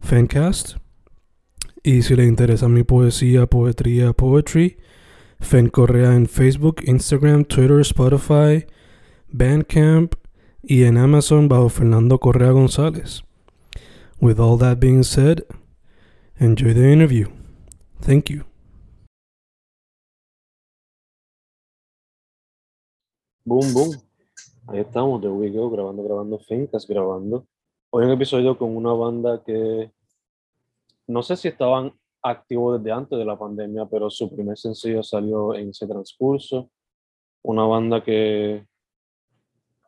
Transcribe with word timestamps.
Fancast. 0.00 0.76
Y 1.82 2.02
si 2.02 2.16
le 2.16 2.24
interesa 2.24 2.68
mi 2.68 2.82
poesía, 2.82 3.46
poetría, 3.46 4.12
poetry, 4.12 4.78
Fen 5.40 5.68
Correa 5.68 6.14
en 6.14 6.26
Facebook, 6.26 6.82
Instagram, 6.84 7.44
Twitter, 7.44 7.80
Spotify, 7.80 8.66
Bandcamp 9.28 10.14
y 10.62 10.84
en 10.84 10.98
Amazon 10.98 11.48
bajo 11.48 11.68
Fernando 11.68 12.18
Correa 12.18 12.50
González. 12.50 13.22
With 14.20 14.40
all 14.40 14.58
that 14.58 14.80
being 14.80 15.04
said, 15.04 15.44
enjoy 16.38 16.74
the 16.74 16.92
interview. 16.92 17.28
Thank 18.00 18.30
you. 18.30 18.44
Boom, 23.44 23.72
boom. 23.72 23.96
Ahí 24.66 24.80
estamos, 24.80 25.22
de 25.22 25.28
We 25.28 25.50
Go, 25.50 25.70
grabando, 25.70 26.02
grabando 26.02 26.38
Fincas, 26.38 26.86
grabando. 26.86 27.46
Hoy 27.90 28.04
un 28.04 28.10
episodio 28.10 28.58
con 28.58 28.76
una 28.76 28.92
banda 28.92 29.42
que 29.42 29.90
no 31.06 31.22
sé 31.22 31.36
si 31.36 31.48
estaban 31.48 31.94
activos 32.22 32.78
desde 32.78 32.92
antes 32.92 33.18
de 33.18 33.24
la 33.24 33.38
pandemia, 33.38 33.86
pero 33.86 34.10
su 34.10 34.30
primer 34.30 34.58
sencillo 34.58 35.02
salió 35.02 35.54
en 35.54 35.70
ese 35.70 35.86
transcurso. 35.86 36.70
Una 37.40 37.64
banda 37.64 38.04
que, 38.04 38.66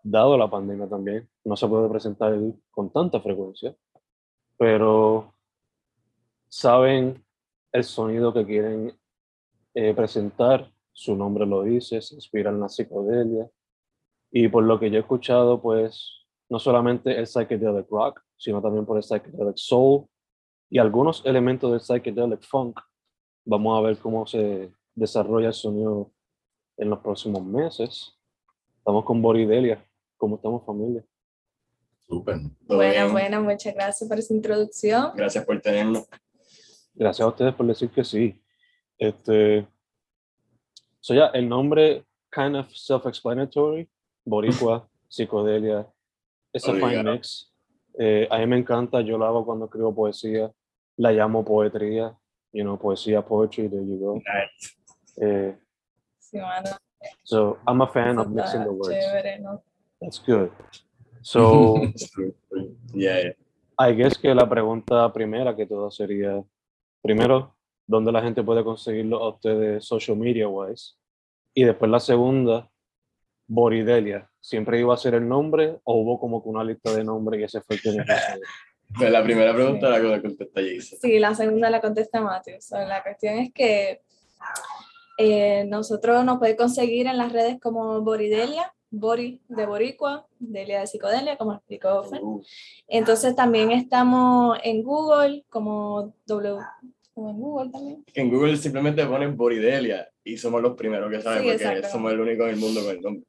dado 0.03 0.39
la 0.39 0.49
pandemia 0.49 0.89
también, 0.89 1.29
no 1.45 1.57
se 1.57 1.69
puede 1.69 1.91
presentar 1.91 2.35
con 2.71 2.91
tanta 2.91 3.21
frecuencia, 3.21 3.77
pero 4.57 5.35
saben 6.49 7.23
el 7.71 7.85
sonido 7.85 8.33
que 8.33 8.47
quieren 8.47 8.99
eh, 9.75 9.93
presentar, 9.93 10.73
su 10.91 11.15
nombre 11.15 11.45
lo 11.45 11.65
dice, 11.65 12.01
se 12.01 12.15
inspira 12.15 12.49
en 12.49 12.61
la 12.61 12.71
psicodelia. 12.71 13.51
Y 14.31 14.49
por 14.49 14.65
lo 14.65 14.81
que 14.81 14.91
yo 14.91 14.97
he 14.97 15.01
escuchado, 15.01 15.61
pues 15.61 16.20
no 16.51 16.59
solamente 16.59 17.17
el 17.17 17.27
psychedelic 17.27 17.89
rock, 17.89 18.21
sino 18.37 18.61
también 18.61 18.85
por 18.85 18.97
el 18.97 19.03
psychedelic 19.03 19.57
soul 19.57 20.07
y 20.69 20.79
algunos 20.79 21.25
elementos 21.25 21.71
del 21.71 21.81
psychedelic 21.81 22.43
funk. 22.43 22.79
Vamos 23.45 23.79
a 23.79 23.87
ver 23.87 23.99
cómo 23.99 24.27
se 24.27 24.73
desarrolla 24.95 25.49
el 25.49 25.55
sonido 25.55 26.13
en 26.77 26.91
los 26.91 26.99
próximos 26.99 27.45
meses. 27.45 28.19
Estamos 28.77 29.05
con 29.05 29.23
Boridelia. 29.23 29.87
¿Cómo 30.17 30.37
estamos, 30.37 30.67
familia? 30.67 31.05
Súper. 32.01 32.37
Bueno, 32.63 33.13
bueno, 33.13 33.43
muchas 33.43 33.73
gracias 33.73 34.09
por 34.09 34.19
esa 34.19 34.35
introducción. 34.35 35.13
Gracias 35.15 35.45
por 35.45 35.61
tenernos. 35.61 36.09
Gracias 36.95 37.25
a 37.25 37.29
ustedes 37.29 37.55
por 37.55 37.67
decir 37.67 37.91
que 37.91 38.03
sí. 38.03 38.43
Este, 38.99 39.67
so 40.99 41.15
ya, 41.15 41.27
el 41.29 41.49
nombre 41.49 42.05
kind 42.33 42.57
of 42.57 42.67
self-explanatory, 42.73 43.89
boricua, 44.25 44.89
psicodelia, 45.09 45.87
es 46.53 46.69
a 46.69 46.73
fine 46.73 47.03
mix. 47.03 47.53
Eh, 47.99 48.27
a 48.31 48.39
mí 48.39 48.47
me 48.47 48.57
encanta, 48.59 49.01
yo 49.01 49.19
lo 49.19 49.27
hago 49.27 49.45
cuando 49.45 49.67
escribo 49.67 49.95
poesía, 49.95 50.51
la 50.97 51.13
llamo 51.13 51.45
poetría, 51.45 52.17
you 52.53 52.63
know, 52.63 52.79
poesía, 52.79 53.23
poetry, 53.25 53.69
there 53.69 53.85
you 53.85 53.99
go. 53.99 54.15
Nice. 54.17 54.77
Eh, 55.21 55.57
Sí, 56.19 56.39
mano. 56.39 56.71
so 57.25 57.59
I'm 57.67 57.81
a 57.83 57.89
fan 57.89 58.13
Eso 58.13 58.21
of 58.23 58.29
mixing 58.29 58.63
the 58.63 58.71
words. 58.71 58.89
chévere, 58.91 59.41
¿no? 59.41 59.63
That's 60.01 60.23
good. 60.25 60.51
So, 61.23 61.75
yeah, 62.95 63.21
yeah. 63.21 63.33
I 63.77 63.93
guess 63.95 64.17
que 64.17 64.33
la 64.35 64.49
pregunta 64.49 65.13
primera 65.13 65.57
que 65.57 65.67
todo 65.67 65.91
sería, 65.91 66.41
primero, 67.03 67.57
¿dónde 67.87 68.13
la 68.13 68.23
gente 68.23 68.43
puede 68.45 68.63
conseguirlo 68.63 69.19
a 69.23 69.31
ustedes 69.31 69.85
social 69.85 70.17
media 70.17 70.47
wise? 70.49 70.95
Y 71.55 71.65
después 71.65 71.91
la 71.91 71.99
segunda, 71.99 72.70
Boridelia. 73.51 74.31
¿Siempre 74.41 74.79
iba 74.79 74.95
a 74.95 74.97
ser 74.97 75.15
el 75.15 75.29
nombre 75.29 75.81
o 75.83 75.95
hubo 75.97 76.21
como 76.21 76.41
que 76.41 76.49
una 76.49 76.63
lista 76.63 76.95
de 76.95 77.03
nombres 77.03 77.41
y 77.41 77.45
ese 77.45 77.61
fue 77.61 77.77
el 77.77 77.83
que 77.83 77.91
me? 77.91 78.05
Pues 78.97 79.11
la 79.11 79.25
primera 79.25 79.53
pregunta 79.53 79.89
la 79.89 80.01
que 80.01 80.23
contesta 80.23 80.61
Jason. 80.61 80.99
Sí, 81.03 81.19
la 81.19 81.35
segunda 81.35 81.69
la 81.69 81.81
contesta 81.81 82.21
Matthew. 82.21 82.61
So, 82.61 82.79
la 82.79 83.03
cuestión 83.03 83.39
es 83.39 83.53
que 83.53 84.03
eh, 85.19 85.65
nosotros 85.67 86.25
nos 86.25 86.39
puede 86.39 86.57
conseguir 86.57 87.09
en 87.09 87.19
las 87.19 87.33
redes 87.33 87.59
como 87.61 88.01
Boridelia, 88.03 88.73
Bori 88.89 89.43
de 89.49 89.67
Boricua, 89.67 90.29
Delia 90.39 90.81
de 90.81 90.87
Psicodelia, 90.87 91.37
como 91.37 91.55
explicó 91.55 92.05
Fen. 92.05 92.21
Uh, 92.23 92.43
Entonces 92.87 93.35
también 93.35 93.73
estamos 93.73 94.59
en 94.63 94.85
Google 94.85 95.45
como 95.51 96.15
W, 96.27 96.61
como 97.21 97.31
en 97.31 97.39
Google 97.41 97.71
también. 97.71 98.05
en 98.15 98.31
Google 98.31 98.57
simplemente 98.57 99.05
ponen 99.07 99.37
Boridelia 99.37 100.09
y 100.25 100.37
somos 100.39 100.63
los 100.63 100.75
primeros 100.77 101.11
que 101.11 101.21
saben 101.21 101.43
Sí, 101.43 101.51
porque 101.65 101.89
somos 101.89 102.13
el 102.13 102.21
único 102.21 102.45
en 102.45 102.51
el 102.51 102.57
mundo 102.57 102.81
con 102.83 102.91
el 102.97 103.01
nombre. 103.03 103.25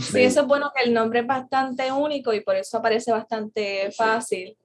Sí, 0.00 0.22
eso 0.22 0.40
es 0.40 0.46
bueno 0.46 0.70
que 0.74 0.82
el 0.84 0.94
nombre 0.94 1.20
es 1.20 1.26
bastante 1.26 1.92
único 1.92 2.32
y 2.32 2.40
por 2.40 2.56
eso 2.56 2.78
aparece 2.78 3.12
bastante 3.12 3.90
Sí. 3.90 3.96
fácil. 3.96 4.56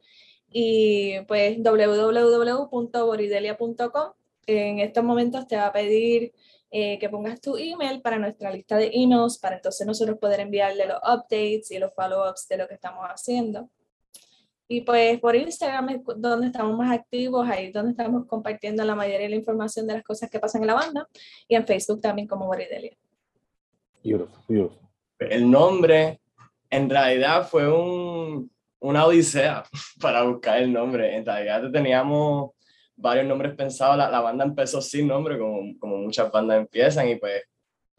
Y 0.51 1.19
pues 1.27 1.57
www.boridelia.com. 1.61 4.11
En 4.47 4.79
estos 4.79 5.03
momentos 5.03 5.45
te 5.47 5.57
va 5.57 5.67
a 5.67 5.73
pedir 5.73 6.31
eh, 6.71 6.97
que 6.99 7.09
pongas 7.09 7.39
tu 7.41 7.57
email 7.57 8.01
para 8.01 8.17
nuestra 8.17 8.51
lista 8.51 8.77
de 8.77 8.89
emails, 8.93 9.37
para 9.39 9.57
entonces 9.57 9.85
nosotros 9.85 10.17
poder 10.19 10.39
enviarle 10.39 10.85
los 10.87 10.97
updates 10.97 11.69
y 11.71 11.77
los 11.79 11.93
follow-ups 11.93 12.47
de 12.47 12.57
lo 12.57 12.67
que 12.67 12.75
estamos 12.75 13.05
haciendo. 13.07 13.69
Y 14.71 14.81
pues 14.81 15.19
por 15.19 15.35
Instagram 15.35 15.89
es 15.89 16.01
donde 16.17 16.45
estamos 16.45 16.77
más 16.77 16.95
activos, 16.95 17.49
ahí 17.49 17.65
es 17.65 17.73
donde 17.73 17.89
estamos 17.89 18.27
compartiendo 18.27 18.85
la 18.85 18.93
mayoría 18.93 19.25
de 19.25 19.29
la 19.29 19.35
información 19.35 19.87
de 19.87 19.95
las 19.95 20.03
cosas 20.03 20.29
que 20.29 20.39
pasan 20.39 20.61
en 20.61 20.67
la 20.67 20.75
banda. 20.75 21.07
Y 21.47 21.55
en 21.55 21.65
Facebook 21.65 21.99
también 22.01 22.27
como 22.27 22.45
Boridelia. 22.45 22.95
Beautiful, 24.03 24.43
beautiful. 24.47 24.87
El 25.17 25.49
nombre 25.49 26.21
en 26.69 26.87
realidad 26.87 27.47
fue 27.47 27.67
un, 27.67 28.51
una 28.79 29.07
odisea 29.07 29.63
para 29.99 30.21
buscar 30.21 30.61
el 30.61 30.71
nombre. 30.71 31.15
En 31.15 31.25
realidad 31.25 31.71
teníamos 31.71 32.51
varios 32.95 33.25
nombres 33.25 33.55
pensados. 33.55 33.97
La, 33.97 34.07
la 34.11 34.21
banda 34.21 34.45
empezó 34.45 34.83
sin 34.83 35.07
nombre, 35.07 35.39
como, 35.39 35.79
como 35.79 35.97
muchas 35.97 36.31
bandas 36.31 36.59
empiezan, 36.59 37.09
y 37.09 37.15
pues 37.15 37.41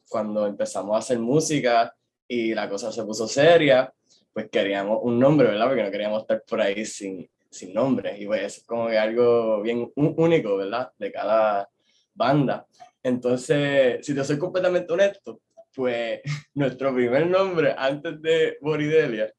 cuando 0.08 0.46
empezamos 0.46 0.94
a 0.94 0.98
hacer 0.98 1.18
música 1.18 1.92
y 2.28 2.54
la 2.54 2.68
cosa 2.68 2.92
se 2.92 3.02
puso 3.02 3.26
seria, 3.26 3.92
pues 4.32 4.48
queríamos 4.50 5.00
un 5.02 5.18
nombre, 5.18 5.48
¿verdad? 5.48 5.66
Porque 5.66 5.82
no 5.82 5.90
queríamos 5.90 6.22
estar 6.22 6.42
por 6.48 6.60
ahí 6.60 6.84
sin, 6.84 7.28
sin 7.50 7.74
nombre. 7.74 8.16
Y 8.18 8.26
pues 8.26 8.42
es 8.42 8.64
como 8.64 8.88
que 8.88 8.98
algo 8.98 9.62
bien 9.62 9.90
único, 9.94 10.56
¿verdad? 10.56 10.92
De 10.98 11.10
cada 11.10 11.68
banda. 12.14 12.66
Entonces, 13.02 14.04
si 14.04 14.14
te 14.14 14.24
soy 14.24 14.38
completamente 14.38 14.92
honesto, 14.92 15.40
pues 15.74 16.20
nuestro 16.54 16.94
primer 16.94 17.26
nombre 17.26 17.74
antes 17.76 18.20
de 18.20 18.58
Boridelia 18.60 19.32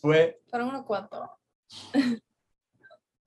fue 0.00 0.40
Fueron 0.48 0.68
unos 0.68 0.84
cuantos. 0.84 1.28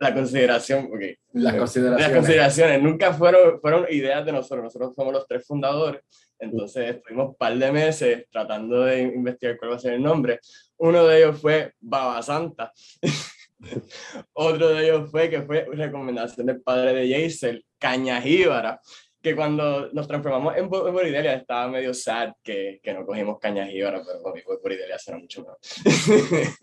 La 0.01 0.13
consideración, 0.13 0.85
ok, 0.85 1.01
Las 1.33 1.43
las 1.43 1.55
consideraciones. 1.57 2.15
consideraciones 2.17 2.81
nunca 2.81 3.13
fueron, 3.13 3.61
fueron 3.61 3.85
ideas 3.89 4.25
de 4.25 4.31
nosotros, 4.31 4.63
nosotros 4.63 4.95
somos 4.95 5.13
los 5.13 5.27
tres 5.27 5.45
fundadores, 5.45 6.01
entonces 6.39 6.95
estuvimos 6.95 7.29
un 7.29 7.35
par 7.35 7.55
de 7.55 7.71
meses 7.71 8.25
tratando 8.31 8.83
de 8.83 9.01
investigar 9.03 9.57
cuál 9.57 9.71
va 9.71 9.75
a 9.75 9.79
ser 9.79 9.93
el 9.93 10.01
nombre. 10.01 10.39
Uno 10.77 11.05
de 11.05 11.19
ellos 11.19 11.39
fue 11.39 11.73
Baba 11.79 12.21
Santa, 12.23 12.71
otro 14.33 14.69
de 14.69 14.85
ellos 14.85 15.11
fue 15.11 15.29
que 15.29 15.43
fue 15.43 15.65
recomendación 15.71 16.47
del 16.47 16.61
padre 16.61 16.93
de 16.93 17.13
Jason, 17.29 17.61
Cañajíbara, 17.77 18.81
que 19.21 19.35
cuando 19.35 19.91
nos 19.93 20.07
transformamos 20.07 20.57
en, 20.57 20.67
Bo- 20.67 20.87
en 20.87 20.93
Boridelia 20.95 21.35
estaba 21.35 21.67
medio 21.67 21.93
sad 21.93 22.31
que, 22.41 22.79
que 22.81 22.91
no 22.91 23.05
cogimos 23.05 23.37
Cañajíbara, 23.37 24.01
pero 24.03 24.23
para 24.23 24.33
mí 24.33 24.41
Boridelia 24.63 24.97
será 24.97 25.19
mucho 25.19 25.41
mejor. 25.41 25.59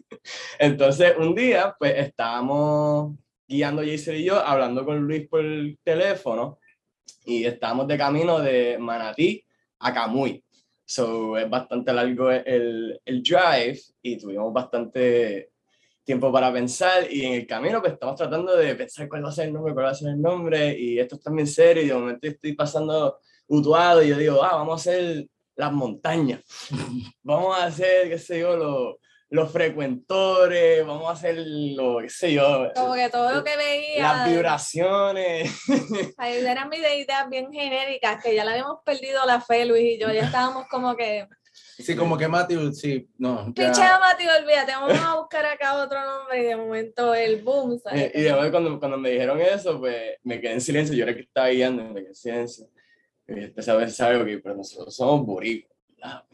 Entonces 0.58 1.14
un 1.19 1.37
día 1.37 1.75
pues 1.79 1.94
estábamos 1.96 3.17
guiando 3.48 3.82
Jason 3.82 4.16
y 4.16 4.24
yo, 4.24 4.38
hablando 4.38 4.84
con 4.84 5.00
Luis 5.00 5.26
por 5.26 5.40
el 5.40 5.78
teléfono, 5.82 6.58
y 7.24 7.44
estábamos 7.44 7.88
de 7.88 7.98
camino 7.98 8.38
de 8.40 8.76
Manatí 8.78 9.42
a 9.80 9.92
Camuy. 9.92 10.44
So, 10.84 11.36
es 11.36 11.48
bastante 11.48 11.92
largo 11.92 12.30
el, 12.30 12.98
el 13.04 13.22
drive 13.22 13.78
y 14.00 14.16
tuvimos 14.16 14.52
bastante 14.52 15.50
tiempo 16.02 16.32
para 16.32 16.50
pensar 16.50 17.12
y 17.12 17.26
en 17.26 17.34
el 17.34 17.46
camino 17.46 17.82
pues 17.82 17.92
estamos 17.92 18.16
tratando 18.16 18.56
de 18.56 18.74
pensar 18.74 19.06
cuál 19.10 19.26
va 19.26 19.28
a 19.28 19.32
ser 19.32 19.48
el 19.48 19.52
nombre, 19.52 19.74
cuál 19.74 19.86
va 19.86 19.90
a 19.90 19.94
ser 19.94 20.08
el 20.08 20.22
nombre 20.22 20.78
y 20.78 20.98
esto 20.98 21.16
está 21.16 21.30
bien 21.30 21.46
serio 21.46 21.82
y 21.82 21.88
de 21.88 21.94
momento 21.94 22.26
estoy 22.26 22.54
pasando 22.54 23.18
utuado 23.46 24.02
y 24.02 24.08
yo 24.08 24.16
digo, 24.16 24.42
ah, 24.42 24.56
vamos 24.56 24.86
a 24.86 24.90
hacer 24.90 25.26
las 25.54 25.70
montañas, 25.70 26.40
vamos 27.22 27.54
a 27.58 27.66
hacer, 27.66 28.08
qué 28.08 28.18
sé 28.18 28.40
yo, 28.40 28.56
los, 28.56 28.94
los 29.30 29.52
frecuentores, 29.52 30.86
vamos 30.86 31.08
a 31.08 31.12
hacer 31.12 31.36
lo, 31.36 31.98
qué 31.98 32.08
sé 32.08 32.32
yo. 32.32 32.70
Como 32.75 32.94
que 32.94 33.10
todo 33.10 33.32
lo 33.32 33.44
que 33.44 33.56
veía. 33.56 34.02
Las 34.02 34.28
vibraciones. 34.28 35.52
Ahí 36.16 36.36
eran 36.38 36.69
mis 36.69 36.80
ideas 36.80 37.28
bien 37.28 37.52
genéricas, 37.52 38.22
que 38.22 38.34
ya 38.34 38.44
la 38.44 38.52
habíamos 38.52 38.78
perdido 38.84 39.25
la 39.26 39.40
fe, 39.40 39.66
Luis 39.66 39.96
y 39.96 39.98
yo, 39.98 40.10
ya 40.10 40.25
estábamos 40.25 40.66
como 40.69 40.96
que... 40.96 41.26
Sí, 41.78 41.94
como 41.94 42.16
que 42.16 42.26
Matthew, 42.26 42.72
sí, 42.72 43.08
no. 43.19 43.52
Pichea, 43.54 43.98
Matthew, 44.00 44.30
olvídate, 44.42 44.72
vamos 44.72 44.98
a 44.98 45.16
buscar 45.16 45.46
acá 45.46 45.75
otro 45.75 46.04
nombre 46.04 46.40
y 46.40 46.44
de 46.44 46.56
momento 46.56 47.14
el 47.14 47.42
boom. 47.42 47.78
¿sabes? 47.78 48.10
Y, 48.14 48.19
y 48.19 48.22
después 48.22 48.50
cuando, 48.50 48.78
cuando 48.78 48.98
me 48.98 49.10
dijeron 49.10 49.40
eso, 49.40 49.78
pues 49.78 50.16
me 50.25 50.40
quedé 50.40 50.54
en 50.54 50.60
silencio, 50.60 50.96
yo 50.96 51.02
era 51.02 51.12
el 51.12 51.16
que 51.16 51.25
estaba 51.25 51.48
guiando, 51.48 51.84
me 51.84 52.00
quedé 52.00 52.08
en 52.08 52.14
silencio. 52.14 52.66
Y 53.28 53.44
empecé 53.44 53.70
a 53.70 53.76
pensar, 53.76 54.16
ok, 54.16 54.28
pero 54.42 54.56
nosotros 54.56 54.94
somos 54.94 55.25
boricuas, 55.25 55.76
¿verdad? 55.88 56.25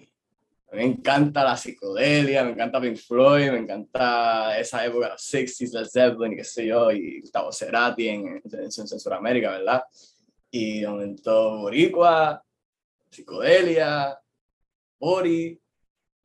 Me 0.75 0.85
encanta 0.85 1.44
la 1.44 1.56
psicodelia, 1.56 2.43
me 2.43 2.50
encanta 2.50 2.81
Pink 2.81 2.97
Floyd, 2.97 3.50
me 3.53 3.59
encanta 3.59 4.59
esa 4.59 4.85
época, 4.85 5.11
los 5.11 5.23
60s, 5.23 5.73
Led 5.73 5.87
Zeppelin, 5.87 6.37
qué 6.37 6.44
sé 6.44 6.67
yo, 6.67 6.91
y 6.91 7.21
Gustavo 7.21 7.53
Cerati 7.53 8.09
en, 8.09 8.26
en, 8.26 8.43
en, 8.44 8.65
en 8.65 8.71
Sudamérica, 8.71 9.53
¿verdad? 9.53 9.82
Y 10.50 10.81
de 10.81 10.88
momento 10.88 11.59
boricua, 11.59 12.43
psicodelia, 13.11 14.19
Bori, 14.99 15.61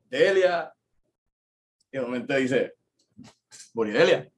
Delia, 0.08 0.72
y 1.92 1.98
de 1.98 2.02
momento 2.02 2.34
dice, 2.34 2.74
Boridelia. 3.72 4.30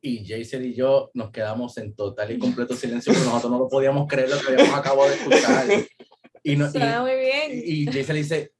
Y 0.00 0.24
Jason 0.26 0.64
y 0.64 0.74
yo 0.74 1.10
nos 1.14 1.30
quedamos 1.30 1.76
en 1.78 1.94
total 1.94 2.30
y 2.30 2.38
completo 2.38 2.76
silencio 2.76 3.12
porque 3.12 3.26
nosotros 3.26 3.50
no 3.50 3.58
lo 3.58 3.68
podíamos 3.68 4.06
creer 4.06 4.30
lo 4.30 4.38
que 4.38 4.52
habíamos 4.52 4.78
acabado 4.78 5.08
de 5.08 5.16
escuchar. 5.16 5.66
Y, 6.44 6.54
no, 6.54 6.70
Suena 6.70 7.02
muy 7.02 7.16
bien. 7.16 7.50
y, 7.52 7.82
y 7.82 7.86
Jason 7.86 8.14
le 8.14 8.22
dice, 8.22 8.52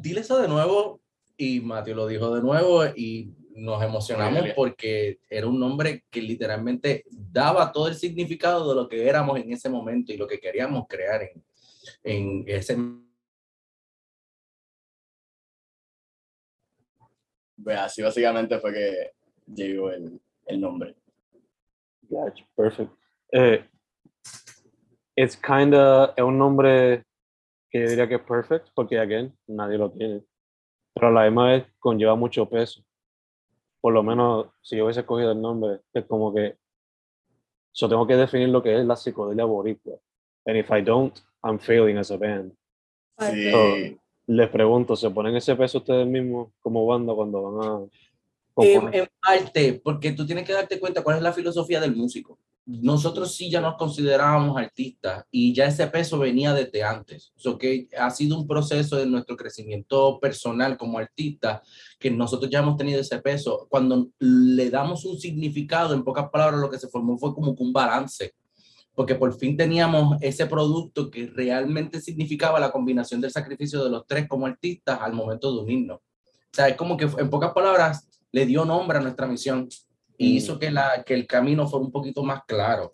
dile 0.00 0.20
eso 0.20 0.40
de 0.40 0.48
nuevo. 0.48 1.00
Y 1.36 1.60
Mateo 1.60 1.94
lo 1.94 2.06
dijo 2.06 2.34
de 2.34 2.42
nuevo 2.42 2.84
y 2.84 3.32
nos 3.54 3.82
emocionamos 3.82 4.34
Boridelia. 4.34 4.54
porque 4.54 5.20
era 5.28 5.46
un 5.46 5.58
nombre 5.58 6.04
que 6.10 6.22
literalmente 6.22 7.04
daba 7.10 7.72
todo 7.72 7.88
el 7.88 7.94
significado 7.94 8.68
de 8.68 8.74
lo 8.74 8.88
que 8.88 9.08
éramos 9.08 9.38
en 9.38 9.52
ese 9.52 9.68
momento 9.68 10.12
y 10.12 10.16
lo 10.16 10.26
que 10.26 10.40
queríamos 10.40 10.86
crear 10.88 11.22
en, 11.22 11.44
en 12.02 12.44
ese 12.46 12.76
Pues 17.62 17.76
así 17.78 18.02
básicamente 18.02 18.58
fue 18.60 18.72
que 18.72 19.10
llegó 19.52 19.90
el, 19.90 20.20
el 20.46 20.60
nombre. 20.60 20.94
Gotcha, 22.08 22.46
perfect. 22.56 22.90
Eh, 23.32 23.64
it's 25.16 25.36
kinda, 25.36 26.14
es 26.16 26.24
un 26.24 26.38
nombre 26.38 27.04
que 27.70 27.80
yo 27.80 27.88
diría 27.88 28.08
que 28.08 28.16
es 28.16 28.22
perfect, 28.22 28.68
porque, 28.74 28.98
again, 28.98 29.36
nadie 29.46 29.78
lo 29.78 29.90
tiene. 29.90 30.22
Pero 30.94 31.08
a 31.08 31.10
la 31.10 31.24
misma 31.24 31.48
vez 31.48 31.66
conlleva 31.78 32.14
mucho 32.14 32.48
peso. 32.48 32.82
Por 33.80 33.92
lo 33.92 34.02
menos, 34.02 34.48
si 34.62 34.76
yo 34.76 34.84
hubiese 34.84 35.04
cogido 35.04 35.32
el 35.32 35.40
nombre, 35.40 35.80
es 35.92 36.04
como 36.06 36.34
que 36.34 36.56
yo 37.74 37.88
tengo 37.88 38.06
que 38.06 38.16
definir 38.16 38.48
lo 38.48 38.62
que 38.62 38.78
es 38.78 38.84
la 38.84 38.96
psicodelia 38.96 39.44
boricua. 39.44 39.98
And 40.46 40.56
if 40.56 40.70
I 40.70 40.82
don't, 40.82 41.16
I'm 41.42 41.58
failing 41.58 41.98
as 41.98 42.10
a 42.10 42.16
band. 42.16 42.52
Sí. 43.18 43.50
So, 43.50 43.98
les 44.26 44.48
pregunto, 44.50 44.96
¿se 44.96 45.10
ponen 45.10 45.36
ese 45.36 45.54
peso 45.56 45.78
ustedes 45.78 46.06
mismos 46.06 46.50
como 46.60 46.86
banda 46.86 47.14
cuando 47.14 47.42
van 47.42 47.68
a 47.68 48.64
En, 48.64 48.94
en 48.94 49.08
parte, 49.22 49.80
porque 49.82 50.12
tú 50.12 50.26
tienes 50.26 50.44
que 50.44 50.52
darte 50.52 50.80
cuenta 50.80 51.02
cuál 51.02 51.16
es 51.16 51.22
la 51.22 51.32
filosofía 51.32 51.80
del 51.80 51.94
músico. 51.94 52.38
Nosotros 52.70 53.34
sí 53.34 53.50
ya 53.50 53.62
nos 53.62 53.76
considerábamos 53.76 54.58
artistas 54.58 55.24
y 55.30 55.54
ya 55.54 55.64
ese 55.64 55.86
peso 55.86 56.18
venía 56.18 56.52
desde 56.52 56.82
antes. 56.82 57.32
So 57.34 57.56
que 57.56 57.88
ha 57.98 58.10
sido 58.10 58.38
un 58.38 58.46
proceso 58.46 58.96
de 58.96 59.06
nuestro 59.06 59.38
crecimiento 59.38 60.20
personal 60.20 60.76
como 60.76 60.98
artistas 60.98 61.66
que 61.98 62.10
nosotros 62.10 62.50
ya 62.50 62.58
hemos 62.58 62.76
tenido 62.76 63.00
ese 63.00 63.20
peso. 63.20 63.66
Cuando 63.70 64.10
le 64.18 64.68
damos 64.68 65.06
un 65.06 65.18
significado, 65.18 65.94
en 65.94 66.04
pocas 66.04 66.28
palabras, 66.28 66.60
lo 66.60 66.68
que 66.68 66.78
se 66.78 66.88
formó 66.88 67.16
fue 67.16 67.34
como 67.34 67.52
un 67.52 67.72
balance. 67.72 68.34
Porque 68.94 69.14
por 69.14 69.34
fin 69.38 69.56
teníamos 69.56 70.18
ese 70.20 70.44
producto 70.44 71.10
que 71.10 71.26
realmente 71.26 72.02
significaba 72.02 72.60
la 72.60 72.70
combinación 72.70 73.22
del 73.22 73.30
sacrificio 73.30 73.82
de 73.82 73.88
los 73.88 74.06
tres 74.06 74.28
como 74.28 74.44
artistas 74.44 74.98
al 75.00 75.14
momento 75.14 75.50
de 75.54 75.62
unirnos. 75.62 76.00
O 76.00 76.52
sea, 76.52 76.68
es 76.68 76.76
como 76.76 76.98
que 76.98 77.08
en 77.16 77.30
pocas 77.30 77.52
palabras 77.52 78.06
le 78.30 78.44
dio 78.44 78.66
nombre 78.66 78.98
a 78.98 79.00
nuestra 79.00 79.26
misión 79.26 79.70
y 80.18 80.32
Mm. 80.32 80.36
hizo 80.36 80.58
que, 80.58 80.70
la, 80.70 81.02
que 81.06 81.14
el 81.14 81.26
camino 81.26 81.66
fuera 81.68 81.86
un 81.86 81.92
poquito 81.92 82.22
más 82.22 82.42
claro, 82.46 82.92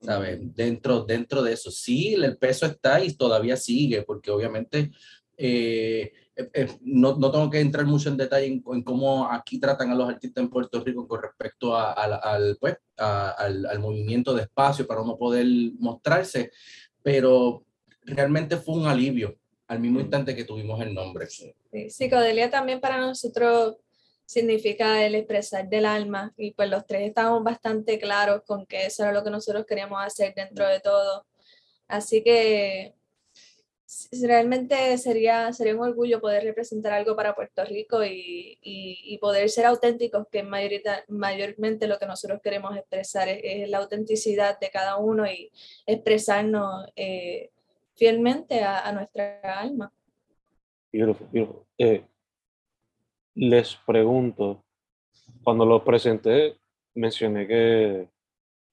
¿sabes? 0.00 0.38
Dentro, 0.54 1.04
dentro 1.04 1.42
de 1.42 1.52
eso. 1.54 1.70
Sí, 1.70 2.14
el 2.14 2.36
peso 2.36 2.66
está 2.66 3.02
y 3.02 3.14
todavía 3.14 3.56
sigue, 3.56 4.02
porque 4.02 4.30
obviamente 4.30 4.90
eh, 5.38 6.12
eh, 6.34 6.50
eh, 6.54 6.68
no, 6.82 7.16
no 7.16 7.30
tengo 7.30 7.48
que 7.50 7.60
entrar 7.60 7.86
mucho 7.86 8.08
en 8.08 8.16
detalle 8.16 8.46
en, 8.46 8.62
en 8.72 8.82
cómo 8.82 9.30
aquí 9.30 9.58
tratan 9.60 9.90
a 9.90 9.94
los 9.94 10.08
artistas 10.08 10.42
en 10.42 10.50
Puerto 10.50 10.82
Rico 10.82 11.06
con 11.06 11.22
respecto 11.22 11.74
a- 11.76 11.92
al, 11.92 12.12
al, 12.22 12.56
pues, 12.60 12.76
a- 12.98 13.30
al, 13.30 13.64
al 13.66 13.78
movimiento 13.78 14.34
de 14.34 14.42
espacio 14.42 14.86
para 14.86 15.02
uno 15.02 15.16
poder 15.16 15.46
mostrarse, 15.78 16.50
pero 17.02 17.64
realmente 18.02 18.56
fue 18.56 18.74
un 18.76 18.86
alivio 18.86 19.36
al 19.68 19.80
mismo 19.80 20.00
instante 20.00 20.34
que 20.34 20.44
tuvimos 20.44 20.80
el 20.80 20.94
nombre. 20.94 21.26
Sí, 21.28 21.52
Psicodelia 21.90 22.50
también 22.50 22.80
para 22.80 22.98
nosotros 22.98 23.76
significa 24.26 25.06
el 25.06 25.14
expresar 25.14 25.68
del 25.68 25.86
alma 25.86 26.34
y 26.36 26.50
pues 26.50 26.68
los 26.68 26.84
tres 26.84 27.08
estábamos 27.08 27.42
bastante 27.44 27.98
claros 27.98 28.42
con 28.44 28.66
que 28.66 28.86
eso 28.86 29.04
era 29.04 29.12
lo 29.12 29.24
que 29.24 29.30
nosotros 29.30 29.64
queríamos 29.64 30.04
hacer 30.04 30.34
dentro 30.34 30.66
de 30.68 30.80
todo. 30.80 31.24
Así 31.88 32.22
que 32.24 32.94
realmente 34.20 34.98
sería, 34.98 35.52
sería 35.52 35.76
un 35.76 35.82
orgullo 35.88 36.20
poder 36.20 36.42
representar 36.42 36.92
algo 36.92 37.14
para 37.14 37.34
Puerto 37.36 37.64
Rico 37.64 38.04
y, 38.04 38.58
y- 38.60 39.16
poder 39.18 39.48
ser 39.48 39.64
auténticos, 39.66 40.26
que 40.30 40.42
mayorita- 40.42 41.04
mayormente 41.08 41.86
lo 41.86 41.98
que 41.98 42.06
nosotros 42.06 42.40
queremos 42.42 42.76
expresar 42.76 43.28
es, 43.28 43.68
la 43.68 43.78
autenticidad 43.78 44.58
de 44.58 44.70
cada 44.70 44.96
uno 44.96 45.24
y 45.26 45.50
expresarnos 45.86 46.86
eh, 46.96 47.50
fielmente 47.94 48.60
a- 48.62 48.80
a 48.86 48.92
nuestra 48.92 49.40
alma. 49.60 49.92
Beautiful, 50.92 51.28
beautiful. 51.32 51.62
Eh, 51.78 52.04
les 53.36 53.76
pregunto, 53.86 54.64
cuando 55.44 55.66
los 55.66 55.82
presenté, 55.82 56.58
mencioné 56.94 57.46
que 57.46 58.08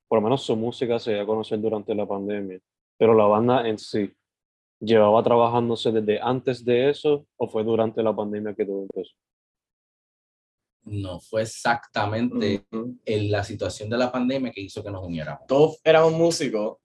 por 0.08 0.20
lo 0.20 0.24
menos 0.24 0.44
su 0.44 0.56
música 0.56 1.00
se 1.00 1.14
dio 1.14 1.22
a 1.22 1.26
conocer 1.26 1.60
durante 1.60 1.94
la 1.94 2.08
pandemia, 2.08 2.60
pero 2.98 3.14
la 3.14 3.26
banda 3.26 3.68
en 3.68 3.78
sí, 3.78 4.12
¿llevaba 4.80 5.22
trabajándose 5.22 5.92
desde 5.92 6.20
antes 6.22 6.64
de 6.64 6.90
eso 6.90 7.28
o 7.38 7.48
fue 7.48 7.64
durante 7.64 8.02
la 8.02 8.16
pandemia 8.16 8.54
que 8.54 8.66
todo 8.66 8.84
empezó? 8.84 9.14
No 10.86 11.20
fue 11.20 11.42
exactamente 11.44 12.66
Ujú. 12.72 12.98
en 13.06 13.32
la 13.32 13.44
situación 13.44 13.90
de 13.90 13.98
la 13.98 14.12
pandemia 14.12 14.52
que 14.52 14.62
hizo 14.62 14.84
que 14.84 14.92
nos 14.92 15.06
uniéramos. 15.06 15.46
Todos 15.48 15.80
éramos 15.84 16.14
músicos. 16.14 16.78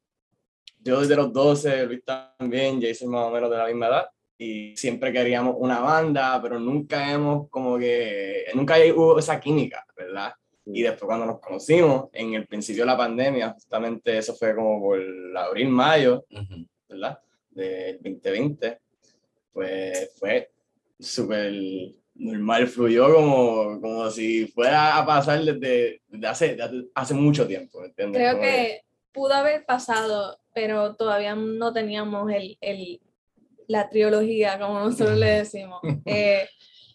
Yo 0.81 1.01
desde 1.01 1.17
los 1.17 1.33
12, 1.33 1.87
Luis 1.87 2.05
también, 2.05 2.81
Jason 2.81 3.11
más 3.11 3.27
o 3.27 3.31
menos 3.31 3.51
de 3.51 3.57
la 3.57 3.67
misma 3.67 3.89
edad. 3.89 4.09
Y 4.39 4.77
siempre 4.77 5.13
queríamos 5.13 5.57
una 5.59 5.81
banda, 5.81 6.41
pero 6.41 6.61
nunca 6.61 7.13
hemos 7.13 7.49
como 7.51 7.77
que, 7.77 8.45
nunca 8.55 8.77
hubo 8.95 9.19
esa 9.19 9.41
química, 9.41 9.85
¿verdad? 9.97 10.33
Y 10.65 10.83
después 10.83 11.07
cuando 11.07 11.27
nos 11.27 11.41
conocimos, 11.41 12.09
en 12.13 12.35
el 12.35 12.47
principio 12.47 12.83
de 12.83 12.87
la 12.87 12.97
pandemia, 12.97 13.51
justamente 13.51 14.17
eso 14.19 14.35
fue 14.35 14.55
como 14.55 14.81
por 14.81 15.01
abril, 15.37 15.69
mayo. 15.69 16.25
¿verdad? 16.89 17.19
Del 17.51 17.97
2020, 18.03 18.79
pues 19.53 20.15
fue 20.19 20.51
súper 21.01 21.53
normal, 22.15 22.67
fluyó 22.69 23.13
como, 23.15 23.81
como 23.81 24.11
si 24.11 24.47
fuera 24.49 24.99
a 24.99 25.07
pasar 25.07 25.43
desde, 25.43 26.01
desde 26.09 26.27
hace, 26.27 26.49
desde 26.57 26.89
hace 26.95 27.15
mucho 27.15 27.47
tiempo, 27.47 27.81
¿me 27.81 27.87
entiendes? 27.87 28.21
Creo 28.21 28.33
Como 28.35 28.43
que 28.45 28.83
pudo 29.13 29.35
haber 29.35 29.65
pasado, 29.65 30.39
pero 30.55 30.95
todavía 30.97 31.35
no 31.35 31.73
teníamos 31.73 32.31
el, 32.33 32.57
el- 32.61 33.01
la 33.69 33.89
trilogía, 33.89 34.59
como 34.59 34.81
nosotros 34.81 35.17
le 35.17 35.27
decimos. 35.27 35.81
Eh, 36.05 36.49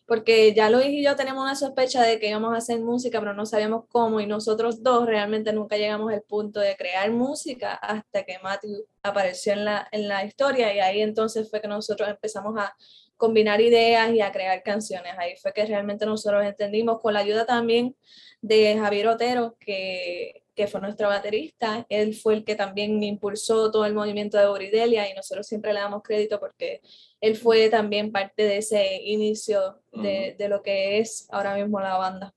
porque 0.06 0.54
ya 0.54 0.70
Luis 0.70 0.88
y 0.88 1.04
yo 1.04 1.16
tenemos 1.16 1.44
una 1.44 1.56
sospecha 1.56 2.02
de 2.04 2.20
que 2.20 2.28
íbamos 2.28 2.54
a 2.54 2.58
hacer 2.58 2.80
música, 2.82 3.20
pero 3.20 3.34
no 3.34 3.46
sabíamos 3.46 3.86
cómo, 3.88 4.20
y 4.20 4.28
nosotros 4.28 4.84
dos 4.84 5.06
realmente 5.06 5.54
nunca 5.54 5.78
llegamos 5.78 6.12
al 6.12 6.22
punto 6.24 6.60
de 6.60 6.76
crear 6.76 7.10
música 7.12 7.74
hasta 7.76 8.24
que 8.24 8.38
Matthew 8.44 8.86
apareció 9.02 9.54
en 9.54 9.66
la, 9.66 9.88
en 9.92 10.10
la 10.10 10.26
historia, 10.26 10.76
y 10.76 10.80
ahí 10.80 11.02
entonces 11.02 11.50
fue 11.50 11.62
que 11.62 11.70
nosotros 11.70 12.10
empezamos 12.10 12.60
a 12.60 12.76
combinar 13.16 13.62
ideas 13.62 14.12
y 14.12 14.20
a 14.20 14.32
crear 14.32 14.62
canciones. 14.64 15.14
Ahí 15.18 15.36
fue 15.38 15.54
que 15.54 15.66
realmente 15.66 16.06
nosotros 16.06 16.44
entendimos, 16.44 17.00
con 17.00 17.14
la 17.14 17.22
ayuda 17.22 17.46
también 17.46 17.96
de 18.42 18.78
Javier 18.78 19.08
Otero, 19.08 19.56
que 19.60 20.43
que 20.56 20.68
fue 20.68 20.80
nuestro 20.82 21.08
baterista, 21.08 21.86
él 21.90 22.14
fue 22.14 22.36
el 22.36 22.44
que 22.46 22.56
también 22.56 23.02
impulsó 23.04 23.72
todo 23.72 23.86
el 23.86 23.94
movimiento 23.94 24.38
de 24.38 24.48
Boridelia 24.48 25.10
y 25.10 25.14
nosotros 25.16 25.48
siempre 25.48 25.74
le 25.74 25.80
damos 25.80 26.04
crédito 26.04 26.40
porque 26.40 26.82
él 27.20 27.36
fue 27.36 27.70
también 27.70 28.12
parte 28.12 28.44
de 28.44 28.58
ese 28.58 29.02
inicio 29.04 29.80
de, 29.92 30.36
de 30.38 30.50
lo 30.50 30.62
que 30.62 31.00
es 31.00 31.28
ahora 31.32 31.56
mismo 31.56 31.80
la 31.80 31.98
banda. 31.98 32.34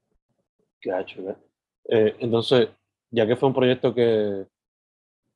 Gacho, 0.83 1.21
¿eh? 1.31 1.37
Eh, 1.89 2.17
entonces, 2.21 2.69
ya 3.11 3.27
que 3.27 3.37
fue 3.37 3.49
un 3.49 3.55
proyecto 3.55 3.95
que 3.95 4.45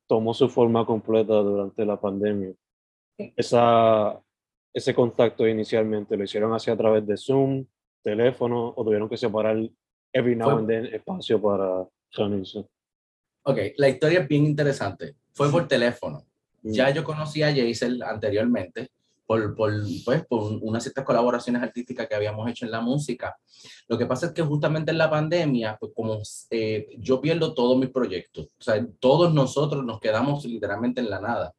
tomó 0.07 0.33
su 0.33 0.49
forma 0.49 0.85
completa 0.85 1.33
durante 1.35 1.85
la 1.85 1.99
pandemia, 1.99 2.53
Sí. 3.17 3.33
esa, 3.35 4.19
ese 4.73 4.95
contacto 4.95 5.45
inicialmente 5.47 6.15
lo 6.17 6.23
hicieron 6.23 6.53
así 6.53 6.71
a 6.71 6.77
través 6.77 7.05
de 7.05 7.17
Zoom, 7.17 7.65
teléfono, 8.01 8.73
o 8.75 8.83
tuvieron 8.83 9.07
que 9.09 9.17
separar 9.17 9.57
every 10.13 10.35
now 10.35 10.49
Fue- 10.49 10.59
and 10.59 10.67
then 10.67 10.85
espacio 10.87 11.39
para 11.41 11.85
reunirse. 12.11 12.65
Ok, 13.43 13.57
la 13.77 13.89
historia 13.89 14.19
es 14.21 14.27
bien 14.27 14.45
interesante. 14.45 15.15
Fue 15.33 15.49
por 15.49 15.67
teléfono. 15.67 16.25
Mm. 16.61 16.71
Ya 16.71 16.89
yo 16.91 17.03
conocí 17.03 17.41
a 17.41 17.53
Jaisel 17.53 18.01
anteriormente 18.03 18.91
por, 19.25 19.55
por, 19.55 19.71
pues, 20.03 20.25
por 20.25 20.59
unas 20.61 20.83
ciertas 20.83 21.05
colaboraciones 21.05 21.63
artísticas 21.63 22.07
que 22.07 22.15
habíamos 22.15 22.49
hecho 22.49 22.65
en 22.65 22.71
la 22.71 22.81
música. 22.81 23.35
Lo 23.87 23.97
que 23.97 24.05
pasa 24.05 24.27
es 24.27 24.31
que 24.33 24.41
justamente 24.41 24.91
en 24.91 24.97
la 24.97 25.09
pandemia, 25.09 25.77
pues 25.79 25.93
como 25.95 26.21
eh, 26.49 26.87
yo 26.97 27.21
pierdo 27.21 27.53
todos 27.53 27.77
mis 27.77 27.89
proyectos, 27.89 28.47
o 28.47 28.61
sea, 28.61 28.85
todos 28.99 29.33
nosotros 29.33 29.85
nos 29.85 29.99
quedamos 29.99 30.43
literalmente 30.45 30.99
en 30.99 31.09
la 31.09 31.21
nada. 31.21 31.53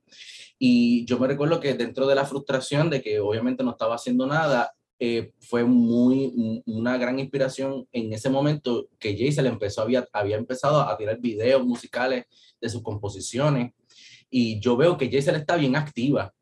Y 0.59 1.05
yo 1.07 1.19
me 1.19 1.27
recuerdo 1.27 1.59
que 1.61 1.75
dentro 1.75 2.07
de 2.07 2.15
la 2.15 2.27
frustración 2.27 2.91
de 2.91 3.01
que 3.03 3.19
obviamente 3.21 3.65
no 3.65 3.71
estaba 3.73 3.95
haciendo 3.95 4.27
nada, 4.27 4.73
eh, 5.05 5.33
fue 5.41 5.65
muy 5.65 6.63
una 6.65 6.97
gran 6.97 7.19
inspiración 7.19 7.89
en 7.91 8.13
ese 8.13 8.31
momento 8.31 8.87
que 9.01 9.17
Jaisel 9.19 9.49
empezó, 9.49 9.83
había, 9.83 10.07
había 10.13 10.37
empezado 10.37 10.81
a 10.81 10.97
tirar 10.97 11.19
videos 11.19 11.67
musicales 11.67 12.27
de 12.61 12.69
sus 12.69 12.85
composiciones. 12.85 13.73
Y 14.31 14.61
yo 14.61 14.77
veo 14.77 14.97
que 14.97 15.11
Jaisel 15.11 15.35
está 15.35 15.57
bien 15.57 15.75
activa. 15.75 16.33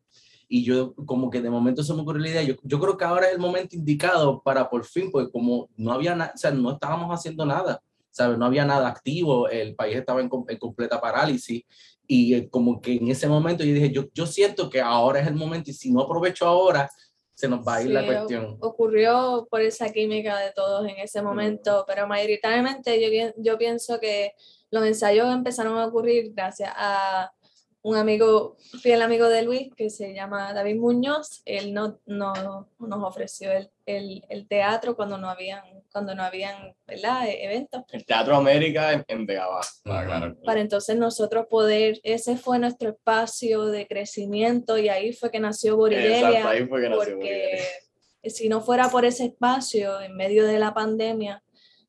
Y 0.46 0.62
yo 0.62 0.94
como 1.06 1.30
que 1.30 1.40
de 1.40 1.48
momento 1.48 1.82
se 1.82 1.94
me 1.94 2.02
ocurrió 2.02 2.20
la 2.20 2.28
idea, 2.28 2.42
yo, 2.42 2.56
yo 2.62 2.78
creo 2.78 2.98
que 2.98 3.04
ahora 3.06 3.28
es 3.28 3.32
el 3.32 3.38
momento 3.38 3.76
indicado 3.76 4.42
para 4.42 4.68
por 4.68 4.84
fin, 4.84 5.10
porque 5.10 5.32
como 5.32 5.70
no 5.78 5.92
había 5.92 6.14
nada, 6.14 6.32
o 6.34 6.36
sea, 6.36 6.50
no 6.50 6.72
estábamos 6.72 7.08
haciendo 7.18 7.46
nada, 7.46 7.80
¿sabes? 8.10 8.36
No 8.36 8.44
había 8.44 8.66
nada 8.66 8.88
activo, 8.88 9.48
el 9.48 9.74
país 9.74 9.96
estaba 9.96 10.20
en 10.20 10.28
completa 10.28 11.00
parálisis. 11.00 11.62
Y 12.06 12.34
eh, 12.34 12.50
como 12.50 12.82
que 12.82 12.96
en 12.96 13.08
ese 13.08 13.26
momento 13.26 13.64
yo 13.64 13.72
dije, 13.72 13.90
yo, 13.90 14.04
yo 14.12 14.26
siento 14.26 14.68
que 14.68 14.82
ahora 14.82 15.20
es 15.20 15.28
el 15.28 15.34
momento 15.36 15.70
y 15.70 15.72
si 15.72 15.90
no 15.90 16.02
aprovecho 16.02 16.44
ahora, 16.44 16.90
se 17.40 17.48
nos 17.48 17.66
va 17.66 17.76
a 17.76 17.82
ir 17.82 17.90
la 17.90 18.04
cuestión. 18.04 18.58
ocurrió 18.60 19.48
por 19.50 19.62
esa 19.62 19.90
química 19.90 20.38
de 20.38 20.52
todos 20.52 20.86
en 20.86 20.98
ese 20.98 21.22
momento, 21.22 21.84
pero 21.86 22.06
mayoritariamente 22.06 23.00
yo, 23.00 23.32
yo 23.38 23.56
pienso 23.56 23.98
que 23.98 24.34
los 24.70 24.84
ensayos 24.84 25.32
empezaron 25.32 25.78
a 25.78 25.86
ocurrir 25.86 26.34
gracias 26.34 26.70
a 26.76 27.32
un 27.82 27.96
amigo, 27.96 28.56
fiel 28.82 29.00
amigo 29.00 29.28
de 29.28 29.42
Luis, 29.42 29.74
que 29.74 29.88
se 29.88 30.12
llama 30.12 30.52
David 30.52 30.76
Muñoz. 30.76 31.40
Él 31.46 31.72
no, 31.72 31.98
no 32.04 32.68
nos 32.78 33.02
ofreció 33.04 33.50
el, 33.52 33.70
el, 33.86 34.22
el 34.28 34.46
teatro 34.46 34.94
cuando 34.96 35.16
no 35.16 35.30
habían, 35.30 35.62
cuando 35.90 36.14
no 36.14 36.22
habían 36.22 36.74
¿verdad? 36.86 37.26
E- 37.26 37.44
eventos. 37.44 37.82
El 37.90 38.04
Teatro 38.04 38.36
América 38.36 38.92
en, 38.92 39.04
en 39.08 39.24
Vega 39.24 39.46
Baja, 39.46 39.70
para 39.82 39.94
Ujú. 40.02 40.12
aclarar. 40.12 40.36
Para 40.44 40.60
entonces 40.60 40.96
nosotros 40.96 41.46
poder, 41.48 42.00
ese 42.02 42.36
fue 42.36 42.58
nuestro 42.58 42.90
espacio 42.90 43.64
de 43.66 43.86
crecimiento 43.86 44.76
y 44.76 44.88
ahí 44.90 45.12
fue 45.14 45.30
que 45.30 45.40
nació 45.40 45.76
Boridelia 45.76 46.18
Exacto, 46.28 46.48
ahí 46.48 46.66
fue 46.66 46.82
que 46.82 46.88
nació 46.90 47.14
porque 47.16 47.60
si 48.24 48.48
no 48.50 48.60
fuera 48.60 48.90
por 48.90 49.06
ese 49.06 49.24
espacio 49.24 50.00
en 50.02 50.14
medio 50.16 50.46
de 50.46 50.58
la 50.58 50.74
pandemia, 50.74 51.42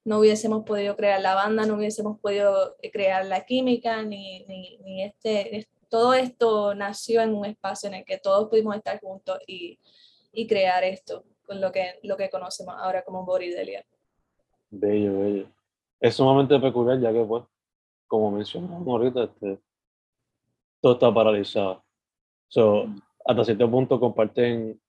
no 0.05 0.19
hubiésemos 0.19 0.63
podido 0.63 0.95
crear 0.95 1.19
la 1.21 1.35
banda, 1.35 1.65
no 1.65 1.75
hubiésemos 1.75 2.17
podido 2.21 2.75
eh, 2.81 2.89
crear 2.89 3.25
la 3.25 3.45
química, 3.45 4.01
ni, 4.03 4.45
ni, 4.45 4.77
ni 4.77 5.03
este, 5.03 5.57
es- 5.57 5.67
todo 5.91 6.13
esto 6.13 6.73
nació 6.73 7.21
en 7.21 7.35
un 7.35 7.45
espacio 7.45 7.89
en 7.89 7.95
el 7.95 8.05
que 8.05 8.17
todos 8.17 8.47
pudimos 8.47 8.77
estar 8.77 8.97
juntos 9.01 9.37
y, 9.45 9.77
y 10.31 10.47
crear 10.47 10.85
esto, 10.85 11.25
con 11.45 11.59
lo 11.59 11.69
que, 11.69 11.99
lo 12.03 12.15
que 12.15 12.29
conocemos 12.29 12.73
ahora 12.77 13.03
como 13.03 13.25
Boridelia. 13.25 13.85
Bello, 14.69 15.19
bello. 15.19 15.47
Es 15.99 16.15
sumamente 16.15 16.57
peculiar 16.59 16.97
ya 17.01 17.11
que, 17.11 17.25
pues, 17.25 17.43
como 18.07 18.31
mencionamos 18.31 18.87
ahorita, 18.87 19.23
este, 19.25 19.59
todo 20.79 20.93
está 20.93 21.13
paralizado. 21.13 21.83
So, 22.47 22.85
hasta 23.25 23.43
cierto 23.43 23.69
punto 23.69 23.99
comparten, 23.99 24.81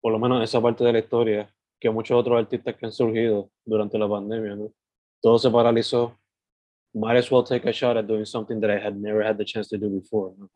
por 0.00 0.12
lo 0.12 0.20
menos 0.20 0.44
esa 0.44 0.62
parte 0.62 0.84
de 0.84 0.92
la 0.92 0.98
historia, 1.00 1.52
que 1.80 1.90
muchos 1.90 2.16
otros 2.16 2.38
artistas 2.38 2.76
que 2.76 2.86
han 2.86 2.92
surgido 2.92 3.50
durante 3.64 3.98
la 3.98 4.08
pandemia, 4.08 4.54
¿no? 4.54 4.72
Todo 5.20 5.36
se 5.36 5.50
paralizó. 5.50 6.16
Might 6.94 7.16
as 7.16 7.30
well 7.30 7.42
take 7.42 7.64
a 7.64 7.72
shot 7.72 7.96
at 7.96 8.06
doing 8.06 8.24
something 8.24 8.60
that 8.60 8.70
I 8.70 8.78
had 8.78 8.96
never 8.96 9.22
had 9.22 9.36
the 9.36 9.44
chance 9.44 9.68
to 9.68 9.78
do 9.78 9.88
before. 9.88 10.32
¿no? 10.38 10.48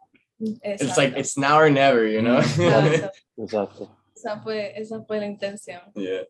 It's 0.63 0.97
like, 0.97 1.17
it's 1.17 1.37
now 1.37 1.59
or 1.59 1.69
never, 1.69 2.07
you 2.07 2.23
know? 2.23 2.39
Exacto. 2.39 3.11
Exacto. 3.39 3.89
Esa 4.17 4.41
fue, 4.43 4.73
esa 4.77 5.05
fue 5.05 5.19
la 5.19 5.27
intención. 5.27 5.81
yeah. 5.95 6.25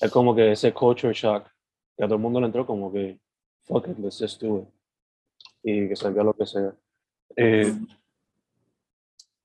Es 0.00 0.10
como 0.10 0.34
que 0.34 0.52
ese 0.52 0.72
culture 0.72 1.14
shock, 1.14 1.48
que 1.96 2.04
a 2.04 2.06
todo 2.06 2.16
el 2.16 2.20
mundo 2.20 2.40
le 2.40 2.46
entró 2.46 2.66
como 2.66 2.92
que, 2.92 3.18
fuck 3.64 3.88
it, 3.88 3.98
let's 3.98 4.18
just 4.18 4.40
do 4.42 4.58
it. 4.58 4.68
Y 5.62 5.88
que 5.88 5.96
salga 5.96 6.22
lo 6.22 6.34
que 6.34 6.46
sea. 6.46 6.74
Eh, 7.34 7.72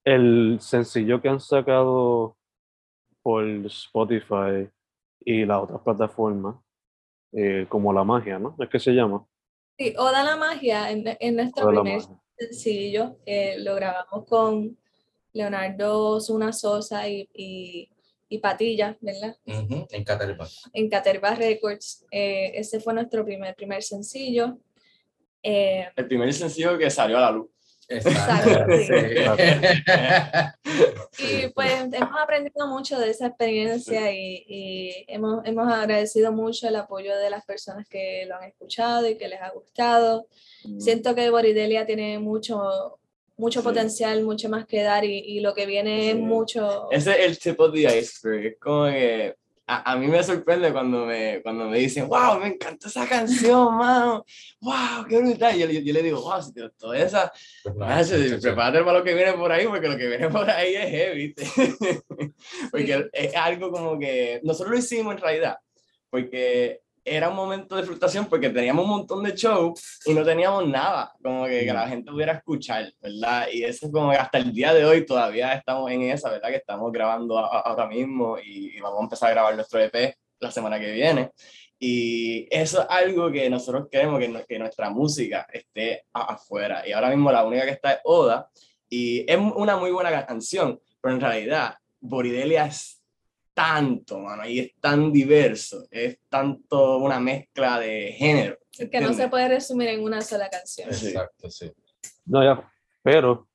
el 0.03 0.57
sencillo 0.59 1.21
que 1.21 1.29
han 1.29 1.39
sacado 1.39 2.35
por 3.21 3.45
Spotify 3.67 4.69
y 5.21 5.45
las 5.45 5.63
otras 5.63 5.81
plataformas, 5.81 6.55
eh, 7.33 7.65
como 7.69 7.93
La 7.93 8.03
Magia, 8.03 8.39
¿no? 8.39 8.55
Es 8.59 8.69
que 8.69 8.79
se 8.79 8.91
llama. 8.91 9.25
Sí, 9.81 9.95
Oda 9.97 10.23
la 10.23 10.35
Magia, 10.35 10.91
en, 10.91 11.17
en 11.19 11.35
nuestro 11.37 11.63
Toda 11.63 11.73
la 11.73 11.81
primer 11.81 12.01
sencillo, 12.37 13.17
eh, 13.25 13.55
lo 13.57 13.73
grabamos 13.73 14.27
con 14.27 14.77
Leonardo 15.33 16.21
Zuna 16.21 16.53
Sosa 16.53 17.09
y, 17.09 17.27
y, 17.33 17.89
y 18.29 18.37
Patilla, 18.37 18.95
¿verdad? 19.01 19.35
Ujú, 19.47 19.87
En 19.89 20.03
Caterpillar. 20.03 20.47
En 20.73 20.87
Caterva 20.87 21.33
Records. 21.33 22.05
Eh, 22.11 22.51
ese 22.53 22.79
fue 22.79 22.93
nuestro 22.93 23.25
primer, 23.25 23.55
primer 23.55 23.81
sencillo. 23.81 24.59
Eh, 25.41 25.87
El 25.95 26.07
primer 26.07 26.31
sencillo 26.31 26.77
que 26.77 26.91
salió 26.91 27.17
a 27.17 27.21
la 27.21 27.31
luz. 27.31 27.49
Exacto. 27.87 28.49
Exacto, 28.51 28.75
sí. 28.77 28.93
y 31.19 31.47
pues 31.49 31.71
hemos 31.91 32.19
aprendido 32.19 32.67
mucho 32.67 32.99
de 32.99 33.09
esa 33.09 33.27
experiencia 33.27 34.11
y, 34.11 34.45
y 34.47 35.05
hemos, 35.07 35.45
hemos 35.45 35.71
agradecido 35.71 36.31
mucho 36.31 36.67
el 36.67 36.75
apoyo 36.75 37.15
de 37.17 37.29
las 37.29 37.45
personas 37.45 37.87
que 37.87 38.25
lo 38.27 38.35
han 38.35 38.43
escuchado 38.45 39.07
y 39.07 39.17
que 39.17 39.27
les 39.27 39.41
ha 39.41 39.49
gustado. 39.51 40.27
Siento 40.79 41.15
que 41.15 41.29
Boridelia 41.29 41.85
tiene 41.85 42.19
mucho, 42.19 42.99
mucho 43.37 43.61
Sí. 43.61 43.63
potencial, 43.65 44.23
mucho 44.23 44.49
más 44.49 44.65
que 44.67 44.83
dar 44.83 45.03
y, 45.05 45.17
y 45.17 45.39
lo 45.39 45.53
que 45.53 45.65
viene 45.65 46.09
es 46.11 46.15
Sí. 46.15 46.21
mucho... 46.21 46.91
Ese 46.91 47.11
es 47.11 47.27
el 47.27 47.39
tip 47.39 47.59
of 47.59 47.73
the 47.73 47.99
iceberg. 47.99 48.45
Es 48.45 48.57
como 48.59 48.85
que 48.85 49.35
a, 49.73 49.93
a 49.93 49.95
mí 49.95 50.07
me 50.07 50.21
sorprende 50.21 50.73
cuando 50.73 51.05
me, 51.05 51.41
cuando 51.41 51.69
me 51.69 51.77
dicen, 51.77 52.09
wow, 52.09 52.37
me 52.39 52.47
encantó 52.47 52.89
esa 52.89 53.07
canción, 53.07 53.77
mano. 53.77 54.25
Wow, 54.59 55.05
qué 55.07 55.19
brutal. 55.19 55.55
Y 55.55 55.59
yo, 55.59 55.67
yo 55.67 55.93
le 55.93 56.03
digo, 56.03 56.21
wow, 56.21 56.41
si 56.41 56.53
te 56.53 56.63
gustó 56.63 56.93
esa, 56.93 57.31
Ah, 57.79 58.03
sí, 58.03 58.29
sí, 58.29 58.35
prepárate 58.35 58.83
para 58.83 58.99
lo 58.99 59.03
que 59.03 59.13
viene 59.13 59.33
por 59.33 59.49
ahí, 59.49 59.65
porque 59.67 59.87
lo 59.87 59.97
que 59.97 60.07
viene 60.07 60.29
por 60.29 60.49
ahí 60.49 60.75
es 60.75 60.89
heavy, 60.89 61.35
porque 62.71 63.09
es 63.13 63.35
algo 63.35 63.71
como 63.71 63.97
que 63.97 64.41
nosotros 64.43 64.71
lo 64.71 64.79
hicimos 64.79 65.15
en 65.15 65.21
realidad, 65.21 65.57
porque 66.09 66.81
era 67.03 67.29
un 67.29 67.35
momento 67.35 67.75
de 67.75 67.83
frustración 67.83 68.25
porque 68.27 68.49
teníamos 68.49 68.83
un 68.85 68.91
montón 68.91 69.23
de 69.23 69.31
shows 69.35 69.99
y 70.05 70.13
no 70.13 70.23
teníamos 70.23 70.67
nada, 70.67 71.13
como 71.23 71.45
que, 71.45 71.65
que 71.65 71.73
la 71.73 71.87
gente 71.87 72.11
pudiera 72.11 72.33
escuchar, 72.33 72.93
¿verdad? 73.01 73.47
Y 73.51 73.63
eso 73.63 73.87
es 73.87 73.91
como 73.91 74.11
que 74.11 74.17
hasta 74.17 74.37
el 74.37 74.53
día 74.53 74.73
de 74.73 74.85
hoy 74.85 75.05
todavía 75.05 75.53
estamos 75.53 75.89
en 75.91 76.03
esa, 76.03 76.29
¿verdad? 76.29 76.49
Que 76.49 76.57
estamos 76.57 76.91
grabando 76.91 77.37
a- 77.39 77.47
a- 77.47 77.61
ahora 77.61 77.87
mismo 77.87 78.37
y, 78.37 78.77
y 78.77 78.79
vamos 78.79 78.99
a 78.99 79.03
empezar 79.03 79.29
a 79.29 79.33
grabar 79.33 79.55
nuestro 79.55 79.79
EP 79.81 80.15
la 80.39 80.51
semana 80.51 80.79
que 80.79 80.91
viene. 80.91 81.31
Y 81.79 82.47
eso 82.55 82.81
es 82.81 82.87
algo 82.89 83.31
que 83.31 83.49
nosotros 83.49 83.87
queremos, 83.91 84.19
que, 84.19 84.27
no- 84.29 84.45
que 84.45 84.59
nuestra 84.59 84.89
música 84.91 85.47
esté 85.51 86.05
a- 86.13 86.33
afuera. 86.33 86.87
Y 86.87 86.91
ahora 86.91 87.09
mismo 87.09 87.31
la 87.31 87.43
única 87.43 87.65
que 87.65 87.71
está 87.71 87.93
es 87.93 87.99
Oda. 88.03 88.49
Y 88.87 89.25
es 89.31 89.37
una 89.37 89.77
muy 89.77 89.89
buena 89.89 90.25
canción, 90.27 90.79
pero 91.01 91.15
en 91.15 91.21
realidad 91.21 91.75
Boridelia 91.99 92.65
es 92.65 93.00
tanto, 93.53 94.19
mano, 94.19 94.45
y 94.47 94.59
es 94.59 94.75
tan 94.79 95.11
diverso, 95.11 95.85
es 95.91 96.19
tanto 96.29 96.97
una 96.97 97.19
mezcla 97.19 97.79
de 97.79 98.13
género. 98.13 98.57
que 98.91 99.01
no 99.01 99.13
se 99.13 99.27
puede 99.27 99.49
resumir 99.49 99.89
en 99.89 100.03
una 100.03 100.21
sola 100.21 100.49
canción. 100.49 100.93
Sí. 100.93 101.07
Exacto, 101.07 101.49
sí. 101.49 101.71
No, 102.25 102.43
ya. 102.43 102.71
Pero, 103.03 103.47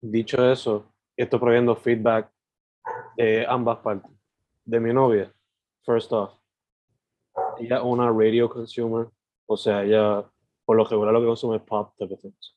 dicho 0.00 0.50
eso, 0.50 0.92
estoy 1.16 1.38
prohibiendo 1.38 1.76
feedback 1.76 2.30
de 3.16 3.46
ambas 3.46 3.78
partes. 3.78 4.10
De 4.64 4.80
mi 4.80 4.92
novia, 4.92 5.32
first 5.84 6.10
off. 6.12 6.32
Ella 7.58 7.76
es 7.76 7.82
una 7.82 8.10
radio 8.10 8.48
consumer, 8.48 9.08
o 9.46 9.56
sea, 9.56 9.82
ella 9.82 10.24
por 10.64 10.76
lo 10.76 10.84
regular 10.84 11.12
lo 11.12 11.20
que 11.20 11.26
consume 11.26 11.56
es 11.56 11.62
pop 11.62 11.94
type 11.98 12.14
of 12.14 12.20
things. 12.20 12.54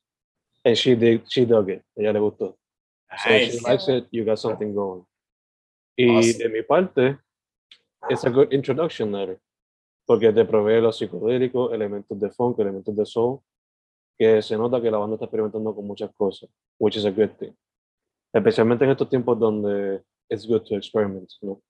And 0.64 0.74
she, 0.74 0.96
dig, 0.96 1.24
she 1.28 1.44
dug 1.44 1.70
it, 1.70 1.82
ella 1.94 2.12
le 2.12 2.20
gustó. 2.20 2.56
So 3.24 3.30
if 3.30 3.52
she 3.52 3.60
likes 3.60 3.88
it, 3.88 4.06
you 4.10 4.24
got 4.24 4.38
something 4.38 4.74
going. 4.74 5.04
Y 6.00 6.08
Awesome. 6.16 6.44
de 6.44 6.48
mi 6.48 6.62
parte, 6.62 7.18
it's 8.08 8.24
a 8.24 8.30
good 8.30 8.52
introduction 8.52 9.10
letter. 9.12 9.38
porque 10.06 10.32
te 10.32 10.44
provee 10.46 10.80
los 10.80 10.96
psicodélicos, 10.96 11.70
elementos 11.74 12.18
de 12.18 12.30
funk, 12.30 12.58
elementos 12.60 12.96
de 12.96 13.04
soul, 13.04 13.40
que 14.16 14.40
se 14.40 14.56
nota 14.56 14.80
que 14.80 14.90
la 14.90 14.96
banda 14.96 15.16
está 15.16 15.26
experimentando 15.26 15.74
con 15.74 15.86
muchas 15.86 16.10
cosas, 16.16 16.48
which 16.78 16.96
is 16.96 17.04
a 17.04 17.10
good 17.10 17.28
thing. 17.38 17.52
Especialmente 18.32 18.84
en 18.86 18.92
estos 18.92 19.10
tiempos 19.10 19.38
donde 19.38 20.02
it's 20.30 20.46
good 20.46 20.62
to 20.62 20.76
experiment, 20.76 21.30
¿no? 21.42 21.60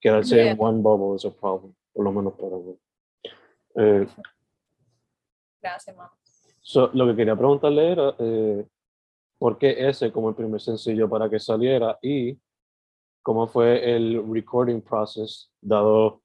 Quedarse 0.00 0.36
Yeah. 0.36 0.52
en 0.52 0.60
one 0.60 0.80
bubble 0.80 1.16
is 1.16 1.24
a 1.24 1.30
problem, 1.32 1.74
por 1.92 2.04
lo 2.04 2.12
menos 2.12 2.34
para 2.34 2.56
mí. 2.56 2.78
Eh, 3.74 4.06
Gracias, 5.60 5.96
mamá. 5.96 6.12
So, 6.60 6.88
lo 6.94 7.06
que 7.08 7.16
quería 7.16 7.34
preguntarle 7.34 7.90
era, 7.92 8.14
eh, 8.20 8.64
¿por 9.38 9.58
qué 9.58 9.88
ese 9.88 10.12
como 10.12 10.28
el 10.28 10.36
primer 10.36 10.60
sencillo 10.60 11.08
para 11.08 11.28
que 11.28 11.40
saliera 11.40 11.98
y 12.00 12.38
cómo 13.22 13.46
fue 13.46 13.94
el 13.94 14.22
recording 14.30 14.80
process 14.80 15.50
dado 15.60 16.22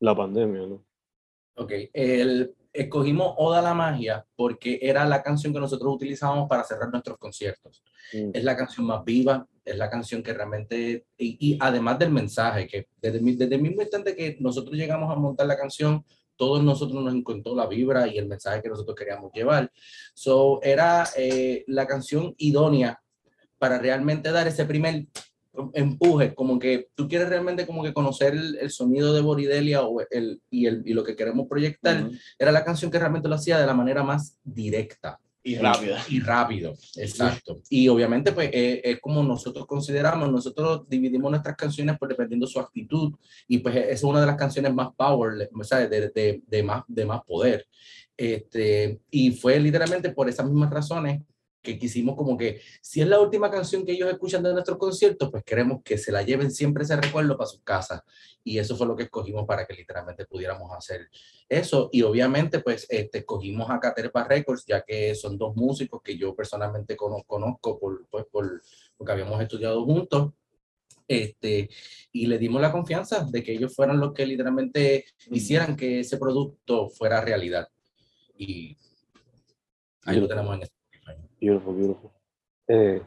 la 0.00 0.16
pandemia, 0.16 0.66
¿no? 0.66 0.84
Ok, 1.56 1.72
el, 1.92 2.54
escogimos 2.72 3.34
Oda 3.36 3.60
la 3.60 3.74
Magia 3.74 4.24
porque 4.36 4.78
era 4.80 5.04
la 5.04 5.22
canción 5.22 5.52
que 5.52 5.60
nosotros 5.60 5.94
utilizábamos 5.94 6.48
para 6.48 6.64
cerrar 6.64 6.90
nuestros 6.90 7.18
conciertos. 7.18 7.82
Mm, 8.12 8.30
Es 8.32 8.44
la 8.44 8.56
canción 8.56 8.86
más 8.86 9.04
viva, 9.04 9.46
es 9.64 9.76
la 9.76 9.90
canción 9.90 10.22
que 10.22 10.32
realmente, 10.32 11.06
y, 11.16 11.36
y 11.40 11.58
además 11.60 11.98
del 11.98 12.10
mensaje, 12.10 12.66
que 12.66 12.88
desde, 13.00 13.20
desde 13.20 13.54
el 13.56 13.62
mismo 13.62 13.82
instante 13.82 14.14
que 14.14 14.36
nosotros 14.40 14.76
llegamos 14.76 15.10
a 15.10 15.18
montar 15.18 15.46
la 15.46 15.56
canción, 15.56 16.04
todos 16.36 16.62
nosotros 16.62 17.02
nos 17.02 17.12
encontró 17.12 17.54
la 17.54 17.66
vibra 17.66 18.06
y 18.06 18.16
el 18.16 18.28
mensaje 18.28 18.62
que 18.62 18.68
nosotros 18.68 18.96
queríamos 18.96 19.32
llevar. 19.32 19.70
So, 20.14 20.62
era 20.62 21.04
eh, 21.16 21.64
la 21.66 21.86
canción 21.86 22.34
idónea 22.38 23.02
para 23.58 23.78
realmente 23.78 24.30
dar 24.30 24.46
ese 24.46 24.64
primer 24.64 25.06
empuje, 25.74 26.34
como 26.34 26.58
que 26.58 26.88
tú 26.94 27.08
quieres 27.08 27.28
realmente 27.28 27.66
como 27.66 27.82
que 27.82 27.92
conocer 27.92 28.34
el, 28.34 28.56
el 28.56 28.70
sonido 28.70 29.12
de 29.12 29.20
Boridelia 29.20 29.82
o 29.82 30.00
el, 30.10 30.40
y, 30.50 30.66
el, 30.66 30.82
y 30.84 30.92
lo 30.94 31.04
que 31.04 31.16
queremos 31.16 31.46
proyectar, 31.48 32.04
Ujú. 32.04 32.14
era 32.38 32.52
la 32.52 32.64
canción 32.64 32.90
que 32.90 32.98
realmente 32.98 33.28
lo 33.28 33.34
hacía 33.34 33.58
de 33.58 33.66
la 33.66 33.74
manera 33.74 34.02
más 34.02 34.38
directa 34.44 35.18
Y 35.42 35.56
rápida. 35.56 36.02
y 36.08 36.20
rápido, 36.20 36.74
exacto. 36.96 37.60
Y 37.70 37.88
obviamente, 37.88 38.32
pues 38.32 38.50
eh, 38.52 38.80
es 38.84 39.00
como 39.00 39.22
nosotros 39.22 39.66
consideramos, 39.66 40.30
nosotros 40.30 40.82
dividimos 40.88 41.30
nuestras 41.30 41.56
canciones 41.56 41.98
por 41.98 42.08
dependiendo 42.08 42.46
su 42.46 42.60
actitud, 42.60 43.14
y 43.46 43.58
pues 43.58 43.74
es 43.76 44.02
una 44.02 44.20
de 44.20 44.26
las 44.26 44.36
canciones 44.36 44.74
más 44.74 44.88
power, 44.96 45.48
o 45.54 45.64
sea, 45.64 45.86
de, 45.88 46.10
de, 46.10 46.42
de 46.46 46.62
más, 46.62 46.82
de 46.86 47.04
más 47.06 47.22
poder. 47.24 47.66
Este, 48.16 49.00
y 49.10 49.30
fue 49.30 49.60
literalmente 49.60 50.10
por 50.10 50.28
esas 50.28 50.44
mismas 50.46 50.70
razones 50.70 51.22
que 51.60 51.78
quisimos 51.78 52.16
como 52.16 52.36
que, 52.36 52.60
si 52.80 53.00
es 53.00 53.08
la 53.08 53.20
última 53.20 53.50
canción 53.50 53.84
que 53.84 53.92
ellos 53.92 54.08
escuchan 54.10 54.42
de 54.42 54.52
nuestros 54.52 54.78
conciertos, 54.78 55.30
pues 55.30 55.42
queremos 55.44 55.82
que 55.82 55.98
se 55.98 56.12
la 56.12 56.22
lleven 56.22 56.50
siempre 56.50 56.84
ese 56.84 56.96
recuerdo 56.96 57.36
para 57.36 57.48
sus 57.48 57.62
casas. 57.62 58.02
Y 58.44 58.58
eso 58.58 58.76
fue 58.76 58.86
lo 58.86 58.96
que 58.96 59.02
escogimos 59.04 59.44
para 59.44 59.66
que 59.66 59.74
literalmente 59.74 60.24
pudiéramos 60.24 60.70
hacer 60.72 61.10
eso. 61.48 61.90
Y 61.92 62.02
obviamente, 62.02 62.60
pues, 62.60 62.86
este, 62.88 63.18
escogimos 63.18 63.68
a 63.70 63.80
Caterpa 63.80 64.24
Records, 64.24 64.64
ya 64.66 64.82
que 64.82 65.14
son 65.14 65.36
dos 65.36 65.54
músicos 65.56 66.00
que 66.02 66.16
yo 66.16 66.34
personalmente 66.34 66.96
cono- 66.96 67.24
conozco 67.26 67.78
por, 67.78 68.06
pues, 68.08 68.24
por, 68.30 68.62
porque 68.96 69.12
habíamos 69.12 69.40
estudiado 69.42 69.84
juntos. 69.84 70.32
Este, 71.06 71.70
y 72.12 72.26
le 72.26 72.38
dimos 72.38 72.60
la 72.60 72.70
confianza 72.70 73.24
de 73.24 73.42
que 73.42 73.52
ellos 73.52 73.74
fueran 73.74 73.98
los 73.98 74.12
que 74.12 74.26
literalmente 74.26 75.06
hicieran 75.30 75.74
que 75.74 76.00
ese 76.00 76.18
producto 76.18 76.88
fuera 76.90 77.20
realidad. 77.20 77.66
Y 78.36 78.76
ahí 80.04 80.20
lo 80.20 80.28
tenemos 80.28 80.54
en 80.54 80.62
Spotify. 80.62 80.77
Beautiful, 81.40 81.74
beautiful. 81.74 82.10
Eh, 82.66 83.02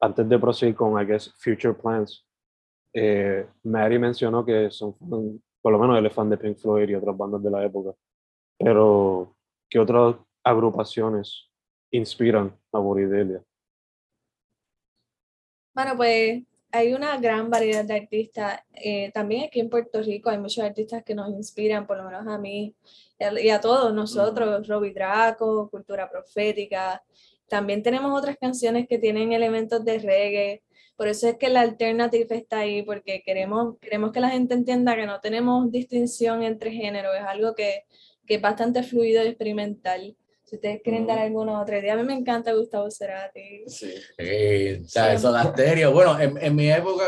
antes 0.00 0.28
de 0.28 0.38
proseguir 0.38 0.74
con, 0.74 1.00
I 1.00 1.06
guess, 1.06 1.32
future 1.38 1.74
plans, 1.74 2.26
eh, 2.92 3.46
Mary 3.62 3.98
mencionó 3.98 4.44
que 4.44 4.70
son, 4.70 4.94
por 5.60 5.72
lo 5.72 5.78
menos 5.78 5.98
él 5.98 6.06
es 6.06 6.12
fan 6.12 6.30
de 6.30 6.36
Pink 6.36 6.56
Floyd 6.56 6.88
y 6.88 6.94
otras 6.94 7.16
bandas 7.16 7.42
de 7.42 7.50
la 7.50 7.64
época, 7.64 7.96
pero 8.58 9.34
¿qué 9.68 9.78
otras 9.78 10.16
agrupaciones 10.42 11.50
inspiran 11.90 12.56
a 12.72 12.78
Boridelia? 12.78 13.42
Bueno, 15.74 15.96
pues 15.96 16.44
hay 16.76 16.92
una 16.92 17.16
gran 17.18 17.50
variedad 17.50 17.84
de 17.84 17.94
artistas. 17.94 18.60
eh, 18.72 19.10
también 19.14 19.44
aquí 19.44 19.60
en 19.60 19.70
Puerto 19.70 20.02
Rico 20.02 20.30
hay 20.30 20.38
muchos 20.38 20.64
artistas 20.64 21.02
que 21.04 21.14
nos 21.14 21.28
inspiran, 21.30 21.86
por 21.86 21.96
lo 21.98 22.04
menos 22.04 22.26
a 22.26 22.38
mí 22.38 22.74
y 23.18 23.24
a- 23.24 23.40
y 23.40 23.50
a 23.50 23.60
todos 23.60 23.94
nosotros, 23.94 24.66
Robbie 24.68 24.92
Draco, 24.92 25.70
Cultura 25.70 26.10
Profética. 26.10 27.02
También 27.48 27.82
tenemos 27.82 28.16
otras 28.18 28.36
canciones 28.38 28.86
que 28.88 28.98
tienen 28.98 29.32
elementos 29.32 29.84
de 29.84 29.98
reggae. 29.98 30.62
Por 30.96 31.08
eso 31.08 31.28
es 31.28 31.36
que 31.38 31.48
la 31.48 31.60
alternative 31.62 32.36
está 32.36 32.58
ahí, 32.60 32.82
porque 32.82 33.22
queremos, 33.24 33.76
queremos 33.80 34.12
que 34.12 34.20
la 34.20 34.30
gente 34.30 34.54
entienda 34.54 34.96
que 34.96 35.06
no 35.06 35.20
tenemos 35.20 35.70
distinción 35.70 36.42
entre 36.42 36.70
géneros, 36.72 37.14
es 37.16 37.22
algo 37.26 37.54
que, 37.54 37.84
que 38.26 38.34
es 38.36 38.40
bastante 38.42 38.82
fluido 38.82 39.22
y 39.24 39.28
experimental. 39.28 40.16
Si 40.54 40.58
ustedes 40.58 40.82
quieren 40.84 41.04
dar 41.04 41.18
alguna 41.18 41.60
otra 41.60 41.80
idea, 41.80 41.94
a 41.94 41.96
mí 41.96 42.04
me 42.04 42.14
encanta 42.14 42.52
Gustavo 42.52 42.88
Cerati. 42.88 43.64
Sí. 43.66 43.92
Eh, 44.16 44.82
o 44.84 44.88
sea, 44.88 45.18
Soda 45.18 45.42
Stereo. 45.50 45.90
Bueno, 45.90 46.20
en, 46.20 46.38
en 46.40 46.54
mi 46.54 46.70
época 46.70 47.06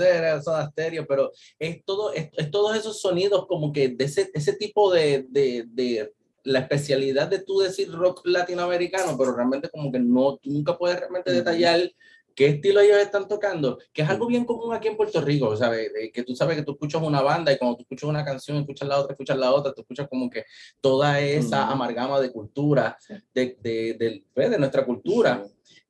era 0.00 0.42
Soda 0.42 0.68
Stereo, 0.68 1.06
pero 1.06 1.30
es, 1.60 1.84
todo, 1.84 2.12
es, 2.12 2.28
es 2.36 2.50
todos 2.50 2.76
esos 2.76 3.00
sonidos 3.00 3.46
como 3.46 3.72
que 3.72 3.90
de 3.90 4.04
ese, 4.04 4.32
ese 4.34 4.54
tipo 4.54 4.92
de, 4.92 5.26
de, 5.28 5.64
de 5.68 6.12
la 6.42 6.58
especialidad 6.58 7.28
de 7.28 7.38
tú 7.38 7.60
decir 7.60 7.88
rock 7.92 8.22
latinoamericano, 8.24 9.16
pero 9.16 9.32
realmente 9.32 9.68
como 9.68 9.92
que 9.92 10.00
no, 10.00 10.36
tú 10.38 10.50
nunca 10.50 10.76
puedes 10.76 10.98
realmente 10.98 11.30
detallar 11.30 11.88
qué 12.38 12.46
estilo 12.46 12.78
ellos 12.80 12.98
están 12.98 13.26
tocando, 13.26 13.78
que 13.92 14.02
es 14.02 14.08
algo 14.08 14.28
bien 14.28 14.44
común 14.44 14.72
aquí 14.72 14.86
en 14.86 14.96
Puerto 14.96 15.20
Rico, 15.20 15.56
¿sabes? 15.56 15.92
De 15.92 16.12
que 16.12 16.22
tú 16.22 16.36
sabes 16.36 16.56
que 16.56 16.62
tú 16.62 16.70
escuchas 16.70 17.02
una 17.02 17.20
banda 17.20 17.52
y 17.52 17.58
cuando 17.58 17.76
tú 17.76 17.82
escuchas 17.82 18.08
una 18.08 18.24
canción, 18.24 18.58
escuchas 18.58 18.86
la 18.86 19.00
otra, 19.00 19.12
escuchas 19.14 19.36
la 19.36 19.52
otra, 19.52 19.72
tú 19.72 19.80
escuchas 19.80 20.06
como 20.08 20.30
que 20.30 20.44
toda 20.80 21.18
esa 21.20 21.64
Ujú. 21.64 21.72
amalgama 21.72 22.20
de 22.20 22.30
cultura, 22.30 22.96
de, 23.34 23.56
de, 23.60 23.94
del- 23.98 24.24
pues, 24.32 24.50
de 24.52 24.58
nuestra 24.58 24.84
cultura. 24.86 25.42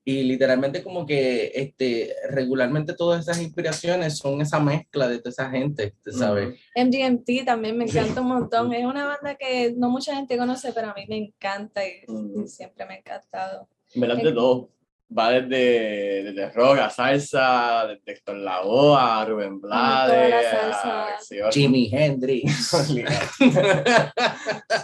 Y 0.07 0.23
literalmente 0.23 0.83
como 0.83 1.05
que 1.05 1.53
este, 1.55 2.15
regularmente 2.31 2.95
todas 2.95 3.21
esas 3.21 3.43
inspiraciones 3.43 4.17
son 4.17 4.41
esa 4.41 4.59
mezcla 4.59 5.07
de 5.07 5.19
toda 5.19 5.29
esa 5.29 5.51
gente, 5.51 5.97
¿tú 6.03 6.13
¿sabes? 6.13 6.59
MGMT 6.75 7.45
también 7.45 7.77
me 7.77 7.85
encanta 7.85 8.23
un 8.23 8.29
montón. 8.29 8.73
Es 8.73 8.87
una 8.87 9.07
banda 9.07 9.35
que 9.35 9.75
no 9.77 9.91
mucha 9.91 10.15
gente 10.17 10.39
conoce, 10.39 10.73
pero 10.73 10.89
a 10.89 10.95
mí 10.95 11.05
me 11.11 11.19
encanta 11.19 11.87
y, 11.87 12.05
y 12.43 12.49
siempre 12.49 12.87
me 12.87 12.95
ha 12.95 12.99
encantado. 13.01 13.69
En 13.93 14.01
verdad 14.01 14.17
de 14.17 14.33
todo. 14.33 14.71
Va 15.17 15.31
desde, 15.31 16.23
desde 16.25 16.51
rock 16.51 16.81
a 16.81 16.91
salsa, 16.91 17.87
desde 17.87 18.13
Héctor 18.13 18.37
Lavoe 18.37 18.95
a 18.99 19.25
Rubén 19.25 19.59
Blades, 19.59 20.47
a, 20.53 21.17
Jimi 21.51 21.89
Hendrix. 21.91 22.71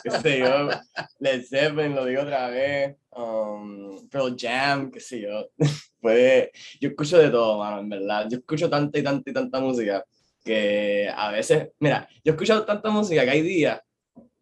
qué 0.03 0.11
sé 0.11 0.39
yo, 0.39 0.71
Led 1.19 1.45
Zeppelin, 1.45 1.95
lo 1.95 2.07
digo 2.07 2.23
otra 2.23 2.49
vez, 2.49 2.97
um, 3.11 4.09
Pearl 4.09 4.35
Jam, 4.39 4.91
qué 4.91 5.01
sé 5.01 5.21
yo. 5.21 5.51
Puede, 6.01 6.53
yo 6.81 6.89
escucho 6.89 7.19
de 7.19 7.29
todo, 7.31 7.59
mano, 7.59 7.81
en 7.81 7.89
verdad. 7.91 8.27
Yo 8.31 8.39
escucho 8.39 8.71
tanta 8.71 8.99
y 8.99 9.03
tanta 9.03 9.31
y 9.31 9.33
tanta 9.33 9.61
música 9.61 10.05
que 10.43 11.11
a 11.15 11.31
veces, 11.33 11.69
mira, 11.81 12.09
yo 12.23 12.33
he 12.33 12.35
escuchado 12.35 12.65
tanta 12.65 12.91
música 12.91 13.25
que 13.25 13.31
hay 13.31 13.43
días 13.43 13.81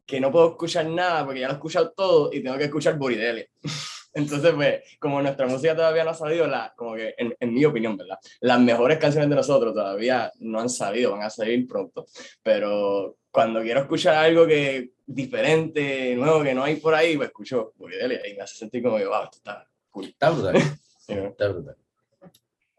que 0.05 0.21
no 0.21 0.31
puedo 0.31 0.51
escuchar 0.51 0.87
nada 0.87 1.25
porque 1.25 1.40
ya 1.40 1.47
lo 1.47 1.55
he 1.55 1.57
escuchado 1.57 1.92
todo 1.97 2.31
y 2.33 2.42
tengo 2.42 2.59
que 2.59 2.64
escuchar 2.64 2.99
Boridelia. 2.99 3.47
Entonces, 4.14 4.53
pues, 4.55 4.83
como 4.98 5.22
nuestra 5.22 5.46
música 5.46 5.75
todavía 5.75 6.05
no 6.05 6.11
ha 6.11 6.14
salido, 6.14 6.46
la, 6.46 6.72
como 6.77 6.94
que, 6.94 7.14
en, 7.16 7.35
en 7.38 7.55
mi 7.55 7.64
opinión, 7.64 7.96
¿verdad? 7.96 8.18
Las 8.40 8.61
mejores 8.61 8.98
canciones 8.98 9.31
de 9.31 9.37
nosotros 9.37 9.75
todavía 9.75 10.31
no 10.40 10.61
han 10.61 10.68
salido, 10.68 11.12
van 11.12 11.22
a 11.22 11.31
salir 11.31 11.66
pronto. 11.66 12.07
Pero 12.42 13.16
cuando 13.31 13.62
quiero 13.62 13.81
escuchar 13.81 14.14
algo 14.14 14.46
que 14.46 14.92
diferente, 15.07 16.14
nuevo, 16.14 16.42
que 16.42 16.55
no 16.55 16.62
hay 16.62 16.77
por 16.77 16.94
ahí, 16.94 17.16
pues 17.16 17.29
escucho 17.29 17.72
Boridelia 17.77 18.20
y 18.29 18.35
me 18.35 18.42
hace 18.42 18.57
sentir 18.57 18.83
como 18.83 18.98
que, 18.98 19.07
wow, 19.07 19.25
esto 19.25 19.38
está 19.38 19.66
cool. 19.90 20.05
Está 20.05 20.31
brutal, 20.31 20.55
you 21.09 21.14
know? 21.14 21.27
está 21.29 21.48
brutal. 21.48 21.77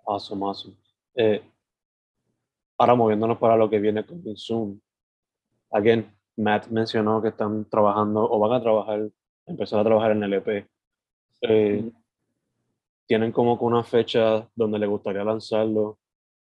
Awesome, 0.06 0.46
awesome. 0.46 0.76
Eh, 1.16 1.42
ahora 2.78 2.96
moviéndonos 2.96 3.38
para 3.38 3.58
lo 3.58 3.70
que 3.70 3.80
viene 3.80 4.06
con 4.06 4.22
Zoom. 4.38 4.80
Again, 5.72 6.14
Matt 6.36 6.68
mencionó 6.68 7.22
que 7.22 7.30
están 7.30 7.68
trabajando 7.70 8.30
o 8.30 8.40
van 8.40 8.54
a 8.54 8.62
trabajar, 8.62 9.10
empezar 9.46 9.80
a 9.80 9.84
trabajar 9.84 10.12
en 10.12 10.24
el 10.24 10.34
EP. 10.34 10.68
Eh, 11.44 11.92
tienen 13.06 13.32
como 13.32 13.58
que 13.58 13.66
una 13.66 13.84
fecha 13.84 14.48
donde 14.56 14.80
le 14.80 14.88
gustaría 14.88 15.24
lanzarlo, 15.24 16.00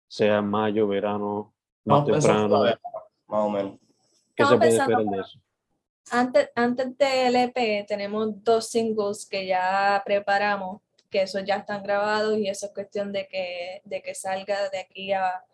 sea 0.08 0.38
en 0.38 0.46
mayo, 0.46 0.86
verano, 0.86 1.52
más 1.84 2.04
pensando 2.04 2.20
temprano. 2.22 2.48
todavía, 2.48 2.80
más 3.26 3.40
o 3.40 3.50
menos. 3.50 3.72
¿Qué 4.34 4.44
se 4.44 4.54
Estamos 4.54 4.58
puede 4.58 4.70
pensando 4.70 5.00
esperar 5.00 5.14
de 5.14 5.20
eso? 5.20 5.38
Antes, 6.10 6.50
antes 6.54 6.98
del 6.98 7.36
EP 7.36 7.86
tenemos 7.86 8.28
dos 8.42 8.68
singles 8.68 9.26
que 9.28 9.46
ya 9.46 10.02
preparamos, 10.04 10.80
que 11.10 11.22
esos 11.22 11.44
ya 11.44 11.56
están 11.56 11.82
grabados 11.82 12.38
y 12.38 12.48
eso 12.48 12.66
es 12.66 12.72
cuestión 12.72 13.12
de 13.12 13.26
que, 13.28 13.82
de 13.84 14.02
que 14.02 14.14
salga 14.14 14.68
de 14.70 14.78
aquí 14.78 15.12
a 15.12 15.44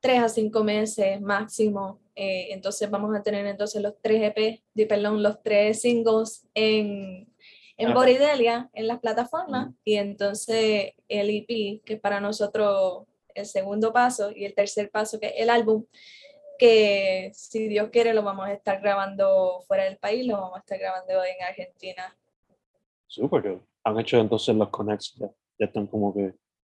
tres 0.00 0.22
a 0.22 0.28
cinco 0.28 0.64
meses 0.64 1.20
máximo. 1.20 2.00
Eh, 2.14 2.48
entonces 2.50 2.90
vamos 2.90 3.14
a 3.14 3.22
tener 3.22 3.46
entonces 3.46 3.82
los 3.82 3.94
tres 4.00 4.22
EP, 4.22 4.88
perdón, 4.88 5.22
los 5.22 5.42
tres 5.42 5.80
singles 5.80 6.46
en, 6.54 7.28
en. 7.78 7.94
Boridelia, 7.94 8.70
en 8.72 8.86
las 8.86 9.00
plataformas, 9.00 9.74
y 9.84 9.96
entonces 9.96 10.92
el 11.08 11.30
EP, 11.30 11.82
que 11.84 11.96
para 11.96 12.20
nosotros 12.20 13.04
el 13.34 13.46
segundo 13.46 13.92
paso, 13.92 14.30
y 14.34 14.44
el 14.46 14.54
tercer 14.54 14.90
paso, 14.90 15.20
que 15.20 15.26
es 15.26 15.34
el 15.36 15.50
álbum, 15.50 15.84
que 16.58 17.30
si 17.34 17.68
Dios 17.68 17.90
quiere 17.90 18.14
lo 18.14 18.22
vamos 18.22 18.46
a 18.46 18.52
estar 18.54 18.80
grabando 18.80 19.62
fuera 19.68 19.84
del 19.84 19.98
país, 19.98 20.26
lo 20.26 20.34
vamos 20.40 20.56
a 20.56 20.60
estar 20.60 20.78
grabando 20.78 21.12
en 21.22 21.42
Argentina. 21.46 22.16
Súper, 23.06 23.60
han 23.84 24.00
hecho 24.00 24.18
entonces 24.18 24.54
los 24.56 24.68
connects, 24.70 25.14
ya, 25.16 25.26
ya 25.58 25.66
están 25.66 25.86
como 25.86 26.14
que... 26.14 26.32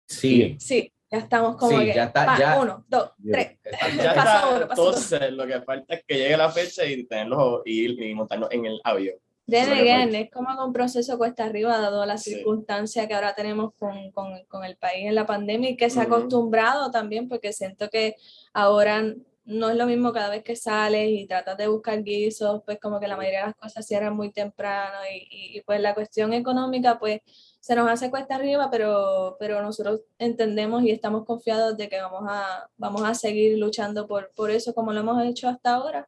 Sí, 0.06 0.56
Sí, 0.58 0.92
ya 1.11 1.18
estamos 1.18 1.56
como 1.56 1.78
Sí, 1.78 1.87
que 1.87 1.94
ya 1.94 2.04
está, 2.04 2.26
pa, 2.26 2.38
ya. 2.38 2.61
uno, 2.61 2.84
dos, 2.88 3.12
Ya. 3.18 3.32
tres. 3.32 3.58
Ya 4.02 4.14
Pasa 4.14 4.37
está, 4.37 4.48
uno, 4.56 4.68
pasa 4.68 4.82
uno. 4.82 4.88
entonces 4.90 5.32
lo 5.32 5.46
que 5.46 5.61
falta 5.62 5.94
es 5.94 6.04
que 6.06 6.14
llegue 6.16 6.37
la 6.37 6.50
fecha 6.50 6.84
y 6.84 7.04
tenerlos 7.04 7.62
y, 7.64 7.84
ir 7.84 8.02
y 8.02 8.14
montarnos 8.14 8.50
en 8.50 8.66
el 8.66 8.80
avión. 8.84 9.16
Then 9.48 9.72
again, 9.72 10.14
es 10.14 10.30
como 10.30 10.48
que 10.56 10.62
un 10.62 10.72
proceso 10.74 11.16
cuesta 11.16 11.44
arriba, 11.44 11.78
dado 11.78 12.04
la 12.04 12.18
Sí. 12.18 12.34
circunstancia 12.34 13.08
que 13.08 13.14
ahora 13.14 13.34
tenemos 13.34 13.72
con, 13.78 14.11
con, 14.12 14.44
con 14.46 14.64
el 14.64 14.76
país 14.76 15.06
en 15.06 15.14
la 15.14 15.24
pandemia 15.24 15.70
y 15.70 15.76
que 15.76 15.88
se 15.88 16.00
ha 16.00 16.02
acostumbrado 16.04 16.90
también, 16.90 17.28
porque 17.28 17.52
siento 17.54 17.88
que 17.88 18.14
ahora 18.52 19.02
no 19.46 19.70
es 19.70 19.76
lo 19.76 19.87
mismo 19.87 20.12
cada 20.12 20.28
vez 20.28 20.42
que 20.44 20.54
sales 20.56 21.08
y 21.08 21.26
tratas 21.26 21.56
de 21.56 21.66
buscar 21.68 22.02
guisos, 22.02 22.61
pues 22.66 22.78
como 22.78 23.00
que 23.00 23.08
la 23.08 23.16
mayoría 23.16 23.40
de 23.40 23.46
las 23.46 23.54
cosas 23.56 23.87
cierran 23.87 24.14
muy 24.14 24.30
temprano 24.30 24.98
y, 25.11 25.16
y, 25.30 25.56
y, 25.56 25.61
pues 25.62 25.80
la 25.80 25.94
cuestión 25.94 26.34
económica 26.34 26.98
pues 26.98 27.22
se 27.58 27.74
nos 27.74 27.88
hace 27.88 28.11
cuesta 28.11 28.34
arriba, 28.34 28.68
pero, 28.70 29.37
pero 29.38 29.62
nosotros 29.62 30.02
entendemos 30.18 30.82
y 30.82 30.90
estamos 30.90 31.24
confiados 31.24 31.78
de 31.78 31.88
que 31.88 31.98
vamos 31.98 32.24
a, 32.28 32.68
vamos 32.76 33.02
a 33.04 33.14
seguir 33.14 33.56
luchando 33.58 34.06
por, 34.06 34.30
por 34.37 34.50
eso 34.50 34.74
como 34.74 34.92
lo 34.92 35.00
hemos 35.00 35.24
hecho 35.24 35.48
hasta 35.48 35.72
ahora 35.76 36.06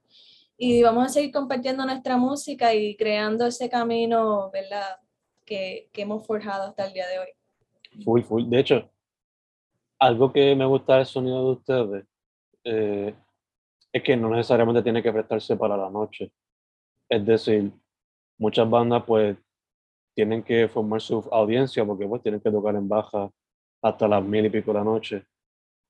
y 0.63 0.83
vamos 0.83 1.07
a 1.07 1.09
seguir 1.09 1.33
compartiendo 1.33 1.87
nuestra 1.87 2.19
música 2.19 2.75
y 2.75 2.95
creando 2.95 3.47
ese 3.47 3.71
camino, 3.71 4.51
¿verdad? 4.51 4.99
Que, 5.47 5.89
que 5.91 6.03
hemos 6.03 6.27
forjado 6.27 6.65
hasta 6.65 6.87
el 6.87 6.93
día 6.93 7.09
de 7.09 7.19
hoy. 7.19 7.29
Full, 8.05 8.21
full. 8.21 8.45
De 8.47 8.61
hecho, 8.61 8.91
algo 9.99 10.31
que 10.31 10.55
me 10.55 10.67
gusta 10.67 10.97
del 10.97 11.07
sonido 11.07 11.47
de 11.47 11.53
ustedes 11.53 12.05
eh, 12.65 13.15
es 13.91 14.03
que 14.03 14.15
no 14.19 14.29
necesariamente 14.29 14.83
tiene 14.83 15.03
que 15.03 15.11
prestarse 15.11 15.57
para 15.57 15.79
la 15.79 15.89
noche. 15.89 16.31
Es 17.09 17.25
decir, 17.25 17.73
muchas 18.37 18.69
bandas 18.69 19.03
pues 19.07 19.39
tienen 20.15 20.43
que 20.43 20.69
formar 20.69 21.01
su 21.01 21.27
audiencia 21.33 21.87
porque 21.87 22.07
pues 22.07 22.21
tienen 22.23 22.43
que 22.43 22.51
tocar 22.51 22.75
en 22.75 22.87
baja 22.87 23.31
hasta 23.81 24.07
las 24.07 24.23
mil 24.23 24.45
y 24.45 24.51
pico 24.51 24.75
de 24.75 24.79
la 24.79 24.85
noche. 24.85 25.25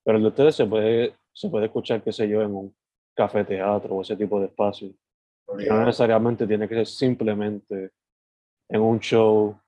Pero 0.05 0.17
el 0.17 0.23
de 0.23 0.29
ustedes 0.29 0.55
se 0.55 0.65
puede, 0.65 1.17
se 1.33 1.49
puede 1.49 1.67
escuchar, 1.67 2.05
qué 2.05 2.13
sé 2.13 2.29
yo, 2.29 2.41
en 2.41 2.55
un 2.55 2.80
café 3.15 3.45
teatro 3.45 3.97
o 3.97 4.03
ese 4.03 4.17
tipo 4.17 4.41
de 4.41 4.47
espacio. 4.47 4.89
Y 5.59 5.65
no 5.67 5.85
necesariamente 5.85 6.47
tiene 6.47 6.69
que 6.69 6.77
ser 6.77 6.87
simplemente 6.87 7.91
en 8.69 8.81
un 8.81 9.01
show 9.01 9.59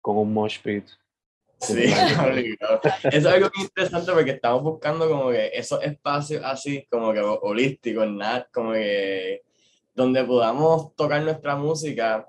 con 0.00 0.18
un 0.18 0.32
mosh 0.32 0.60
pit. 0.60 0.86
Sí, 1.58 1.72
obligado. 2.24 2.80
Eso 3.04 3.08
es 3.10 3.26
algo 3.26 3.50
muy 3.54 3.64
interesante 3.64 4.12
porque 4.12 4.30
estamos 4.32 4.62
buscando 4.62 5.08
como 5.08 5.30
que 5.30 5.50
esos 5.54 5.82
espacios 5.82 6.42
así, 6.44 6.86
como 6.90 7.12
que 7.12 7.20
holísticos, 7.20 8.08
nada, 8.08 8.46
como 8.52 8.72
que 8.72 9.42
donde 9.94 10.24
podamos 10.24 10.94
tocar 10.94 11.22
nuestra 11.22 11.56
música 11.56 12.26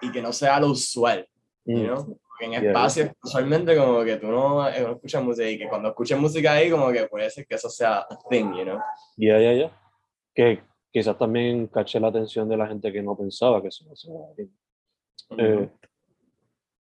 y 0.00 0.12
que 0.12 0.22
no 0.22 0.32
sea 0.32 0.60
lo 0.60 0.68
usual, 0.68 1.26
you 1.64 1.78
Mm? 1.78 2.16
Porque 2.38 2.44
en 2.44 2.50
Yeah. 2.62 2.70
espacios 2.70 3.10
usualmente 3.22 3.74
como 3.74 4.04
que 4.04 4.16
tú 4.16 4.26
no, 4.26 4.62
no 4.70 4.92
escuchas 4.92 5.24
música 5.24 5.48
y 5.48 5.58
que 5.58 5.68
cuando 5.68 5.88
escuches 5.88 6.18
música 6.18 6.52
ahí 6.52 6.70
como 6.70 6.92
que 6.92 7.06
puede 7.06 7.30
ser 7.30 7.46
que 7.46 7.54
eso 7.54 7.70
sea 7.70 8.00
a 8.00 8.18
thing, 8.28 8.52
you 8.52 8.64
know? 8.64 8.78
Ya, 9.16 9.38
ya, 9.40 9.54
ya. 9.54 9.70
Que 10.36 10.62
quizás 10.92 11.18
también 11.18 11.66
caché 11.66 11.98
la 11.98 12.08
atención 12.08 12.48
de 12.48 12.56
la 12.56 12.68
gente 12.68 12.92
que 12.92 13.02
no 13.02 13.16
pensaba 13.16 13.60
que 13.60 13.68
eso 13.68 13.84
iba 13.84 14.26
a. 14.28 15.42
Eh, 15.42 15.68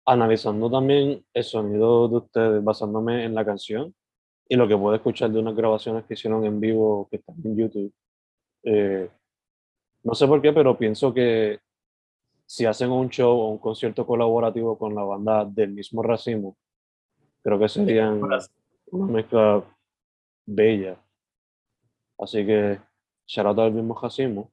analizando 0.05 0.71
también 0.71 1.25
el 1.33 1.45
sonido 1.45 2.09
de 2.09 2.17
ustedes, 2.17 2.65
basándome 2.65 3.25
en 3.25 3.35
la 3.35 3.45
canción 3.45 3.95
y 4.49 4.57
lo 4.57 4.67
que 4.67 4.77
puedo 4.77 4.95
escuchar 4.95 5.31
de 5.31 5.39
unas 5.39 5.55
grabaciones 5.55 6.05
que 6.05 6.15
hicieron 6.15 6.45
en 6.45 6.61
vivo 6.61 7.09
que 7.11 7.17
están 7.17 7.37
en 7.45 7.57
YouTube. 7.57 7.93
eh, 8.65 9.09
no 10.03 10.15
sé 10.15 10.27
por 10.27 10.41
qué, 10.41 10.53
pero 10.53 10.79
pienso 10.79 11.13
que 11.13 11.61
si 12.47 12.65
hacen 12.65 12.91
un 12.91 13.11
show 13.11 13.39
o 13.39 13.51
un 13.51 13.59
concierto 13.59 14.07
colaborativo 14.07 14.79
con 14.79 14.95
la 14.95 15.03
banda 15.03 15.45
del 15.45 15.73
mismo 15.73 16.03
racimo, 16.03 16.57
creo 17.43 17.59
que 17.59 17.69
serían 17.69 18.23
una 18.91 19.07
mezcla 19.07 19.63
bella. 20.47 20.97
Así 22.19 22.47
que, 22.47 22.81
shout 23.29 23.47
out 23.47 23.59
al 23.59 23.73
mismo 23.73 23.95
racimo, 24.01 24.51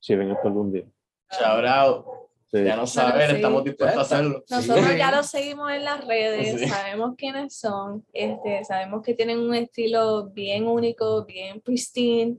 si 0.00 0.14
ven 0.14 0.30
esto 0.30 0.48
algún 0.48 0.72
día. 0.72 0.84
Shout 1.32 1.64
out. 1.66 2.06
Sí. 2.48 2.62
Ya 2.64 2.76
no 2.76 2.86
saber, 2.86 3.30
sí. 3.30 3.36
estamos 3.36 3.64
dispuestos 3.64 3.98
a 3.98 4.02
hacerlo. 4.02 4.44
Nosotros 4.48 4.86
Sí. 4.86 4.96
ya 4.96 5.10
los 5.10 5.26
seguimos 5.26 5.72
en 5.72 5.84
las 5.84 6.06
redes, 6.06 6.60
Sí. 6.60 6.68
sabemos 6.68 7.16
quiénes 7.18 7.58
son, 7.58 8.06
este, 8.12 8.64
sabemos 8.64 9.02
que 9.02 9.14
tienen 9.14 9.40
un 9.40 9.52
estilo 9.52 10.30
bien 10.30 10.68
único, 10.68 11.24
bien 11.24 11.60
pristine, 11.60 12.38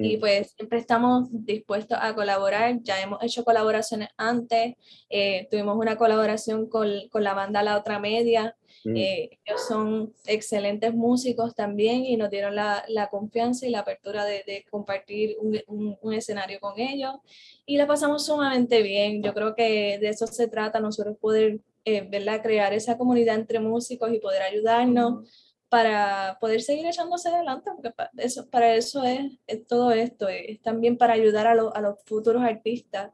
y 0.00 0.16
pues 0.16 0.52
siempre 0.52 0.78
estamos 0.78 1.26
dispuestos 1.32 1.98
a 2.00 2.14
colaborar. 2.14 2.78
Ya 2.82 3.00
hemos 3.00 3.20
hecho 3.20 3.42
colaboraciones 3.42 4.08
antes, 4.16 4.76
eh, 5.10 5.48
tuvimos 5.50 5.76
una 5.76 5.96
colaboración 5.96 6.68
con, 6.68 6.88
con 7.10 7.24
la 7.24 7.34
banda 7.34 7.64
La 7.64 7.76
Otra 7.76 7.98
Media, 7.98 8.54
Mm. 8.84 8.96
eh, 8.96 9.30
ellos 9.44 9.66
son 9.66 10.14
excelentes 10.26 10.94
músicos 10.94 11.54
también 11.54 12.04
y 12.04 12.16
nos 12.16 12.30
dieron 12.30 12.54
la, 12.54 12.84
la 12.88 13.08
confianza 13.08 13.66
y 13.66 13.70
la 13.70 13.80
apertura 13.80 14.24
de, 14.24 14.44
de 14.46 14.64
compartir 14.70 15.36
un, 15.40 15.58
un- 15.66 15.98
un 16.00 16.12
escenario 16.14 16.60
con 16.60 16.78
ellos 16.78 17.14
y 17.66 17.76
la 17.76 17.86
pasamos 17.86 18.24
sumamente 18.26 18.82
bien. 18.82 19.22
Yo 19.22 19.34
creo 19.34 19.54
que 19.54 19.98
de 19.98 20.08
eso 20.08 20.26
se 20.26 20.46
trata, 20.48 20.80
nosotros 20.80 21.16
poder 21.18 21.60
eh, 21.84 22.02
¿verdad? 22.08 22.40
crear 22.42 22.72
esa 22.72 22.96
comunidad 22.96 23.34
entre 23.36 23.60
músicos 23.60 24.12
y 24.12 24.18
poder 24.20 24.42
ayudarnos 24.42 25.28
para 25.68 26.38
poder 26.40 26.62
seguir 26.62 26.86
echándose 26.86 27.28
adelante, 27.28 27.70
porque 27.74 27.90
pa- 27.90 28.10
eso, 28.16 28.48
para 28.48 28.74
eso 28.74 29.04
es, 29.04 29.32
es 29.46 29.66
todo 29.66 29.90
esto, 29.92 30.28
es 30.28 30.62
también 30.62 30.96
para 30.96 31.12
ayudar 31.14 31.46
a, 31.46 31.54
lo- 31.54 31.74
a 31.74 31.80
los 31.82 31.96
futuros 32.06 32.42
artistas 32.42 33.10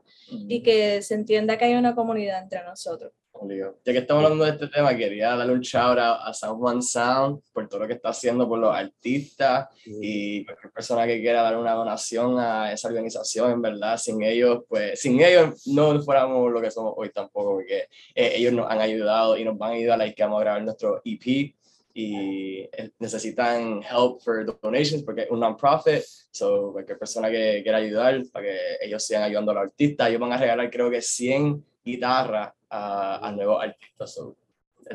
y 0.48 0.62
que 0.62 1.02
se 1.02 1.14
entienda 1.14 1.58
que 1.58 1.64
hay 1.64 1.74
una 1.74 1.94
comunidad 1.96 2.42
entre 2.42 2.62
nosotros. 2.64 3.12
Obligado. 3.44 3.78
Ya 3.84 3.92
que 3.92 3.98
estamos 3.98 4.24
hablando 4.24 4.44
de 4.44 4.52
este 4.52 4.68
tema, 4.68 4.96
quería 4.96 5.36
darle 5.36 5.52
un 5.52 5.60
shout 5.60 5.98
out 5.98 6.18
a 6.22 6.32
San 6.32 6.56
Juan 6.56 6.82
Sound 6.82 7.42
por 7.52 7.68
todo 7.68 7.80
lo 7.80 7.86
que 7.86 7.92
está 7.92 8.08
haciendo 8.08 8.48
por 8.48 8.58
los 8.58 8.74
artistas 8.74 9.68
y 9.84 10.44
cualquier 10.46 10.72
persona 10.72 11.06
que 11.06 11.20
quiera 11.20 11.42
dar 11.42 11.58
una 11.58 11.72
donación 11.72 12.38
a 12.38 12.72
esa 12.72 12.88
organización, 12.88 13.52
en 13.52 13.60
verdad, 13.60 13.98
sin 13.98 14.22
ellos, 14.22 14.64
pues 14.66 14.98
sin 14.98 15.20
ellos 15.20 15.66
no 15.66 16.00
fuéramos 16.02 16.50
lo 16.50 16.60
que 16.62 16.70
somos 16.70 16.94
hoy 16.96 17.10
tampoco, 17.10 17.56
porque 17.56 17.88
eh, 18.14 18.32
ellos 18.36 18.54
nos 18.54 18.70
han 18.70 18.80
ayudado 18.80 19.36
y 19.36 19.44
nos 19.44 19.58
van 19.58 19.72
a 19.72 19.74
ayudar 19.74 20.00
a 20.00 20.10
que 20.10 20.22
vamos 20.22 20.40
a 20.40 20.44
grabar 20.44 20.62
nuestro 20.62 21.02
EP 21.04 21.54
y 21.92 22.60
eh, 22.72 22.90
necesitan 22.98 23.82
help 23.82 24.20
for 24.22 24.44
donations 24.62 25.02
porque 25.02 25.22
es 25.22 25.30
un 25.30 25.40
non-profit, 25.40 26.02
so 26.30 26.72
cualquier 26.72 26.98
persona 26.98 27.30
que 27.30 27.60
quiera 27.62 27.76
ayudar 27.78 28.22
para 28.32 28.46
que 28.46 28.58
ellos 28.80 29.04
sigan 29.04 29.24
ayudando 29.24 29.52
a 29.52 29.54
los 29.54 29.64
artistas, 29.64 30.08
ellos 30.08 30.20
van 30.20 30.32
a 30.32 30.38
regalar 30.38 30.70
creo 30.70 30.90
que 30.90 31.02
100 31.02 31.62
guitarras 31.84 32.52
a, 32.74 33.26
a 33.28 33.30
nuevos 33.32 33.62
artistas, 33.62 34.14
so 34.14 34.36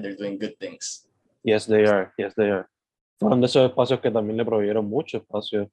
they're 0.02 0.16
doing 0.16 0.38
good 0.38 0.56
things. 0.60 1.08
Yes, 1.44 1.66
they 1.66 1.86
are. 1.86 2.12
Yes, 2.18 2.36
they 2.36 2.50
are. 2.50 2.68
Fueron 3.20 3.40
de 3.42 3.48
esos 3.48 3.70
espacios 3.70 4.00
que 4.02 4.12
también 4.12 4.38
le 4.38 4.46
proveyeron 4.46 4.86
mucho 4.86 5.18
espacio 5.18 5.70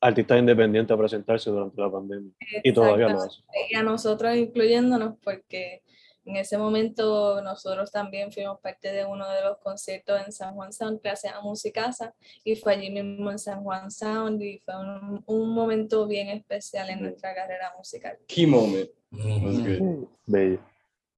a 0.00 0.06
artistas 0.08 0.38
independientes 0.38 0.94
a 0.94 0.98
presentarse 0.98 1.50
durante 1.50 1.80
la 1.80 1.90
pandemia. 1.90 2.32
Y 2.62 2.72
todavía 2.72 3.08
lo 3.08 3.20
hacen. 3.22 3.44
y 3.70 3.74
a 3.76 3.82
nosotros 3.82 4.34
incluyéndonos 4.36 5.14
porque 5.22 5.82
en 6.26 6.36
ese 6.36 6.56
momento 6.56 7.40
nosotros 7.42 7.90
también 7.90 8.32
fuimos 8.32 8.58
parte 8.60 8.90
de 8.92 9.04
uno 9.04 9.28
de 9.30 9.42
los 9.42 9.58
conciertos 9.58 10.20
en 10.24 10.32
San 10.32 10.54
Juan 10.54 10.72
Sound 10.72 11.00
gracias 11.02 11.34
a 11.34 11.42
Musicasa 11.42 12.14
y 12.44 12.56
fue 12.56 12.72
allí 12.74 12.90
mismo 12.90 13.30
en 13.30 13.38
San 13.38 13.62
Juan 13.62 13.90
Sound 13.90 14.42
y 14.42 14.58
fue 14.64 14.74
un, 14.78 15.22
un 15.26 15.54
momento 15.54 16.06
bien 16.06 16.28
especial 16.28 16.88
en 16.88 16.96
Ujú. 16.96 17.04
nuestra 17.04 17.34
carrera 17.34 17.72
musical. 17.76 18.16
Key 18.26 18.46
moment. 18.46 18.88
was 19.12 19.58
Ujú. 19.58 19.64
good. 19.64 20.08
Bello. 20.26 20.58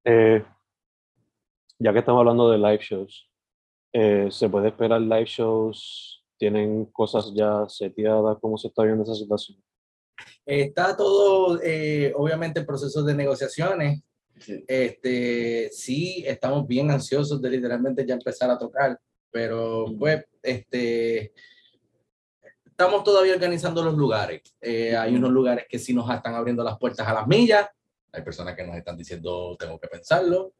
Eh, 0.08 0.40
ya 1.80 1.92
que 1.92 1.98
estamos 1.98 2.20
hablando 2.20 2.48
de 2.48 2.58
live 2.58 2.78
shows, 2.80 3.28
eh, 3.92 4.28
¿se 4.30 4.48
puede 4.48 4.68
esperar 4.68 5.00
live 5.00 5.24
shows? 5.26 6.24
¿Tienen 6.38 6.84
cosas 6.86 7.32
ya 7.34 7.68
seteadas? 7.68 8.38
¿Cómo 8.40 8.56
se 8.56 8.68
está 8.68 8.84
viendo 8.84 9.02
esa 9.02 9.16
situación? 9.16 9.60
Está 10.44 10.96
todo, 10.96 11.60
eh, 11.60 12.12
obviamente, 12.14 12.60
en 12.60 12.66
proceso 12.66 13.02
de 13.02 13.14
negociaciones. 13.14 14.00
Sí. 14.38 14.64
Este, 14.68 15.70
sí, 15.72 16.22
estamos 16.24 16.68
bien 16.68 16.88
ansiosos 16.90 17.42
de 17.42 17.50
literalmente 17.50 18.06
ya 18.06 18.14
empezar 18.14 18.48
a 18.50 18.58
tocar, 18.58 18.96
pero 19.30 19.86
pues, 19.98 20.24
este, 20.40 21.32
estamos 22.64 23.02
todavía 23.02 23.34
organizando 23.34 23.82
los 23.82 23.94
lugares. 23.94 24.42
Eh, 24.60 24.94
hay 24.96 25.16
unos 25.16 25.32
lugares 25.32 25.64
que 25.68 25.80
sí 25.80 25.92
nos 25.92 26.08
están 26.14 26.34
abriendo 26.34 26.62
las 26.62 26.78
puertas 26.78 27.08
a 27.08 27.14
las 27.14 27.26
millas. 27.26 27.66
Hay 28.16 28.22
personas 28.22 28.56
que 28.56 28.64
nos 28.64 28.76
están 28.76 28.96
diciendo, 28.96 29.56
tengo 29.58 29.78
que 29.78 29.88
pensarlo, 29.88 30.52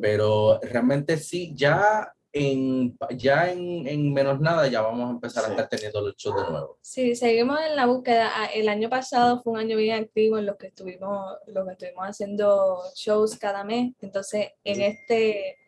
pero 0.00 0.60
realmente 0.62 1.16
sí, 1.16 1.52
ya 1.54 2.12
en, 2.32 2.96
ya 3.16 3.50
en, 3.50 3.86
en 3.86 4.12
menos 4.12 4.40
nada 4.40 4.66
ya 4.66 4.82
vamos 4.82 5.08
a 5.08 5.12
empezar 5.12 5.44
a 5.44 5.46
Sí. 5.46 5.52
estar 5.52 5.68
teniendo 5.68 6.00
los 6.00 6.16
shows 6.16 6.36
de 6.44 6.50
nuevo. 6.50 6.78
Sí, 6.82 7.14
seguimos 7.14 7.60
en 7.60 7.76
la 7.76 7.86
búsqueda. 7.86 8.30
Ah, 8.34 8.46
El 8.52 8.68
año 8.68 8.88
pasado 8.90 9.40
fue 9.40 9.52
un 9.52 9.58
año 9.60 9.76
bien 9.76 10.02
activo 10.02 10.36
en 10.38 10.46
los 10.46 10.56
que 10.56 10.66
estuvimos, 10.68 11.36
los 11.46 11.64
que 11.66 11.72
estuvimos 11.72 12.04
haciendo 12.08 12.80
shows 12.96 13.38
cada 13.38 13.62
mes. 13.62 13.92
Entonces, 14.00 14.48
en 14.64 14.80
este, 14.80 15.58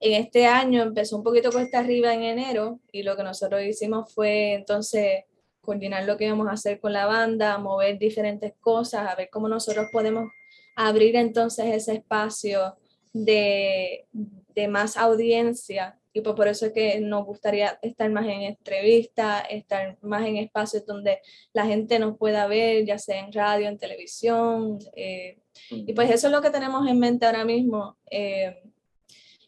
en 0.00 0.12
este 0.24 0.46
año 0.46 0.82
empezó 0.82 1.16
un 1.18 1.22
poquito 1.22 1.50
cuesta 1.52 1.80
arriba 1.80 2.14
en 2.14 2.22
enero 2.22 2.80
y 2.92 3.02
lo 3.02 3.14
que 3.16 3.22
nosotros 3.22 3.62
hicimos 3.62 4.12
fue 4.14 4.54
entonces 4.54 5.24
coordinar 5.60 6.04
lo 6.04 6.16
que 6.16 6.30
vamos 6.30 6.48
a 6.48 6.52
hacer 6.52 6.78
con 6.80 6.92
la 6.94 7.06
banda, 7.06 7.58
mover 7.58 7.98
diferentes 7.98 8.54
cosas, 8.60 9.08
a 9.10 9.16
ver 9.16 9.28
cómo 9.30 9.48
nosotros 9.48 9.86
podemos 9.92 10.30
abrir 10.76 11.16
entonces 11.16 11.66
ese 11.74 11.94
espacio 11.94 12.76
de, 13.12 14.06
de 14.54 14.68
más 14.68 14.96
audiencia 14.96 15.98
y 16.16 16.22
pues 16.22 16.34
por 16.34 16.48
eso 16.48 16.64
es 16.64 16.72
que 16.72 16.98
nos 16.98 17.26
gustaría 17.26 17.78
estar 17.82 18.08
más 18.10 18.24
en 18.24 18.40
entrevistas, 18.40 19.44
estar 19.50 19.98
más 20.00 20.26
en 20.26 20.38
espacios 20.38 20.86
donde 20.86 21.20
la 21.52 21.66
gente 21.66 21.98
nos 21.98 22.16
pueda 22.16 22.46
ver, 22.46 22.86
ya 22.86 22.96
sea 22.96 23.20
en 23.20 23.30
radio, 23.30 23.68
en 23.68 23.76
televisión. 23.76 24.78
Eh, 24.94 25.38
y 25.68 25.92
pues 25.92 26.10
eso 26.10 26.28
es 26.28 26.32
lo 26.32 26.40
que 26.40 26.48
tenemos 26.48 26.88
en 26.88 26.98
mente 26.98 27.26
ahora 27.26 27.44
mismo. 27.44 27.98
Eh, 28.10 28.62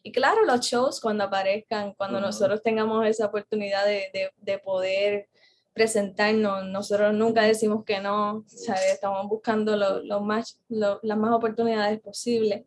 y 0.03 0.11
claro, 0.11 0.45
los 0.45 0.61
shows 0.61 1.01
cuando 1.01 1.23
aparezcan, 1.23 1.95
cuando 1.95 2.21
nosotros 2.21 2.61
tengamos 2.61 3.03
esa 3.07 3.25
oportunidad 3.25 3.83
de, 3.87 4.11
de, 4.13 4.29
de, 4.37 4.59
poder 4.59 5.27
presentarnos, 5.73 6.65
nosotros 6.65 7.13
nunca 7.13 7.43
decimos 7.43 7.85
que 7.85 7.99
no, 7.99 8.43
¿sabes? 8.47 8.93
estamos 8.93 9.27
buscando 9.27 9.75
lo, 9.75 10.03
lo 10.03 10.21
más, 10.21 10.59
lo, 10.67 10.99
las 11.03 11.17
más 11.17 11.33
oportunidades 11.33 11.99
posibles. 11.99 12.65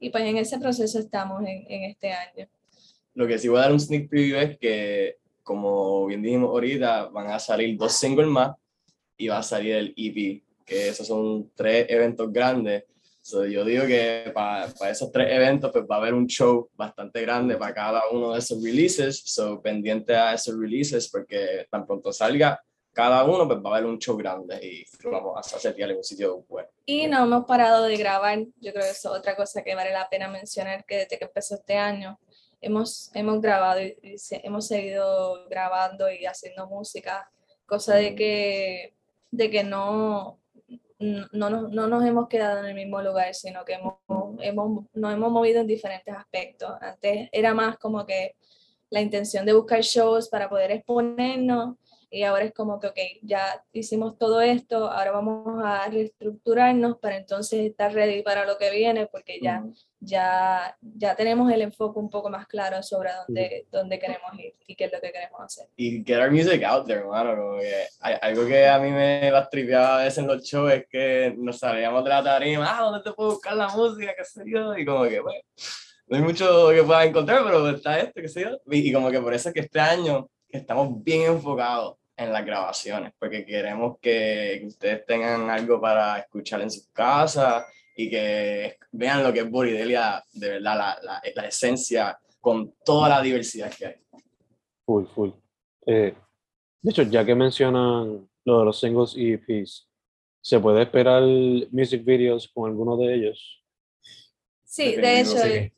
Y 0.00 0.10
pues 0.10 0.24
en 0.24 0.36
ese 0.36 0.58
proceso 0.58 0.98
estamos 0.98 1.42
en, 1.42 1.64
en 1.68 1.90
este 1.90 2.12
año. 2.12 2.48
Lo 3.14 3.26
que 3.26 3.38
sí 3.38 3.48
voy 3.48 3.58
a 3.58 3.62
dar 3.62 3.72
un 3.72 3.80
sneak 3.80 4.08
preview 4.08 4.38
es 4.38 4.58
que, 4.58 5.18
como 5.42 6.06
bien 6.06 6.22
dijimos 6.22 6.48
ahorita, 6.48 7.06
van 7.06 7.28
a 7.28 7.38
salir 7.38 7.76
dos 7.78 7.92
singles 7.92 8.26
más 8.26 8.56
y 9.16 9.28
va 9.28 9.38
a 9.38 9.42
salir 9.42 9.74
el 9.76 9.94
EP, 9.96 10.42
que 10.64 10.88
esos 10.88 11.06
son 11.06 11.50
tres 11.54 11.86
eventos 11.88 12.32
grandes. 12.32 12.84
So, 13.24 13.46
yo 13.46 13.64
digo 13.64 13.86
que 13.86 14.30
para, 14.34 14.68
para 14.68 14.90
esos 14.90 15.10
tres 15.10 15.32
eventos 15.32 15.72
pues 15.72 15.84
va 15.90 15.96
a 15.96 15.98
haber 15.98 16.12
un 16.12 16.26
show 16.26 16.68
bastante 16.74 17.22
grande 17.22 17.56
para 17.56 17.72
cada 17.72 18.02
uno 18.10 18.34
de 18.34 18.38
esos 18.38 18.62
releases, 18.62 19.22
so 19.24 19.62
pendiente 19.62 20.14
a 20.14 20.34
esos 20.34 20.54
releases 20.60 21.08
porque 21.08 21.66
tan 21.70 21.86
pronto 21.86 22.12
salga 22.12 22.62
cada 22.92 23.24
uno 23.24 23.48
pues 23.48 23.58
va 23.60 23.70
a 23.70 23.76
haber 23.78 23.86
un 23.86 23.98
show 23.98 24.14
grande 24.14 24.60
y 24.62 24.84
vamos 25.10 25.36
a 25.36 25.56
hacer 25.56 25.74
en 25.78 25.96
un 25.96 26.04
sitio 26.04 26.44
bueno. 26.48 26.68
Y 26.84 27.06
no 27.06 27.24
hemos 27.24 27.46
parado 27.46 27.84
de 27.84 27.96
grabar, 27.96 28.38
yo 28.38 28.72
creo 28.72 28.84
que 28.84 28.90
eso 28.90 29.12
es 29.12 29.18
otra 29.18 29.34
cosa 29.36 29.62
que 29.62 29.74
vale 29.74 29.90
la 29.90 30.08
pena 30.10 30.28
mencionar 30.28 30.84
que 30.84 30.98
desde 30.98 31.18
que 31.18 31.24
empezó 31.24 31.54
este 31.54 31.76
año 31.76 32.20
hemos, 32.60 33.10
hemos 33.14 33.40
grabado 33.40 33.82
y, 33.82 33.96
y 34.02 34.16
hemos 34.42 34.68
seguido 34.68 35.48
grabando 35.48 36.10
y 36.12 36.26
haciendo 36.26 36.68
música, 36.68 37.30
cosa 37.64 37.96
de 37.96 38.14
que, 38.14 38.94
de 39.30 39.50
que 39.50 39.64
no, 39.64 40.38
no, 41.32 41.50
no, 41.50 41.68
no, 41.68 41.86
nos 41.86 42.04
hemos 42.04 42.28
quedado 42.28 42.60
en 42.60 42.66
el 42.66 42.74
mismo 42.74 43.02
lugar, 43.02 43.34
sino 43.34 43.64
que 43.64 43.74
hemos, 43.74 43.94
hemos, 44.40 44.84
nos 44.94 45.12
hemos 45.12 45.30
movido 45.30 45.60
en 45.60 45.66
diferentes 45.66 46.14
aspectos. 46.14 46.70
Antes 46.80 47.28
era 47.32 47.54
más 47.54 47.78
como 47.78 48.06
que 48.06 48.36
la 48.90 49.00
intención 49.00 49.44
de 49.44 49.52
buscar 49.52 49.80
shows 49.82 50.28
para 50.28 50.48
poder 50.48 50.70
exponernos 50.70 51.76
y 52.14 52.22
ahora 52.22 52.44
es 52.44 52.54
como 52.54 52.78
que, 52.78 52.86
ok, 52.86 52.98
ya 53.22 53.64
hicimos 53.72 54.16
todo 54.16 54.40
esto, 54.40 54.88
ahora 54.88 55.10
vamos 55.10 55.60
a 55.64 55.88
reestructurarnos 55.88 56.98
para 56.98 57.16
entonces 57.16 57.66
estar 57.66 57.92
ready 57.92 58.22
para 58.22 58.46
lo 58.46 58.56
que 58.56 58.70
viene, 58.70 59.08
porque 59.08 59.40
ya, 59.42 59.64
ya, 59.98 60.76
ya 60.80 61.16
tenemos 61.16 61.50
el 61.52 61.62
enfoque 61.62 61.98
un 61.98 62.08
poco 62.08 62.30
más 62.30 62.46
claro 62.46 62.84
sobre 62.84 63.10
dónde, 63.26 63.66
dónde 63.72 63.98
queremos 63.98 64.32
ir 64.38 64.54
y 64.64 64.76
qué 64.76 64.84
es 64.84 64.92
lo 64.92 65.00
que 65.00 65.10
queremos 65.10 65.40
hacer. 65.40 65.66
Y 65.76 66.04
get 66.04 66.20
our 66.20 66.30
music 66.30 66.62
out 66.62 66.86
there, 66.86 67.00
hermano. 67.00 67.58
Algo 68.00 68.46
que 68.46 68.68
a 68.68 68.78
mí 68.78 68.90
me 68.92 69.32
va 69.32 69.40
a 69.40 69.94
a 69.94 70.04
veces 70.04 70.18
en 70.18 70.28
los 70.28 70.44
shows 70.44 70.72
es 70.72 70.86
que 70.88 71.34
nos 71.36 71.58
salíamos 71.58 72.04
de 72.04 72.10
la 72.10 72.22
tarima, 72.22 72.78
ah, 72.78 72.82
¿dónde 72.82 73.02
te 73.02 73.12
puedo 73.12 73.30
buscar 73.30 73.56
la 73.56 73.68
música? 73.70 74.14
¿Qué 74.16 74.24
sé 74.24 74.44
yo? 74.46 74.76
Y 74.78 74.84
como 74.84 75.02
que, 75.08 75.18
bueno, 75.18 75.40
no 76.06 76.16
hay 76.16 76.22
mucho 76.22 76.68
que 76.70 76.84
pueda 76.84 77.04
encontrar, 77.04 77.42
pero 77.44 77.68
está 77.70 77.98
esto, 77.98 78.20
qué 78.20 78.28
sé 78.28 78.42
yo. 78.42 78.50
Y, 78.70 78.88
y 78.88 78.92
como 78.92 79.10
que 79.10 79.20
por 79.20 79.34
eso 79.34 79.48
es 79.48 79.54
que 79.54 79.62
este 79.62 79.80
año 79.80 80.28
estamos 80.48 81.02
bien 81.02 81.22
enfocados 81.22 81.96
en 82.16 82.32
las 82.32 82.44
grabaciones, 82.44 83.12
porque 83.18 83.44
queremos 83.44 83.98
que, 84.00 84.58
que, 84.60 84.66
ustedes 84.66 85.06
tengan 85.06 85.50
algo 85.50 85.80
para 85.80 86.18
escuchar 86.18 86.60
en 86.60 86.70
sus 86.70 86.88
casas 86.88 87.64
y 87.96 88.08
que 88.08 88.76
vean 88.92 89.22
lo 89.22 89.32
que 89.32 89.40
es 89.40 89.50
Boridelia, 89.50 90.22
de 90.32 90.48
verdad, 90.48 90.76
la, 90.76 90.98
la, 91.02 91.22
la 91.34 91.48
esencia 91.48 92.18
con 92.40 92.74
toda 92.84 93.08
la 93.08 93.22
diversidad 93.22 93.72
que 93.76 93.86
hay. 93.86 93.94
Full, 94.84 95.06
full. 95.06 95.30
Eh, 95.86 96.14
de 96.82 96.90
hecho, 96.90 97.02
ya 97.02 97.24
que 97.24 97.34
mencionan 97.34 98.28
lo 98.44 98.58
de 98.58 98.64
los 98.64 98.78
singles 98.78 99.14
y 99.16 99.32
EPs, 99.32 99.88
¿se 100.40 100.60
puede 100.60 100.82
esperar 100.82 101.22
music 101.22 102.04
videos 102.04 102.48
con 102.48 102.70
alguno 102.70 102.96
de 102.96 103.14
ellos? 103.14 103.64
Sí, 104.64 104.96
de 104.96 105.20
hecho, 105.20 105.38
Sí. 105.38 105.72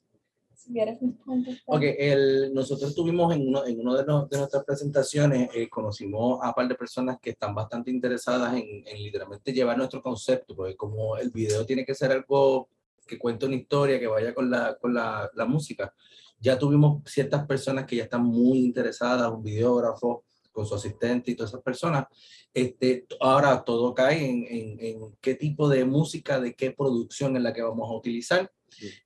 Ok, 1.67 1.83
el, 1.99 2.53
nosotros 2.55 2.95
tuvimos 2.95 3.35
en 3.35 3.49
uno, 3.49 3.65
en 3.67 3.81
uno 3.81 3.95
de, 3.97 4.05
no- 4.05 4.27
de 4.27 4.39
nuestras 4.39 4.65
presentaciones, 4.65 5.49
eh, 5.55 5.69
conocimos 5.69 6.39
a 6.43 6.49
un 6.49 6.55
par 6.55 6.69
de 6.69 6.75
personas 6.75 7.19
que 7.21 7.31
están 7.31 7.55
bastante 7.55 7.91
interesadas 7.91 8.55
en, 8.55 8.87
en 8.87 9.03
literalmente 9.03 9.53
llevar 9.53 9.77
nuestro 9.79 10.03
concepto, 10.03 10.55
porque 10.55 10.77
como 10.77 11.17
el 11.17 11.31
video 11.31 11.65
tiene 11.65 11.85
que 11.85 11.95
ser 11.95 12.13
algo 12.13 12.69
que 13.07 13.19
cuente 13.19 13.47
una 13.47 13.55
historia, 13.57 14.01
que 14.01 14.07
vaya 14.09 14.35
con 14.35 14.51
la, 14.51 14.77
con 14.77 14.93
la, 14.93 15.31
la 15.35 15.45
música, 15.47 15.95
ya 16.39 16.59
tuvimos 16.59 17.03
ciertas 17.07 17.47
personas 17.47 17.87
que 17.87 17.97
ya 17.97 18.03
están 18.05 18.25
muy 18.25 18.59
interesadas, 18.59 19.31
un 19.33 19.43
videógrafo 19.43 20.25
con 20.57 20.67
su 20.67 20.75
asistente 20.75 21.31
y 21.31 21.35
todas 21.35 21.51
esas 21.51 21.63
personas. 21.63 22.07
Este, 22.55 23.07
ahora 23.21 23.63
todo 23.63 23.93
cae 23.93 24.25
en, 24.25 24.47
en, 24.49 24.81
en 24.81 25.17
qué 25.21 25.35
tipo 25.35 25.69
de 25.69 25.85
música, 25.85 26.41
de 26.41 26.55
qué 26.55 26.71
producción 26.71 27.37
es 27.37 27.43
la 27.43 27.53
que 27.53 27.61
vamos 27.61 27.87
a 27.91 27.95
utilizar. 27.95 28.51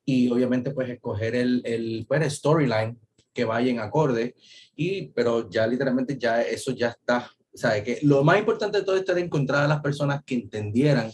Y 0.05 0.31
obviamente 0.31 0.71
pues 0.71 0.89
escoger 0.89 1.35
el, 1.35 1.61
el, 1.65 2.07
pues, 2.07 2.23
el 2.23 2.31
storyline 2.31 3.01
que 3.33 3.45
vaya 3.45 3.69
en 3.69 3.81
acorde. 3.81 4.37
Y 4.77 5.09
pero 5.09 5.51
ya 5.51 5.67
literalmente 5.67 6.17
ya 6.17 6.41
eso 6.41 6.71
ya 6.71 6.91
está 6.91 7.29
sabe 7.53 7.83
que 7.83 7.99
lo 8.03 8.23
más 8.23 8.39
importante 8.39 8.79
de 8.79 8.85
todo 8.85 8.95
esto 8.95 9.11
era 9.11 9.21
encontrar 9.21 9.65
a 9.65 9.69
las 9.69 9.81
personas 9.81 10.23
que 10.25 10.37
entendieran 10.37 11.11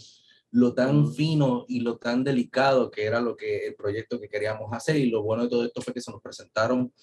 lo 0.51 0.75
tan 0.75 1.11
fino 1.11 1.65
y 1.67 1.79
lo 1.79 1.97
tan 1.97 2.23
delicado 2.23 2.91
que 2.91 3.05
era 3.05 3.19
lo 3.19 3.35
que 3.35 3.65
el 3.65 3.75
proyecto 3.75 4.21
que 4.21 4.29
queríamos 4.29 4.71
hacer. 4.71 4.97
Y 4.97 5.09
lo 5.09 5.23
bueno 5.23 5.43
de 5.43 5.49
todo 5.49 5.65
esto 5.65 5.81
fue 5.81 5.95
que 5.95 6.01
se 6.01 6.11
nos 6.11 6.21
presentaron 6.21 6.93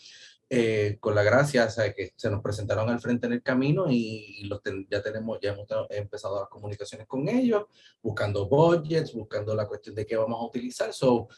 eh, 0.50 0.98
con 1.00 1.14
la 1.14 1.22
gracia, 1.22 1.64
o 1.66 1.70
sea, 1.70 1.92
que 1.92 2.12
se 2.16 2.30
nos 2.30 2.42
presentaron 2.42 2.88
al 2.90 3.00
frente 3.00 3.26
en 3.26 3.32
el 3.32 3.42
camino 3.42 3.90
y, 3.90 4.36
y 4.40 4.44
los 4.44 4.62
ten- 4.62 4.86
ya 4.90 5.02
tenemos, 5.02 5.38
ya 5.40 5.52
hemos 5.52 5.66
empezado 5.90 6.40
las 6.40 6.48
comunicaciones 6.48 7.06
con 7.06 7.28
ellos, 7.28 7.64
buscando 8.02 8.46
budgets, 8.48 9.12
buscando 9.12 9.54
la 9.54 9.66
cuestión 9.66 9.94
de 9.94 10.06
qué 10.06 10.16
vamos 10.16 10.40
a 10.40 10.44
utilizar. 10.46 10.92
So, 10.92 11.28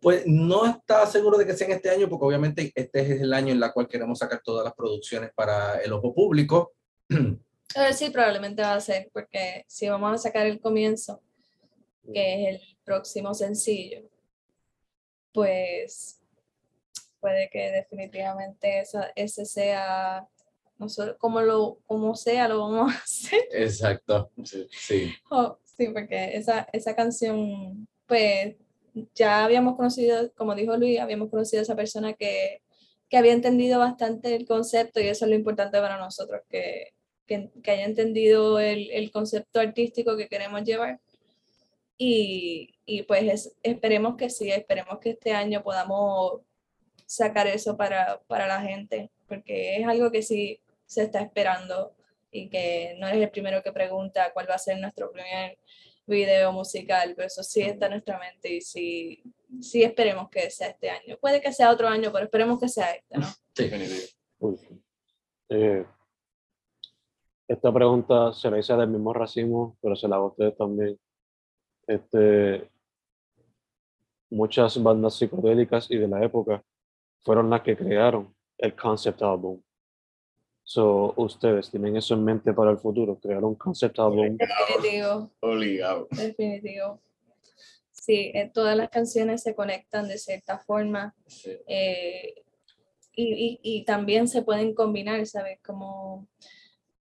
pues 0.00 0.24
no 0.26 0.66
está 0.66 1.06
seguro 1.06 1.38
de 1.38 1.46
que 1.46 1.54
sea 1.54 1.66
en 1.68 1.74
este 1.74 1.90
año, 1.90 2.08
porque 2.08 2.24
obviamente 2.26 2.72
este 2.74 3.00
es 3.00 3.20
el 3.20 3.32
año 3.32 3.52
en 3.52 3.62
el 3.62 3.72
cual 3.72 3.86
queremos 3.88 4.18
sacar 4.18 4.40
todas 4.42 4.64
las 4.64 4.74
producciones 4.74 5.30
para 5.34 5.78
el 5.80 5.92
ojo 5.92 6.14
público. 6.14 6.72
Pero 7.08 7.38
sí, 7.92 8.10
probablemente 8.10 8.62
va 8.62 8.74
a 8.74 8.80
ser, 8.80 9.10
porque 9.12 9.64
si 9.68 9.88
vamos 9.88 10.12
a 10.14 10.18
sacar 10.18 10.46
el 10.46 10.60
comienzo, 10.60 11.20
que 12.12 12.48
es 12.48 12.54
el 12.56 12.76
próximo 12.84 13.32
sencillo, 13.34 14.02
pues 15.32 16.21
puede 17.22 17.48
que 17.48 17.70
definitivamente 17.70 18.80
esa, 18.80 19.10
ese 19.16 19.46
sea, 19.46 20.28
nosotros, 20.78 21.16
como, 21.18 21.40
lo, 21.40 21.78
como 21.86 22.14
sea, 22.16 22.48
lo 22.48 22.58
vamos 22.58 22.92
a 22.92 22.98
hacer. 23.04 23.40
Exacto, 23.52 24.30
sí. 24.44 25.14
Oh, 25.30 25.56
sí, 25.64 25.88
porque 25.88 26.36
esa, 26.36 26.68
esa 26.72 26.94
canción, 26.94 27.86
pues 28.06 28.56
ya 29.14 29.44
habíamos 29.44 29.76
conocido, 29.76 30.30
como 30.34 30.54
dijo 30.54 30.76
Luis, 30.76 31.00
habíamos 31.00 31.30
conocido 31.30 31.60
a 31.60 31.62
esa 31.62 31.76
persona 31.76 32.12
que, 32.12 32.60
que 33.08 33.16
había 33.16 33.32
entendido 33.32 33.78
bastante 33.78 34.34
el 34.34 34.44
concepto 34.46 35.00
y 35.00 35.06
eso 35.08 35.24
es 35.24 35.30
lo 35.30 35.36
importante 35.36 35.78
para 35.80 35.96
nosotros, 35.98 36.42
que, 36.50 36.92
que, 37.26 37.50
que 37.62 37.70
haya 37.70 37.84
entendido 37.84 38.58
el, 38.58 38.90
el 38.90 39.10
concepto 39.12 39.60
artístico 39.60 40.16
que 40.16 40.28
queremos 40.28 40.64
llevar. 40.64 41.00
Y, 41.96 42.74
y 42.84 43.04
pues 43.04 43.22
es- 43.24 43.56
esperemos 43.62 44.16
que 44.16 44.28
sí, 44.28 44.50
esperemos 44.50 44.98
que 44.98 45.10
este 45.10 45.32
año 45.32 45.62
podamos 45.62 46.40
sacar 47.12 47.46
eso 47.46 47.76
para, 47.76 48.20
para 48.26 48.46
la 48.46 48.60
gente, 48.62 49.10
porque 49.28 49.76
es 49.76 49.86
algo 49.86 50.10
que 50.10 50.22
sí 50.22 50.60
se 50.86 51.02
está 51.02 51.20
esperando 51.20 51.92
y 52.30 52.48
que 52.48 52.96
no 52.98 53.06
eres 53.06 53.22
el 53.22 53.30
primero 53.30 53.62
que 53.62 53.70
pregunta 53.70 54.32
cuál 54.32 54.48
va 54.48 54.54
a 54.54 54.58
ser 54.58 54.78
nuestro 54.78 55.12
primer 55.12 55.58
video 56.06 56.52
musical, 56.52 57.12
pero 57.14 57.26
eso 57.26 57.42
sí 57.42 57.60
está 57.60 57.86
en 57.86 57.92
nuestra 57.92 58.18
mente 58.18 58.54
y 58.54 58.60
sí, 58.62 59.22
sí 59.60 59.82
esperemos 59.82 60.30
que 60.30 60.50
sea 60.50 60.68
este 60.68 60.88
año. 60.88 61.18
Puede 61.20 61.42
que 61.42 61.52
sea 61.52 61.70
otro 61.70 61.86
año, 61.86 62.10
pero 62.10 62.24
esperemos 62.24 62.58
que 62.58 62.68
sea 62.68 62.92
este, 62.92 63.18
¿no? 63.18 63.26
Sí. 64.58 64.80
Eh, 65.50 65.86
esta 67.46 67.72
pregunta 67.72 68.32
se 68.32 68.50
la 68.50 68.58
hice 68.58 68.74
del 68.74 68.88
mismo 68.88 69.12
racimo, 69.12 69.76
pero 69.80 69.94
se 69.94 70.08
la 70.08 70.16
hago 70.16 70.24
a 70.24 70.28
ustedes 70.30 70.56
también. 70.56 70.98
Este, 71.86 72.68
muchas 74.30 74.82
bandas 74.82 75.14
psicodélicas 75.14 75.90
y 75.90 75.98
de 75.98 76.08
la 76.08 76.24
época 76.24 76.64
fueron 77.24 77.50
las 77.50 77.62
que 77.62 77.76
crearon 77.76 78.34
el 78.58 78.74
concept 78.76 79.22
album. 79.22 79.60
So, 80.64 81.12
ustedes 81.16 81.70
tienen 81.70 81.96
eso 81.96 82.14
en 82.14 82.24
mente 82.24 82.52
para 82.52 82.70
el 82.70 82.78
futuro, 82.78 83.18
crear 83.18 83.42
un 83.44 83.56
concept 83.56 83.98
album. 83.98 84.36
Definitivo, 84.36 85.30
Obligado. 85.40 86.08
definitivo. 86.10 87.00
Sí, 87.90 88.32
eh, 88.34 88.50
todas 88.52 88.76
las 88.76 88.88
canciones 88.90 89.42
se 89.42 89.54
conectan 89.54 90.08
de 90.08 90.18
cierta 90.18 90.58
forma 90.58 91.14
Sí. 91.26 91.56
eh, 91.66 92.34
y, 93.14 93.60
y, 93.62 93.78
y 93.80 93.84
también 93.84 94.26
se 94.26 94.42
pueden 94.42 94.74
combinar, 94.74 95.24
¿sabes? 95.26 95.60
Como 95.62 96.26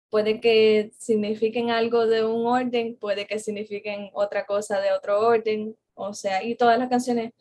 puede 0.10 0.42
que 0.42 0.92
signifiquen 0.98 1.70
algo 1.72 2.06
de 2.06 2.26
un 2.26 2.46
orden, 2.46 2.98
puede 2.98 3.26
que 3.28 3.40
signifiquen 3.40 4.10
otra 4.14 4.46
cosa 4.46 4.82
de 4.82 4.92
otro 4.92 5.22
orden, 5.26 5.76
o 5.94 6.14
sea, 6.14 6.44
y 6.44 6.56
todas 6.56 6.78
las 6.78 6.90
canciones, 6.90 7.32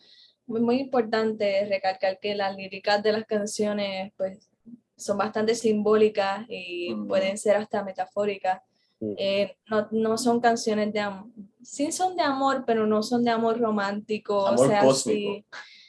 muy, 0.51 0.61
muy 0.61 0.77
importante 0.81 1.65
recalcar 1.67 2.19
que 2.19 2.35
las 2.35 2.57
líricas 2.57 3.03
de 3.03 3.13
las 3.13 3.25
canciones, 3.25 4.13
pues, 4.17 4.51
son 4.97 5.17
bastante 5.17 5.55
simbólicas 5.55 6.45
y 6.49 6.93
Mm. 6.93 7.07
pueden 7.09 7.39
ser 7.39 7.57
hasta 7.57 7.83
metafóricas. 7.85 8.61
Mm. 9.01 9.13
Eh, 9.17 9.57
no, 9.71 9.89
no 9.93 10.19
son 10.19 10.41
canciones 10.41 10.93
de 10.93 11.01
amor, 11.01 11.29
sí 11.63 11.91
son 11.93 12.17
de 12.17 12.23
amor, 12.23 12.65
pero 12.67 12.87
no 12.87 13.03
son 13.03 13.25
de 13.25 13.31
amor 13.31 13.59
romántico, 13.59 14.47
Amor 14.47 14.67
o 14.67 14.69
sea, 14.69 14.81
cósmico. 14.81 15.33
sí, 15.35 15.45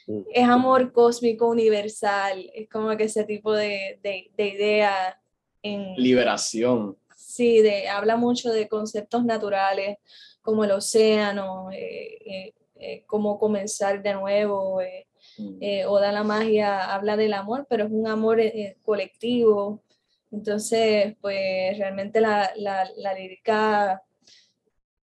Mm. 0.06 0.20
es 0.32 0.48
amor 0.48 0.92
cósmico 0.92 1.48
universal, 1.48 2.50
es 2.54 2.68
como 2.68 2.96
que 2.96 3.04
ese 3.04 3.24
tipo 3.24 3.52
de, 3.52 3.98
de, 4.02 4.30
de 4.36 4.48
idea 4.48 5.20
en, 5.62 5.94
Liberación. 5.96 6.96
sí, 7.16 7.60
de, 7.62 7.88
habla 7.88 8.16
mucho 8.16 8.50
de 8.50 8.66
conceptos 8.66 9.24
naturales 9.24 9.98
como 10.40 10.64
el 10.64 10.72
océano, 10.72 11.70
eh, 11.70 12.18
eh, 12.26 12.54
eh, 12.82 13.04
cómo 13.06 13.38
comenzar 13.38 14.02
de 14.02 14.14
nuevo, 14.14 14.80
eh, 14.80 15.06
eh, 15.60 15.86
Oda 15.86 16.12
la 16.12 16.24
magia 16.24 16.92
habla 16.92 17.16
del 17.16 17.32
amor, 17.32 17.66
pero 17.68 17.84
es 17.84 17.90
un 17.90 18.06
amor 18.06 18.40
eh, 18.40 18.52
eh, 18.54 18.76
colectivo. 18.82 19.82
Entonces, 20.30 21.14
pues 21.20 21.78
realmente 21.78 22.20
la, 22.20 22.52
la, 22.56 22.88
la 22.96 23.14
lírica 23.14 24.02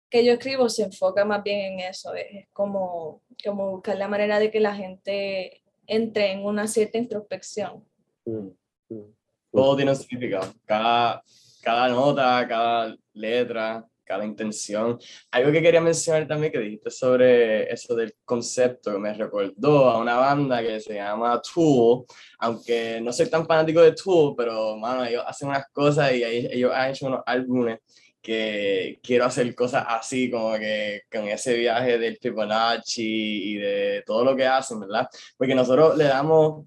que 0.10 0.24
yo 0.24 0.34
escribo 0.34 0.70
se 0.70 0.84
enfoca 0.84 1.26
más 1.26 1.42
bien 1.44 1.74
en 1.74 1.80
eso, 1.80 2.14
es, 2.14 2.26
es 2.32 2.48
como, 2.54 3.24
como 3.44 3.72
buscar 3.72 3.98
la 3.98 4.08
manera 4.08 4.40
de 4.40 4.52
que 4.52 4.60
la 4.60 4.76
gente 4.76 5.64
entre 5.88 6.32
en 6.32 6.46
una 6.46 6.68
cierta 6.68 6.98
introspección. 6.98 7.84
Mm, 8.26 8.50
mm. 8.90 9.16
Todo 9.52 9.76
tiene 9.76 9.92
un 9.92 9.98
significado. 9.98 10.54
Cada, 10.66 11.24
cada 11.62 11.88
nota, 11.90 12.48
cada 12.48 12.96
letra, 13.14 13.88
cada 14.04 14.26
intención. 14.26 15.00
Algo 15.32 15.52
que 15.52 15.62
quería 15.62 15.82
mencionar 15.82 16.28
también 16.28 16.52
que 16.52 16.60
dijiste 16.60 16.92
sobre 16.92 17.72
eso 17.72 17.96
del 17.96 18.16
concepto 18.26 18.92
que 18.92 19.00
me 19.00 19.14
recordó 19.14 19.90
a 19.90 20.00
una 20.00 20.16
banda 20.16 20.62
que 20.62 20.80
se 20.80 20.96
llama 20.96 21.42
Tool, 21.42 22.06
aunque 22.40 23.00
no 23.02 23.12
soy 23.14 23.30
tan 23.30 23.46
fanático 23.46 23.82
de 23.82 23.94
Tool, 23.94 24.36
pero 24.36 24.78
mano, 24.78 25.06
ellos 25.06 25.24
hacen 25.26 25.50
unas 25.50 25.68
cosas 25.72 26.14
y 26.14 26.24
ellos 26.24 26.72
han 26.74 26.92
hecho 26.92 27.08
unos 27.08 27.22
álbumes 27.26 27.80
que 28.24 29.00
quiero 29.04 29.26
hacer 29.26 29.54
cosas 29.54 29.86
así, 29.88 30.32
como 30.32 30.58
que 30.58 31.02
con 31.12 31.28
ese 31.28 31.56
viaje 31.56 31.98
del 31.98 32.18
Fibonacci 32.18 33.54
y 33.54 33.56
de 33.58 34.04
todo 34.06 34.24
lo 34.24 34.36
que 34.36 34.48
hacen, 34.48 34.80
¿verdad? 34.80 35.08
Porque 35.38 35.54
nosotros 35.54 35.98
le 35.98 36.06
damos 36.06 36.66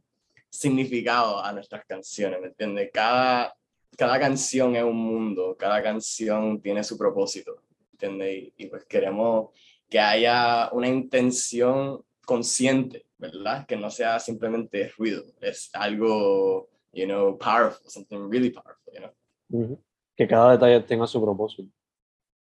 significado 0.50 1.42
a 1.42 1.52
nuestras 1.52 1.84
canciones, 1.86 2.40
¿me 2.40 2.48
entiendes? 2.48 2.90
Cada, 2.92 3.54
cada 3.96 4.18
canción 4.18 4.76
es 4.76 4.84
un 4.84 4.96
mundo, 4.96 5.56
cada 5.58 5.82
canción 5.82 6.60
tiene 6.60 6.82
su 6.84 6.96
propósito, 6.96 7.62
¿entiendes? 7.92 8.34
Y, 8.34 8.54
y 8.56 8.66
pues 8.66 8.84
queremos 8.84 9.50
que 9.88 9.98
haya 9.98 10.70
una 10.72 10.88
intención 10.88 12.02
consciente, 12.24 13.06
¿verdad? 13.18 13.66
Que 13.66 13.76
no 13.76 13.90
sea 13.90 14.18
simplemente 14.18 14.88
ruido, 14.96 15.24
es 15.40 15.70
algo, 15.74 16.68
you 16.92 17.06
know, 17.06 17.38
powerful, 17.38 17.88
something 17.88 18.28
really 18.30 18.50
powerful, 18.50 18.92
you 18.92 19.00
know? 19.00 19.12
Ujú. 19.48 19.82
Que 20.16 20.26
cada 20.26 20.52
detalle 20.52 20.80
tenga 20.80 21.06
su 21.06 21.22
propósito. 21.22 21.70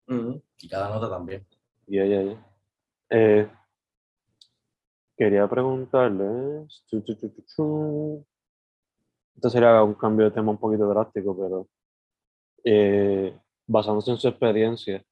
Ujú. 0.08 0.42
Y 0.60 0.68
cada 0.68 0.90
nota 0.90 1.10
también. 1.10 1.46
Ya, 1.88 2.06
ya, 2.06 2.22
ya. 2.22 2.48
Eh, 3.10 3.50
quería 5.18 5.48
preguntarles. 5.48 6.84
Esto 9.36 9.50
sería 9.50 9.84
un 9.84 9.96
cambio 9.96 10.26
de 10.26 10.32
tema 10.32 10.52
un 10.52 10.58
poquito 10.58 10.88
drástico, 10.88 11.38
pero 11.38 11.68
eh, 12.64 13.38
basándose 13.68 14.12
en 14.12 14.18
su 14.18 14.28
experiencia, 14.28 15.04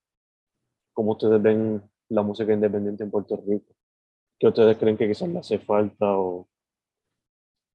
¿cómo 0.94 1.12
ustedes 1.12 1.42
ven 1.42 1.82
la 2.10 2.22
música 2.22 2.54
independiente 2.54 3.04
en 3.04 3.12
Puerto 3.12 3.42
Rico? 3.48 3.74
¿Qué 4.38 4.48
ustedes 4.48 4.78
creen 4.78 4.98
que 4.98 5.08
quizás 5.08 5.30
le 5.30 5.40
hace 5.40 5.60
falta 5.60 6.18
o, 6.18 6.48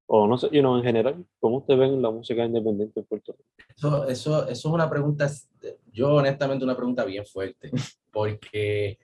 o 0.06 0.26
no 0.26 0.38
sé, 0.38 0.48
you 0.50 0.60
know, 0.60 0.76
en 0.76 0.84
general, 0.84 1.26
¿cómo 1.40 1.58
ustedes 1.58 1.80
ven 1.80 2.02
la 2.02 2.10
música 2.10 2.44
independiente 2.44 3.00
en 3.00 3.06
Puerto 3.06 3.32
Rico? 3.32 3.50
Eso, 3.76 4.08
eso, 4.08 4.42
eso 4.48 4.68
es 4.68 4.74
una 4.74 4.88
pregunta, 4.88 5.30
yo 5.92 6.14
honestamente 6.14 6.64
una 6.64 6.76
pregunta 6.76 7.04
bien 7.04 7.24
fuerte, 7.26 7.70
porque 8.12 8.98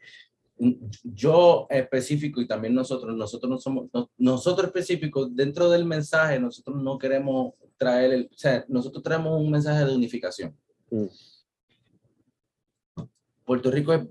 yo 1.03 1.67
específico 1.71 2.41
y 2.41 2.47
también 2.47 2.75
nosotros, 2.75 3.17
nosotros 3.17 3.51
no 3.51 3.59
somos, 3.59 3.89
no- 3.93 4.11
nosotros 4.19 4.67
específicos, 4.67 5.35
dentro 5.35 5.71
del 5.71 5.87
mensaje, 5.87 6.39
nosotros 6.39 6.83
no 6.83 6.99
queremos 6.99 7.55
traer, 7.77 8.13
el, 8.13 8.25
o 8.33 8.37
sea, 8.37 8.65
nosotros 8.69 9.03
traemos 9.03 9.41
un 9.41 9.51
mensaje 9.51 9.85
de 9.85 9.95
unificación. 9.95 10.55
Mm. 10.91 11.07
Puerto 13.45 13.71
Rico 13.71 13.95
es 13.95 14.07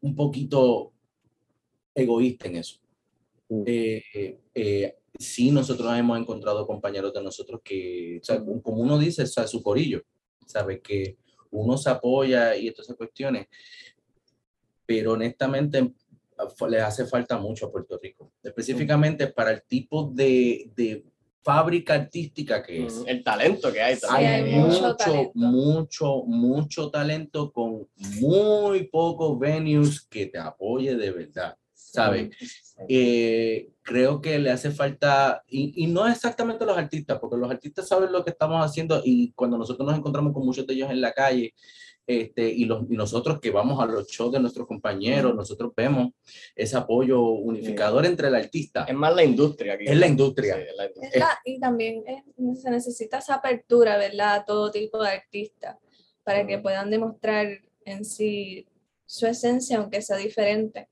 un 0.00 0.16
poquito 0.16 0.92
egoísta 1.94 2.48
en 2.48 2.56
eso. 2.56 2.78
Mm. 3.48 3.62
Eh, 3.64 4.02
eh, 4.14 4.40
eh, 4.54 4.98
sí, 5.16 5.50
nosotros 5.52 5.96
hemos 5.96 6.18
encontrado 6.18 6.66
compañeros 6.66 7.12
de 7.12 7.22
nosotros 7.22 7.60
que, 7.62 8.18
o 8.20 8.24
sea, 8.24 8.42
como 8.44 8.82
uno 8.82 8.98
dice, 8.98 9.22
o 9.22 9.26
sea, 9.26 9.46
su 9.46 9.62
corillo, 9.62 10.02
sabe 10.46 10.80
que 10.80 11.16
uno 11.52 11.76
se 11.76 11.90
apoya 11.90 12.56
y 12.56 12.70
todas 12.70 12.86
esas 12.86 12.96
cuestiones, 12.96 13.46
pero 14.86 15.12
honestamente 15.12 15.92
fu- 16.56 16.66
le 16.66 16.80
hace 16.80 17.06
falta 17.06 17.38
mucho 17.38 17.66
a 17.66 17.70
Puerto 17.72 17.98
Rico, 18.02 18.32
específicamente 18.42 19.26
para 19.28 19.52
el 19.52 19.62
tipo 19.62 20.10
de, 20.14 20.70
de 20.74 21.04
fábrica 21.42 21.94
artística 21.94 22.62
que 22.62 22.86
es. 22.86 23.02
El 23.06 23.22
talento 23.24 23.72
que 23.72 23.82
hay 23.82 23.96
Sí, 23.96 24.02
también. 24.02 24.30
hay 24.32 24.42
Hay 24.54 24.60
mucho 24.60 24.82
mucho, 24.82 24.96
talento. 24.96 25.32
mucho, 25.34 26.22
mucho 26.24 26.90
talento 26.90 27.52
con 27.52 27.88
muy 28.20 28.84
pocos 28.88 29.38
venues 29.38 30.00
que 30.02 30.26
te 30.26 30.38
apoye 30.38 30.94
de 30.96 31.10
verdad, 31.10 31.56
¿sabes? 31.74 32.30
Eh, 32.88 33.70
creo 33.82 34.20
que 34.20 34.38
le 34.38 34.50
hace 34.50 34.70
falta, 34.70 35.42
y, 35.48 35.84
y 35.84 35.86
no 35.86 36.06
exactamente 36.08 36.64
los 36.64 36.76
artistas, 36.76 37.18
porque 37.20 37.36
los 37.36 37.50
artistas 37.50 37.86
saben 37.86 38.10
lo 38.10 38.24
que 38.24 38.30
estamos 38.30 38.64
haciendo 38.64 39.00
y 39.04 39.32
cuando 39.32 39.56
nosotros 39.58 39.86
nos 39.86 39.96
encontramos 39.98 40.32
con 40.32 40.44
muchos 40.44 40.66
de 40.66 40.74
ellos 40.74 40.90
en 40.90 41.00
la 41.00 41.12
calle, 41.12 41.54
este, 42.06 42.48
y, 42.48 42.64
los, 42.64 42.84
y 42.90 42.96
nosotros 42.96 43.40
que 43.40 43.50
vamos 43.50 43.80
a 43.82 43.86
los 43.86 44.08
shows 44.08 44.32
de 44.32 44.40
nuestros 44.40 44.66
compañeros, 44.66 45.34
nosotros 45.34 45.72
vemos 45.76 46.10
ese 46.56 46.76
apoyo 46.76 47.22
unificador 47.22 48.04
entre 48.06 48.28
el 48.28 48.34
artista. 48.34 48.84
Es 48.88 48.94
más 48.94 49.14
la 49.14 49.24
industria. 49.24 49.78
que- 49.78 49.84
Es 49.84 49.96
la 49.96 50.06
industria. 50.08 50.56
Sí, 50.56 50.60
es 50.70 50.76
la 50.76 50.86
industria. 50.86 51.10
Es 51.12 51.18
la- 51.20 51.38
y 51.44 51.60
también 51.60 52.02
es- 52.06 52.60
se 52.62 52.70
necesita 52.70 53.18
esa 53.18 53.34
apertura, 53.34 53.96
¿verdad? 53.96 54.34
A 54.34 54.44
todo 54.44 54.70
tipo 54.70 55.02
de 55.02 55.10
artistas 55.10 55.76
para 56.24 56.46
que 56.46 56.58
puedan 56.58 56.90
demostrar 56.90 57.46
en 57.84 58.04
sí 58.04 58.66
su 59.06 59.26
esencia, 59.26 59.78
aunque 59.78 60.02
sea 60.02 60.16
diferente. 60.16 60.88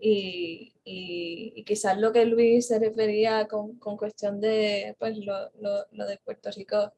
Y, 0.00 0.72
y, 0.84 1.52
y 1.56 1.64
quizás 1.64 1.98
lo 1.98 2.12
que 2.12 2.24
Luis 2.26 2.66
se 2.66 2.78
refería 2.78 3.46
con, 3.46 3.78
con 3.78 3.96
cuestión 3.96 4.40
de 4.40 4.94
pues, 4.98 5.16
lo, 5.18 5.34
lo, 5.60 5.86
lo 5.92 6.06
de 6.06 6.18
Puerto 6.18 6.50
Rico 6.50 6.92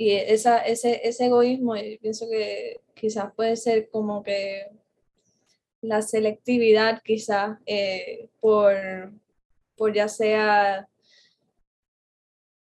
y 0.00 0.12
esa, 0.12 0.60
ese, 0.60 1.06
ese 1.06 1.26
egoísmo, 1.26 1.76
yo 1.76 1.98
pienso 2.00 2.26
que 2.26 2.80
quizás 2.94 3.34
puede 3.36 3.54
ser 3.54 3.90
como 3.90 4.22
que 4.22 4.62
la 5.82 6.00
selectividad, 6.00 7.02
quizás 7.04 7.58
eh, 7.66 8.30
por, 8.40 8.72
por 9.76 9.92
ya 9.92 10.08
sea 10.08 10.88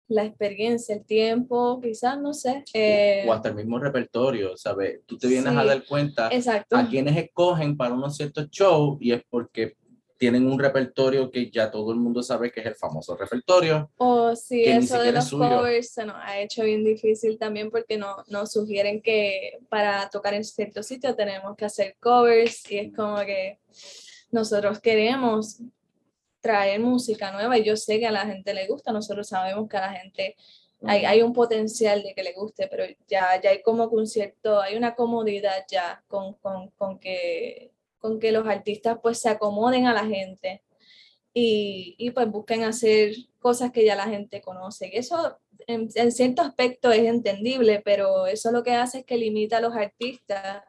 la 0.08 0.24
experiencia, 0.24 0.94
el 0.94 1.04
tiempo, 1.04 1.78
quizás, 1.82 2.18
no 2.18 2.32
sé. 2.32 2.64
eh, 2.72 3.26
O 3.28 3.32
hasta 3.34 3.50
el 3.50 3.56
mismo 3.56 3.78
repertorio, 3.78 4.56
¿sabes? 4.56 5.00
Tú 5.04 5.18
te 5.18 5.26
vienes 5.26 5.54
a 5.54 5.64
dar 5.66 5.84
cuenta 5.84 6.30
exacto. 6.32 6.78
a 6.78 6.88
quienes 6.88 7.14
escogen 7.14 7.76
para 7.76 7.92
unos 7.92 8.16
ciertos 8.16 8.48
shows 8.48 8.96
y 9.02 9.12
es 9.12 9.22
porque 9.28 9.76
tienen 10.18 10.46
un 10.50 10.58
repertorio 10.58 11.30
que 11.30 11.48
ya 11.50 11.70
todo 11.70 11.92
el 11.92 11.98
mundo 11.98 12.22
sabe 12.22 12.50
que 12.50 12.60
es 12.60 12.66
el 12.66 12.74
famoso 12.74 13.16
repertorio. 13.16 13.90
O 13.96 14.34
si 14.34 14.64
que 14.64 14.74
ni 14.74 14.84
eso 14.84 15.00
de 15.00 15.12
los 15.12 15.30
covers 15.30 15.92
se 15.92 16.04
nos 16.04 16.16
ha 16.18 16.40
hecho 16.40 16.64
bien 16.64 16.84
difícil 16.84 17.38
también 17.38 17.70
porque 17.70 17.96
no, 17.96 18.16
nos 18.26 18.52
sugieren 18.52 19.00
que 19.00 19.58
para 19.68 20.10
tocar 20.10 20.34
en 20.34 20.44
cierto 20.44 20.82
sitio 20.82 21.14
tenemos 21.14 21.56
que 21.56 21.64
hacer 21.64 21.96
covers 22.00 22.68
y 22.70 22.78
es 22.78 22.94
como 22.94 23.18
que 23.20 23.60
nosotros 24.32 24.80
queremos 24.80 25.60
traer 26.40 26.80
música 26.80 27.30
nueva 27.32 27.56
y 27.56 27.64
yo 27.64 27.76
sé 27.76 28.00
que 28.00 28.06
a 28.06 28.12
la 28.12 28.26
gente 28.26 28.52
le 28.54 28.66
gusta, 28.66 28.92
nosotros 28.92 29.28
sabemos 29.28 29.68
que 29.68 29.76
a 29.76 29.82
la 29.82 29.92
gente 29.92 30.36
hay, 30.82 31.04
hay 31.04 31.22
un 31.22 31.32
potencial 31.32 32.02
de 32.02 32.14
que 32.14 32.22
le 32.22 32.32
guste, 32.32 32.68
pero 32.68 32.84
ya, 33.08 33.40
ya 33.40 33.50
hay 33.50 33.62
como 33.62 33.84
un 33.84 34.06
cierto, 34.06 34.60
hay 34.60 34.76
una 34.76 34.94
comodidad 34.94 35.64
ya 35.68 36.02
con, 36.06 36.34
con, 36.34 36.70
con 36.70 36.98
que, 36.98 37.72
con 37.98 38.18
que 38.18 38.32
los 38.32 38.46
artistas 38.46 38.98
pues 39.02 39.20
se 39.20 39.28
acomoden 39.28 39.86
a 39.86 39.94
la 39.94 40.06
gente 40.06 40.62
y, 41.34 41.94
y 41.98 42.10
pues 42.10 42.30
busquen 42.30 42.64
hacer 42.64 43.14
cosas 43.38 43.70
que 43.72 43.84
ya 43.84 43.96
la 43.96 44.08
gente 44.08 44.40
conoce. 44.40 44.90
Y 44.92 44.96
eso 44.96 45.38
en, 45.66 45.88
en 45.94 46.12
cierto 46.12 46.42
aspecto 46.42 46.90
es 46.90 47.04
entendible, 47.04 47.80
pero 47.84 48.26
eso 48.26 48.50
lo 48.50 48.62
que 48.62 48.72
hace 48.72 48.98
es 48.98 49.04
que 49.04 49.18
limita 49.18 49.58
a 49.58 49.60
los 49.60 49.74
artistas, 49.74 50.64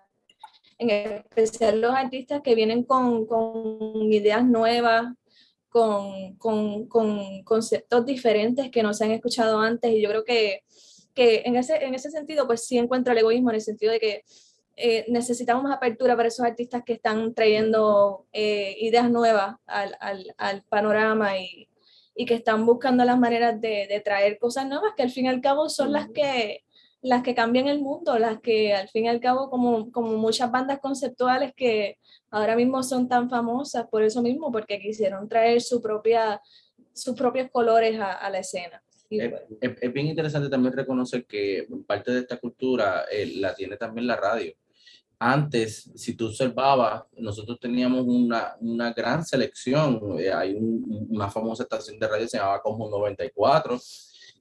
en 0.77 0.89
especial 0.89 1.81
los 1.81 1.93
artistas 1.93 2.41
que 2.41 2.55
vienen 2.55 2.83
con, 2.83 3.25
con 3.25 4.11
ideas 4.11 4.45
nuevas, 4.45 5.05
con, 5.69 6.35
con, 6.37 6.87
con 6.87 7.43
conceptos 7.43 8.05
diferentes 8.05 8.71
que 8.71 8.83
no 8.83 8.93
se 8.93 9.05
han 9.05 9.11
escuchado 9.11 9.59
antes. 9.59 9.91
Y 9.91 10.01
yo 10.01 10.09
creo 10.09 10.23
que 10.23 10.63
que 11.19 11.41
en 11.45 11.57
ese, 11.57 11.83
en 11.83 11.93
ese 11.95 12.11
sentido, 12.11 12.47
pues 12.47 12.65
sí 12.65 12.77
encuentro 12.77 13.11
el 13.11 13.19
egoísmo 13.19 13.49
en 13.49 13.55
el 13.55 13.61
sentido 13.61 13.91
de 13.91 13.99
que 13.99 14.23
eh, 14.79 15.05
necesitamos 15.09 15.63
más 15.63 15.75
apertura 15.75 16.15
para 16.15 16.29
esos 16.29 16.45
artistas 16.45 16.83
que 16.85 16.93
están 16.93 17.33
trayendo 17.33 18.25
eh, 18.31 18.75
ideas 18.79 19.11
nuevas 19.11 19.57
al, 19.65 19.95
al, 19.99 20.33
al 20.37 20.63
panorama 20.63 21.37
y, 21.37 21.67
y, 22.15 22.25
que 22.25 22.35
están 22.35 22.65
buscando 22.65 23.03
las 23.03 23.19
maneras 23.19 23.59
de, 23.59 23.87
de, 23.87 23.99
traer 23.99 24.37
cosas 24.37 24.67
nuevas 24.67 24.93
que 24.95 25.03
al 25.03 25.11
fin 25.11 25.25
y 25.25 25.29
al 25.29 25.41
cabo 25.41 25.69
son 25.69 25.91
las 25.91 26.07
que 26.09 26.63
las 27.01 27.23
que 27.23 27.35
cambian 27.35 27.67
el 27.67 27.79
mundo, 27.79 28.17
las 28.19 28.39
que 28.41 28.73
al 28.73 28.89
fin 28.89 29.05
y 29.05 29.07
al 29.09 29.21
cabo, 29.21 29.49
como, 29.49 29.91
como 29.91 30.17
muchas 30.17 30.51
bandas 30.51 30.79
conceptuales 30.79 31.53
que 31.55 31.97
ahora 32.29 32.55
mismo 32.55 32.83
son 32.83 33.07
tan 33.07 33.29
famosas 33.29 33.87
por 33.87 34.03
eso 34.03 34.21
mismo, 34.21 34.51
porque 34.51 34.79
quisieron 34.79 35.27
traer 35.29 35.61
su 35.61 35.81
propia, 35.81 36.41
sus 36.93 37.15
propios 37.15 37.49
colores 37.51 37.99
a, 37.99 38.13
a 38.13 38.29
la 38.29 38.39
escena. 38.39 38.83
Es, 39.09 39.33
es, 39.61 39.71
es, 39.81 39.93
bien 39.93 40.07
interesante 40.07 40.49
también 40.49 40.73
reconocer 40.73 41.25
que 41.25 41.67
parte 41.87 42.11
de 42.11 42.19
esta 42.19 42.37
cultura 42.37 43.05
eh, 43.11 43.33
la 43.37 43.55
tiene 43.55 43.75
también 43.75 44.05
la 44.05 44.15
radio. 44.15 44.53
Antes, 45.21 45.91
si 45.95 46.13
tú 46.13 46.27
observabas, 46.27 47.03
nosotros 47.17 47.59
teníamos 47.59 48.05
una, 48.07 48.55
una 48.61 48.93
gran 48.93 49.25
selección. 49.25 50.17
Eh, 50.17 50.31
hay 50.31 50.55
un, 50.55 51.07
una 51.09 51.29
famosa 51.29 51.63
estación 51.63 51.99
de 51.99 52.07
radio 52.07 52.23
que 52.23 52.29
se 52.29 52.37
llamaba 52.37 52.61
Como 52.61 52.89
94, 52.89 53.77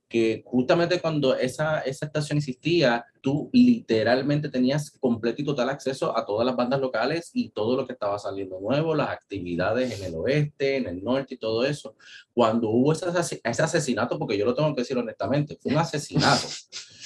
que 0.08 0.42
justamente 0.46 1.00
cuando 1.00 1.34
esa, 1.34 1.80
esa 1.80 2.06
estación 2.06 2.38
existía, 2.38 3.04
tú 3.20 3.50
literalmente 3.52 4.48
tenías 4.48 4.92
completo 5.00 5.42
y 5.42 5.44
total 5.44 5.68
acceso 5.68 6.16
a 6.16 6.24
todas 6.24 6.46
las 6.46 6.54
bandas 6.54 6.80
locales 6.80 7.30
y 7.34 7.50
todo 7.50 7.76
lo 7.76 7.84
que 7.84 7.94
estaba 7.94 8.16
saliendo 8.18 8.60
nuevo, 8.60 8.94
las 8.94 9.10
actividades 9.10 9.98
en 9.98 10.04
el 10.04 10.14
oeste, 10.14 10.76
en 10.76 10.86
el 10.86 11.02
norte 11.02 11.34
y 11.34 11.38
todo 11.38 11.64
eso. 11.64 11.96
Cuando 12.32 12.70
hubo 12.70 12.92
ese, 12.92 13.40
ese 13.42 13.62
asesinato, 13.62 14.16
porque 14.16 14.38
yo 14.38 14.44
lo 14.44 14.54
tengo 14.54 14.72
que 14.76 14.82
decir 14.82 14.96
honestamente, 14.96 15.58
fue 15.60 15.72
un 15.72 15.78
asesinato. 15.78 16.46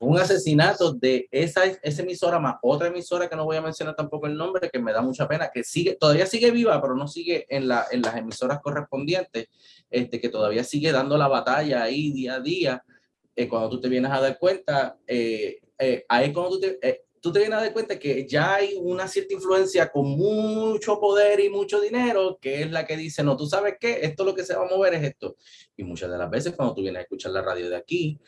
un 0.00 0.18
asesinato 0.18 0.94
de 0.94 1.28
esa, 1.30 1.64
esa 1.66 2.02
emisora 2.02 2.38
más 2.38 2.56
otra 2.62 2.88
emisora 2.88 3.28
que 3.28 3.36
no 3.36 3.44
voy 3.44 3.58
a 3.58 3.62
mencionar 3.62 3.94
tampoco 3.94 4.26
el 4.26 4.36
nombre, 4.36 4.70
que 4.70 4.78
me 4.78 4.92
da 4.92 5.02
mucha 5.02 5.28
pena, 5.28 5.50
que 5.52 5.62
sigue, 5.62 5.94
todavía 5.94 6.26
sigue 6.26 6.50
viva, 6.50 6.80
pero 6.80 6.96
no 6.96 7.06
sigue 7.06 7.46
en, 7.54 7.68
la, 7.68 7.86
en 7.90 8.00
las 8.00 8.16
emisoras 8.16 8.60
correspondientes, 8.60 9.48
este, 9.90 10.18
que 10.18 10.30
todavía 10.30 10.64
sigue 10.64 10.90
dando 10.90 11.18
la 11.18 11.28
batalla 11.28 11.82
ahí 11.82 12.12
día 12.12 12.36
a 12.36 12.40
día. 12.40 12.84
Eh, 13.36 13.46
cuando 13.46 13.68
tú 13.68 13.80
te 13.80 13.88
vienes 13.88 14.10
a 14.10 14.20
dar 14.20 14.38
cuenta, 14.38 14.98
eh, 15.06 15.60
eh, 15.78 16.04
ahí 16.08 16.32
cuando 16.32 16.58
tú 16.58 16.66
eh, 16.80 17.04
tú 17.20 17.32
te 17.32 17.40
vienes 17.40 17.58
a 17.58 17.62
dar 17.62 17.72
cuenta 17.72 17.98
que 17.98 18.26
ya 18.26 18.54
hay 18.54 18.74
una 18.80 19.06
cierta 19.06 19.34
influencia 19.34 19.90
con 19.90 20.06
mucho 20.06 20.98
poder 20.98 21.40
y 21.40 21.50
mucho 21.50 21.80
dinero, 21.80 22.38
que 22.40 22.62
es 22.62 22.70
la 22.70 22.86
que 22.86 22.96
dice, 22.96 23.22
no, 23.22 23.36
tú 23.36 23.46
sabes 23.46 23.76
qué, 23.78 24.00
esto 24.02 24.24
lo 24.24 24.34
que 24.34 24.44
se 24.44 24.54
va 24.54 24.64
a 24.64 24.68
mover 24.68 24.94
es 24.94 25.04
esto. 25.04 25.36
Y 25.76 25.84
muchas 25.84 26.10
de 26.10 26.18
las 26.18 26.30
veces 26.30 26.54
cuando 26.56 26.74
tú 26.74 26.80
vienes 26.82 27.00
a 27.00 27.02
escuchar 27.02 27.32
la 27.32 27.42
radio 27.42 27.68
de 27.68 27.76
aquí, 27.76 28.18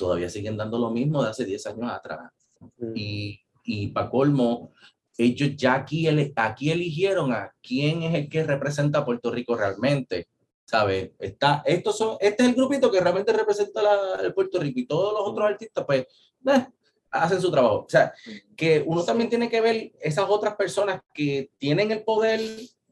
todavía 0.00 0.30
siguen 0.30 0.56
dando 0.56 0.78
lo 0.78 0.90
mismo 0.90 1.22
de 1.22 1.30
hace 1.30 1.44
10 1.44 1.66
años 1.66 1.92
atrás. 1.92 2.32
Mm. 2.78 2.92
Y, 2.96 3.40
y 3.64 3.88
para 3.88 4.08
colmo, 4.08 4.72
ellos 5.16 5.50
ya 5.54 5.74
aquí, 5.74 6.08
aquí 6.34 6.70
eligieron 6.70 7.32
a 7.32 7.54
quién 7.62 8.02
es 8.02 8.14
el 8.14 8.28
que 8.28 8.42
representa 8.42 9.00
a 9.00 9.04
Puerto 9.04 9.30
Rico 9.30 9.54
realmente. 9.54 10.28
¿Sabe? 10.64 11.14
Está, 11.18 11.62
estos 11.66 11.98
son, 11.98 12.16
este 12.20 12.44
es 12.44 12.48
el 12.48 12.54
grupito 12.54 12.90
que 12.90 13.00
realmente 13.00 13.32
representa 13.32 13.82
la, 13.82 14.20
el 14.22 14.32
Puerto 14.32 14.60
Rico 14.60 14.78
y 14.78 14.86
todos 14.86 15.12
los 15.12 15.28
otros 15.28 15.50
artistas, 15.50 15.84
pues, 15.84 16.06
eh, 16.46 16.66
hacen 17.10 17.40
su 17.40 17.50
trabajo. 17.50 17.84
O 17.86 17.88
sea, 17.88 18.14
que 18.56 18.82
uno 18.86 19.02
también 19.02 19.28
tiene 19.28 19.50
que 19.50 19.60
ver 19.60 19.92
esas 20.00 20.26
otras 20.28 20.54
personas 20.54 21.02
que 21.12 21.50
tienen 21.58 21.90
el 21.90 22.04
poder, 22.04 22.40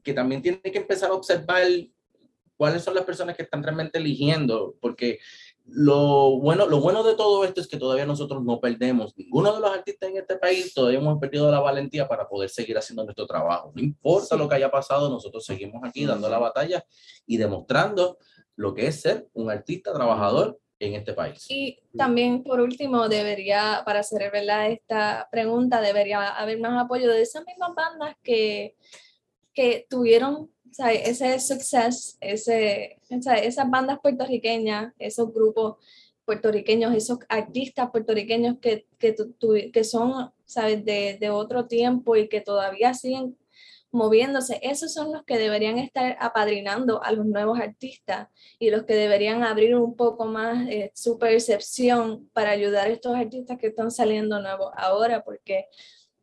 que 0.03 0.13
también 0.13 0.41
tienen 0.41 0.61
que 0.61 0.77
empezar 0.77 1.09
a 1.09 1.13
observar 1.13 1.63
cuáles 2.57 2.83
son 2.83 2.95
las 2.95 3.05
personas 3.05 3.37
que 3.37 3.43
están 3.43 3.63
realmente 3.63 3.97
eligiendo, 3.97 4.75
porque 4.81 5.19
lo 5.71 6.39
bueno, 6.39 6.65
lo 6.65 6.79
bueno 6.79 7.03
de 7.03 7.15
todo 7.15 7.43
esto 7.43 7.61
es 7.61 7.67
que 7.67 7.77
todavía 7.77 8.05
nosotros 8.05 8.43
no 8.43 8.59
perdemos, 8.59 9.15
ninguno 9.17 9.53
de 9.53 9.59
los 9.59 9.71
artistas 9.71 10.09
en 10.09 10.17
este 10.17 10.37
país 10.37 10.73
todavía 10.73 10.99
hemos 10.99 11.19
perdido 11.19 11.51
la 11.51 11.59
valentía 11.59 12.07
para 12.07 12.27
poder 12.27 12.49
seguir 12.49 12.77
haciendo 12.77 13.03
nuestro 13.03 13.25
trabajo. 13.27 13.71
No 13.75 13.81
importa 13.81 14.35
lo 14.35 14.47
que 14.47 14.55
haya 14.55 14.71
pasado, 14.71 15.09
nosotros 15.09 15.45
seguimos 15.45 15.81
aquí 15.83 16.05
dando 16.05 16.29
la 16.29 16.39
batalla 16.39 16.83
y 17.25 17.37
demostrando 17.37 18.17
lo 18.55 18.73
que 18.73 18.87
es 18.87 19.01
ser 19.01 19.27
un 19.33 19.49
artista 19.49 19.93
trabajador 19.93 20.59
en 20.79 20.95
este 20.95 21.13
país. 21.13 21.45
Y 21.49 21.79
también, 21.97 22.43
por 22.43 22.61
último, 22.61 23.09
debería, 23.09 23.83
para 23.85 23.99
hacer 23.99 24.31
¿verdad? 24.31 24.71
esta 24.71 25.27
pregunta, 25.31 25.81
debería 25.81 26.29
haber 26.29 26.59
más 26.59 26.83
apoyo 26.83 27.09
de 27.09 27.21
esas 27.21 27.45
mismas 27.45 27.75
bandas 27.75 28.15
que, 28.23 28.75
que 29.53 29.85
tuvieron 29.89 30.51
sea, 30.71 30.91
ese 30.91 31.39
success, 31.39 32.17
ese, 32.21 32.99
sea, 33.21 33.35
esas 33.35 33.69
bandas 33.69 33.99
puertorriqueñas, 34.01 34.93
esos 34.99 35.33
grupos 35.33 35.77
puertorriqueños, 36.25 36.93
esos 36.93 37.19
artistas 37.27 37.89
puertorriqueños 37.91 38.57
que, 38.59 38.85
que, 38.99 39.13
tu, 39.13 39.35
que 39.73 39.83
son, 39.83 40.31
¿sabes?, 40.45 40.85
de, 40.85 41.17
de, 41.19 41.29
otro 41.29 41.65
tiempo 41.67 42.15
y 42.15 42.29
que 42.29 42.41
todavía 42.41 42.93
siguen 42.93 43.35
moviéndose, 43.91 44.59
esos 44.61 44.93
son 44.93 45.11
los 45.11 45.23
que 45.23 45.37
deberían 45.37 45.79
estar 45.79 46.15
apadrinando 46.19 47.03
a 47.03 47.11
los 47.11 47.25
nuevos 47.25 47.59
artistas 47.59 48.27
y 48.59 48.69
los 48.69 48.83
que 48.83 48.93
deberían 48.93 49.43
abrir 49.43 49.75
un 49.75 49.95
poco 49.95 50.25
más 50.25 50.67
eh, 50.69 50.91
su 50.93 51.17
percepción 51.17 52.29
para 52.33 52.51
ayudar 52.51 52.87
a 52.87 52.91
estos 52.91 53.15
artistas 53.15 53.57
que 53.57 53.67
están 53.67 53.89
saliendo 53.89 54.39
nuevos 54.39 54.71
ahora, 54.75 55.23
porque 55.23 55.65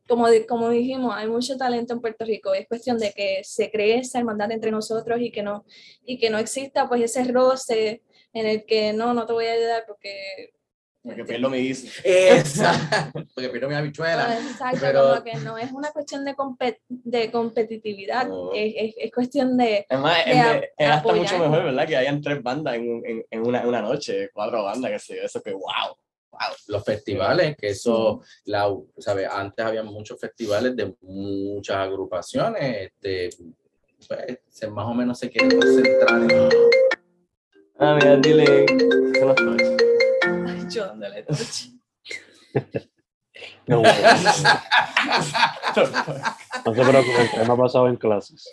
como, 0.06 0.26
como 0.48 0.70
dijimos, 0.70 1.14
hay 1.14 1.28
mucho 1.28 1.56
talento 1.56 1.94
en 1.94 2.00
Puerto 2.00 2.24
Rico. 2.24 2.54
Es 2.54 2.66
cuestión 2.68 2.98
de 2.98 3.12
que 3.12 3.40
se 3.44 3.70
cree 3.70 3.98
esa 3.98 4.18
hermandad 4.18 4.52
entre 4.52 4.70
nosotros 4.70 5.20
y 5.20 5.30
que 5.30 5.42
no, 5.42 5.64
y 6.04 6.18
que 6.18 6.30
no 6.30 6.38
exista 6.38 6.88
pues 6.88 7.02
ese 7.02 7.24
roce 7.24 8.02
en 8.32 8.46
el 8.46 8.64
que 8.64 8.92
no, 8.92 9.14
no 9.14 9.26
te 9.26 9.32
voy 9.32 9.46
a 9.46 9.52
ayudar 9.52 9.84
porque... 9.86 10.52
Porque 11.02 11.24
pierdo 11.24 11.48
mi 11.48 11.58
Exacto. 12.04 13.22
Porque 13.32 13.48
pierdo 13.48 13.68
mi 13.68 13.76
habichuela. 13.76 14.26
No, 14.26 14.50
exacto, 14.50 14.78
pero... 14.80 15.08
como 15.08 15.22
que 15.22 15.34
no 15.36 15.56
es 15.56 15.70
una 15.70 15.92
cuestión 15.92 16.24
de, 16.24 16.34
compet 16.34 16.80
de 16.88 17.30
competitividad, 17.30 18.26
no. 18.26 18.52
es, 18.52 18.74
es, 18.76 18.94
es, 18.98 19.12
cuestión 19.12 19.56
de. 19.56 19.86
Es 19.88 19.98
más, 20.00 20.24
de 20.24 20.72
es, 20.76 20.88
hasta 20.88 21.12
mucho 21.12 21.38
mejor, 21.38 21.62
¿verdad? 21.62 21.86
Que 21.86 21.96
hayan 21.96 22.20
tres 22.20 22.42
bandas 22.42 22.74
en, 22.74 23.02
en, 23.06 23.24
en 23.30 23.46
una, 23.46 23.64
una, 23.64 23.82
noche, 23.82 24.30
cuatro 24.34 24.64
bandas, 24.64 24.90
que 24.90 24.98
sé 24.98 25.24
eso, 25.24 25.40
que 25.40 25.52
wow 25.52 25.96
los 26.68 26.84
festivales, 26.84 27.56
que 27.56 27.68
eso, 27.68 28.22
la, 28.44 28.68
¿sabe? 28.98 29.26
antes 29.26 29.64
había 29.64 29.82
muchos 29.82 30.20
festivales 30.20 30.76
de 30.76 30.94
muchas 31.00 31.76
agrupaciones, 31.76 32.90
este, 32.90 33.30
pues, 34.06 34.70
más 34.70 34.86
o 34.86 34.94
menos 34.94 35.18
se 35.18 35.30
quiere 35.30 35.56
concentrar 35.56 36.22
en... 36.22 36.48
Ah, 37.78 37.94
mira, 37.94 38.16
dile, 38.16 38.66
Ay, 40.46 40.66
yo 40.70 40.86
dándole 40.86 41.22
touch. 41.22 41.68
No, 43.66 43.82
no 43.82 43.92
se 46.74 46.84
preocupen, 46.84 47.46
no 47.46 47.52
ha 47.52 47.56
pasado 47.56 47.88
en 47.88 47.96
clases. 47.96 48.48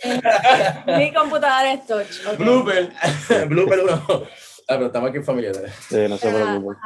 Mi 0.88 1.14
computadora 1.14 1.74
es 1.74 1.86
touch. 1.86 2.26
Okay. 2.26 2.38
Blooper. 2.38 2.92
Blooper 3.48 3.80
uno. 3.80 4.04
Ah, 4.08 4.76
pero 4.76 4.88
estamos 4.88 5.10
aquí 5.10 5.20
en 5.20 5.24
familia. 5.24 5.54
Sí, 5.88 6.08
no 6.10 6.18
se 6.18 6.30
preocupen. 6.30 6.78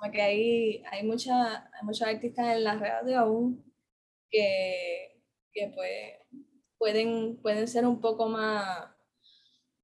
Como 0.00 0.12
que 0.12 0.22
hay, 0.22 0.82
hay, 0.90 1.02
mucha, 1.02 1.70
hay 1.74 1.82
muchos 1.82 2.08
artistas 2.08 2.56
en 2.56 2.64
la 2.64 2.74
radio 2.74 3.18
aún 3.18 3.70
que, 4.30 5.20
que 5.52 5.70
pues 5.74 6.40
pueden, 6.78 7.36
pueden 7.42 7.68
ser 7.68 7.84
un 7.84 8.00
poco 8.00 8.26
más 8.26 8.88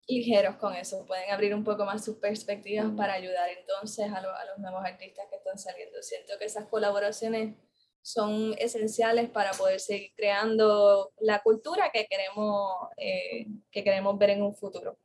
ligeros 0.09 0.57
con 0.57 0.75
eso, 0.75 1.05
pueden 1.07 1.31
abrir 1.31 1.55
un 1.55 1.64
poco 1.64 1.85
más 1.85 2.03
sus 2.03 2.17
perspectivas 2.17 2.87
para 2.97 3.12
ayudar 3.12 3.51
entonces 3.59 4.11
a, 4.11 4.23
lo, 4.23 4.31
a 4.35 4.45
los 4.47 4.59
nuevos 4.59 4.83
artistas 4.87 5.27
que 5.29 5.37
están 5.37 5.59
saliendo. 5.59 6.01
Siento 6.01 6.33
que 6.39 6.47
esas 6.47 6.64
colaboraciones 6.67 7.55
son 8.01 8.55
esenciales 8.57 9.29
para 9.29 9.51
poder 9.51 9.81
seguir 9.81 10.12
creando 10.17 11.12
la 11.21 11.43
cultura 11.43 11.91
que 11.93 12.07
queremos, 12.07 12.73
eh, 12.97 13.49
que 13.71 13.85
queremos 13.85 14.17
ver 14.17 14.31
en 14.31 14.43
un 14.45 14.55
futuro. 14.55 14.97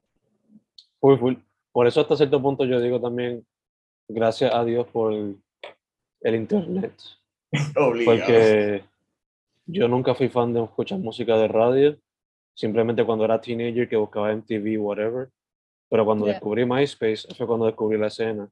Full, 1.02 1.20
full. 1.20 1.36
Por 1.74 1.86
eso 1.86 2.00
hasta 2.00 2.16
cierto 2.16 2.42
punto 2.42 2.64
yo 2.64 2.80
digo 2.80 3.02
también 3.02 3.46
gracias 4.14 4.54
a 4.54 4.64
Dios 4.64 4.88
por 4.88 5.14
el, 5.14 5.42
el 6.22 6.36
internet. 6.36 6.94
Obligado. 7.76 8.18
Porque 8.18 8.84
yo 9.66 9.88
nunca 9.88 10.16
fui 10.16 10.30
fan 10.30 10.54
de 10.54 10.64
escuchar 10.64 11.00
música 11.00 11.38
de 11.38 11.48
radio, 11.48 11.98
simplemente 12.54 13.06
cuando 13.06 13.26
era 13.26 13.42
teenager 13.42 13.88
que 13.88 13.96
buscaba 13.96 14.34
MTV, 14.34 14.80
whatever. 14.80 15.30
Pero 15.90 16.06
cuando 16.06 16.26
yeah. 16.26 16.36
descubrí 16.36 16.66
MySpace, 16.66 17.34
fue 17.36 17.48
cuando 17.48 17.66
descubrí 17.66 17.98
la 17.98 18.08
escena. 18.08 18.50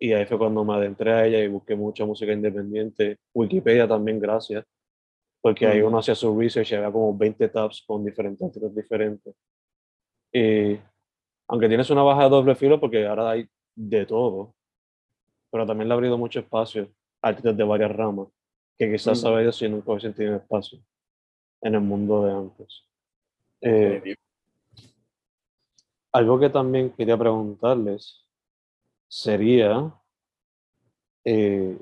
Y 0.00 0.12
ahí 0.12 0.26
fue 0.26 0.38
cuando 0.38 0.64
me 0.64 0.74
adentré 0.74 1.12
a 1.12 1.26
ella 1.26 1.40
y 1.40 1.48
busqué 1.48 1.74
mucha 1.74 2.04
música 2.04 2.32
independiente. 2.32 3.18
Wikipedia 3.34 3.86
también, 3.86 4.20
gracias. 4.20 4.64
Porque 5.40 5.66
mm. 5.66 5.70
ahí 5.70 5.80
uno 5.82 5.98
hacía 5.98 6.14
su 6.14 6.38
research 6.38 6.72
y 6.72 6.74
había 6.74 6.90
como 6.90 7.16
20 7.16 7.48
tabs 7.48 7.84
con 7.86 8.04
diferentes 8.04 8.42
artistas 8.42 8.74
diferentes. 8.74 9.34
Y 10.32 10.78
aunque 11.48 11.68
tienes 11.68 11.90
una 11.90 12.02
baja 12.02 12.24
de 12.24 12.30
doble 12.30 12.54
filo, 12.54 12.78
porque 12.78 13.06
ahora 13.06 13.30
hay 13.30 13.48
de 13.74 14.06
todo, 14.06 14.54
pero 15.50 15.66
también 15.66 15.88
le 15.88 15.94
ha 15.94 15.96
abrido 15.96 16.18
mucho 16.18 16.40
espacio 16.40 16.88
a 17.22 17.28
artistas 17.28 17.56
de 17.56 17.64
varias 17.64 17.94
ramas, 17.94 18.28
que 18.76 18.90
quizás 18.90 19.22
mm. 19.22 19.38
ellos 19.38 19.56
si 19.56 19.68
nunca 19.68 19.92
hubiesen 19.92 20.14
tenido 20.14 20.36
espacio 20.36 20.78
en 21.62 21.74
el 21.74 21.80
mundo 21.80 22.24
de 22.24 22.32
antes. 22.32 22.84
Eh, 23.60 24.14
algo 26.12 26.38
que 26.38 26.48
también 26.48 26.90
quería 26.90 27.16
preguntarles 27.16 28.24
sería 29.08 29.92
eh, 31.24 31.76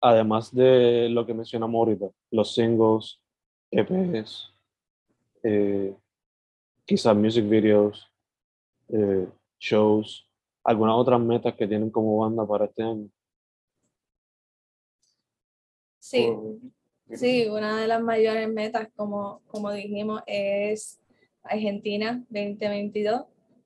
además 0.00 0.54
de 0.54 1.08
lo 1.08 1.26
que 1.26 1.34
mencionamos 1.34 1.78
ahorita, 1.78 2.10
los 2.30 2.54
singles, 2.54 3.20
EPs, 3.70 4.52
eh, 5.42 5.94
quizás 6.84 7.16
music 7.16 7.48
videos, 7.48 8.10
eh, 8.88 9.26
shows, 9.58 10.27
algunas 10.68 10.96
otras 10.96 11.18
metas 11.18 11.54
que 11.54 11.66
tienen 11.66 11.90
como 11.90 12.18
banda 12.18 12.46
para 12.46 12.66
este 12.66 12.82
año. 12.82 13.08
Sí, 15.98 16.30
sí, 17.14 17.48
una 17.48 17.80
de 17.80 17.86
las 17.86 18.02
mayores 18.02 18.48
metas, 18.50 18.88
como, 18.94 19.40
como 19.46 19.72
dijimos, 19.72 20.20
es 20.26 21.00
Argentina 21.42 22.22
2022, 22.28 23.24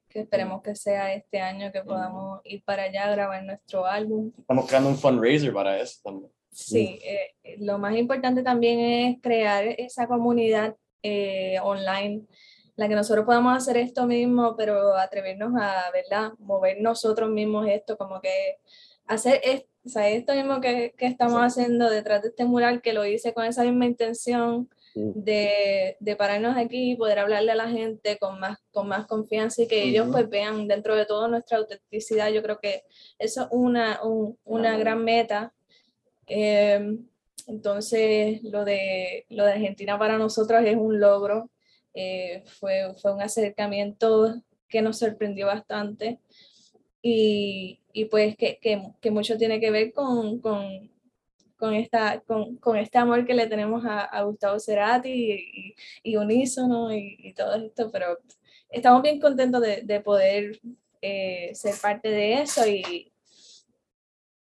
que 0.09 0.21
esperemos 0.21 0.63
que 0.63 0.77
sea 0.77 1.13
este 1.13 1.41
año 1.41 1.73
que 1.73 1.83
podamos 1.83 2.41
ir 2.45 2.63
para 2.63 2.85
allá 2.85 3.07
a 3.07 3.11
grabar 3.11 3.45
nuestro 3.45 3.85
álbum. 3.85 4.31
Estamos 4.39 4.67
creando 4.69 4.91
un 4.91 4.97
fundraiser 4.97 5.53
para 5.53 5.81
eso 5.81 5.99
también. 6.05 6.31
Sí, 6.53 7.01
eh, 7.03 7.57
lo 7.59 7.79
más 7.79 7.97
importante 7.97 8.45
también 8.45 8.79
es 8.79 9.21
crear 9.21 9.65
esa 9.77 10.07
comunidad 10.07 10.77
eh, 11.03 11.59
online, 11.63 12.29
la 12.77 12.89
que 12.89 12.95
nosotros 12.95 13.25
podamos 13.27 13.57
hacer 13.57 13.77
esto 13.77 14.07
mismo, 14.07 14.55
pero 14.57 14.97
atrevernos 14.97 15.53
a, 15.61 15.91
¿verdad? 15.93 16.33
Mover 16.39 16.81
nosotros 16.81 17.29
mismos 17.31 17.67
esto, 17.69 17.97
como 17.99 18.21
que 18.21 18.59
hacer 19.07 19.41
esto, 19.45 19.69
o 19.85 19.89
sea, 19.89 20.09
esto 20.09 20.33
mismo 20.35 20.61
que, 20.61 20.95
que 20.97 21.07
estamos 21.07 21.41
haciendo 21.41 21.91
detrás 21.91 22.23
de 22.23 22.29
este 22.29 22.45
mural, 22.45 22.81
que 22.81 22.93
lo 22.93 23.05
hice 23.05 23.35
con 23.35 23.45
esa 23.45 23.63
misma 23.65 23.87
intención 23.87 24.69
Mm. 24.95 25.13
de, 25.25 25.97
de 26.01 26.17
pararnos 26.17 26.55
aquí 26.59 26.91
y 26.93 26.97
poder 26.97 27.19
hablarle 27.19 27.51
a 27.53 27.55
la 27.55 27.71
gente 27.71 28.19
con 28.19 28.39
más, 28.39 28.59
con 28.73 28.89
más 28.89 29.07
confianza 29.07 29.63
y 29.63 29.67
que 29.67 29.85
ellos 29.85 30.03
Ujú. 30.05 30.13
pues 30.13 30.29
vean 30.29 30.69
dentro 30.69 30.95
de 30.95 31.07
todo 31.07 31.29
nuestra 31.29 31.57
autenticidad. 31.57 32.29
Yo 32.31 32.43
creo 32.43 32.59
que 32.61 32.83
eso 33.19 33.45
es 33.45 33.49
una, 33.53 34.03
un- 34.03 34.37
una 34.45 34.77
gran 34.77 35.03
meta. 35.03 35.55
Eh, 36.27 36.99
entonces, 37.47 38.43
lo 38.43 38.67
de, 38.67 39.25
lo 39.31 39.45
de 39.47 39.53
Argentina 39.53 39.99
para 39.99 40.19
nosotros 40.19 40.63
es 40.65 40.77
un 40.77 41.01
logro. 41.01 41.49
Eh, 41.95 42.43
fue, 42.59 42.95
fue 43.01 43.15
un 43.15 43.23
acercamiento 43.23 44.43
que 44.69 44.83
nos 44.83 44.99
sorprendió 44.99 45.47
bastante. 45.47 46.19
Y, 47.03 47.81
y 47.93 48.05
pues 48.07 48.37
que, 48.37 48.59
que, 48.61 48.83
que 49.01 49.11
mucho 49.11 49.37
tiene 49.37 49.61
que 49.61 49.71
ver 49.71 49.93
con, 49.93 50.41
con, 50.41 50.91
con, 51.57 51.75
esta, 51.75 52.21
con, 52.21 52.57
con 52.57 52.77
este 52.77 52.99
amor 52.99 53.27
que 53.27 53.35
le 53.35 53.47
tenemos 53.49 53.85
a, 53.85 54.01
a 54.03 54.23
Gustavo 54.23 54.59
Cerati 54.61 55.11
y, 55.11 55.33
y, 55.33 56.13
y 56.13 56.17
Unísono 56.17 56.93
y, 56.95 57.17
y 57.19 57.35
todo 57.35 57.55
esto, 57.57 57.91
pero 57.91 58.19
estamos 58.71 59.03
bien 59.03 59.21
contentos 59.21 59.61
de, 59.61 59.83
de 59.83 60.01
poder 60.01 60.61
eh, 61.03 61.51
ser 61.55 61.75
parte 61.83 62.09
de 62.09 62.43
eso 62.43 62.67
y 62.67 63.13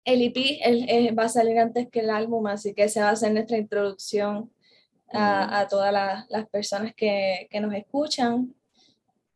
el 0.04 0.22
EP 0.22 0.58
el- 0.64 0.88
eh, 0.88 1.12
va 1.12 1.24
a 1.24 1.28
salir 1.28 1.58
antes 1.58 1.88
que 1.90 2.00
el 2.00 2.10
álbum, 2.10 2.46
así 2.46 2.72
que 2.74 2.84
esa 2.84 3.04
va 3.04 3.10
a 3.10 3.16
ser 3.16 3.32
nuestra 3.32 3.58
introducción 3.58 4.50
a, 5.12 5.60
a 5.60 5.68
todas 5.68 5.92
las, 5.92 6.28
las 6.30 6.48
personas 6.48 6.94
que, 6.94 7.46
que 7.50 7.60
nos 7.60 7.74
escuchan. 7.74 8.54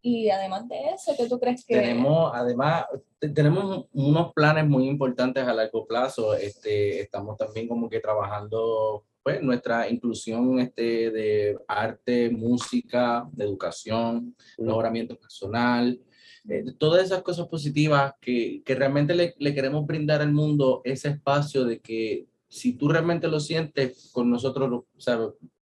Y 0.03 0.31
además 0.31 0.67
de 0.67 0.77
eso, 0.95 1.13
¿qué 1.17 1.29
tú 1.29 1.39
crees 1.39 1.65
que...? 1.65 1.75
Tenemos, 1.75 2.33
además, 2.35 2.87
te- 3.19 3.29
tenemos 3.29 3.85
unos 3.93 4.33
planes 4.33 4.67
muy 4.67 4.89
importantes 4.89 5.47
a 5.47 5.53
largo 5.53 5.87
plazo. 5.87 6.35
Este, 6.35 7.01
estamos 7.03 7.37
también 7.37 7.69
como 7.69 7.87
que 7.87 8.01
trabajando 8.01 9.05
pues, 9.23 9.43
nuestra 9.43 9.91
inclusión 9.91 10.59
este, 10.59 11.11
de 11.11 11.59
arte, 11.69 12.31
música, 12.31 13.29
de 13.33 13.45
educación, 13.45 14.35
mejoramiento 14.57 15.19
personal, 15.19 16.01
eh, 16.49 16.65
todas 16.79 17.05
esas 17.05 17.21
cosas 17.23 17.47
positivas 17.49 18.15
que, 18.23 18.63
que 18.65 18.75
realmente 18.75 19.15
le, 19.15 19.35
le 19.39 19.55
queremos 19.55 19.87
brindar 19.87 20.23
al 20.23 20.33
mundo 20.33 20.81
ese 20.85 21.11
espacio 21.11 21.67
de 21.67 21.79
que 21.81 22.27
si 22.49 22.73
tú 22.73 22.89
realmente 22.89 23.29
lo 23.29 23.39
sientes, 23.39 24.11
con 24.13 24.31
nosotros 24.31 24.73
o 24.73 25.01
sea, 25.01 25.21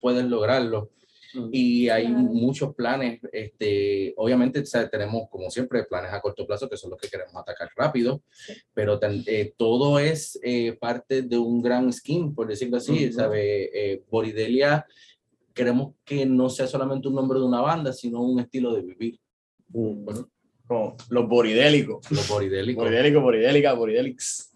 puedes 0.06 0.26
lograrlo. 0.26 0.92
Y 1.52 1.90
hay 1.90 2.06
Claro. 2.06 2.20
muchos 2.22 2.76
planes, 2.76 3.20
este, 3.34 4.14
obviamente 4.18 4.60
o 4.60 4.66
sea, 4.66 4.88
tenemos 4.88 5.28
como 5.32 5.50
siempre 5.50 5.84
planes 5.84 6.14
a 6.14 6.22
corto 6.22 6.46
plazo 6.46 6.70
que 6.70 6.78
son 6.78 6.92
los 6.92 7.00
que 7.02 7.10
queremos 7.10 7.36
atacar 7.36 7.70
rápido, 7.76 8.22
pero 8.74 9.00
tan- 9.00 9.24
eh, 9.26 9.52
todo 9.58 9.98
es 10.00 10.40
eh, 10.44 10.78
parte 10.80 11.24
de 11.24 11.38
un 11.40 11.62
gran 11.64 11.92
scheme, 11.92 12.32
por 12.36 12.48
decirlo 12.48 12.78
así. 12.78 13.12
¿sabe? 13.12 13.42
Eh, 13.74 14.04
Boridelia 14.10 14.86
queremos 15.54 15.96
que 16.06 16.26
no 16.26 16.50
sea 16.50 16.68
solamente 16.68 17.08
un 17.08 17.16
nombre 17.16 17.40
de 17.40 17.46
una 17.46 17.62
banda, 17.62 17.92
sino 17.92 18.22
un 18.22 18.40
estilo 18.40 18.74
de 18.76 18.82
vivir. 18.84 19.20
Mm. 19.70 20.06
Bueno, 20.06 20.30
Como 20.68 20.96
los 21.10 21.28
boridélicos. 21.28 22.10
los 22.12 22.28
boridélicos. 22.30 22.84
Boridélico, 22.84 23.20
boridélica, 23.22 23.74
boridelix. 23.74 24.52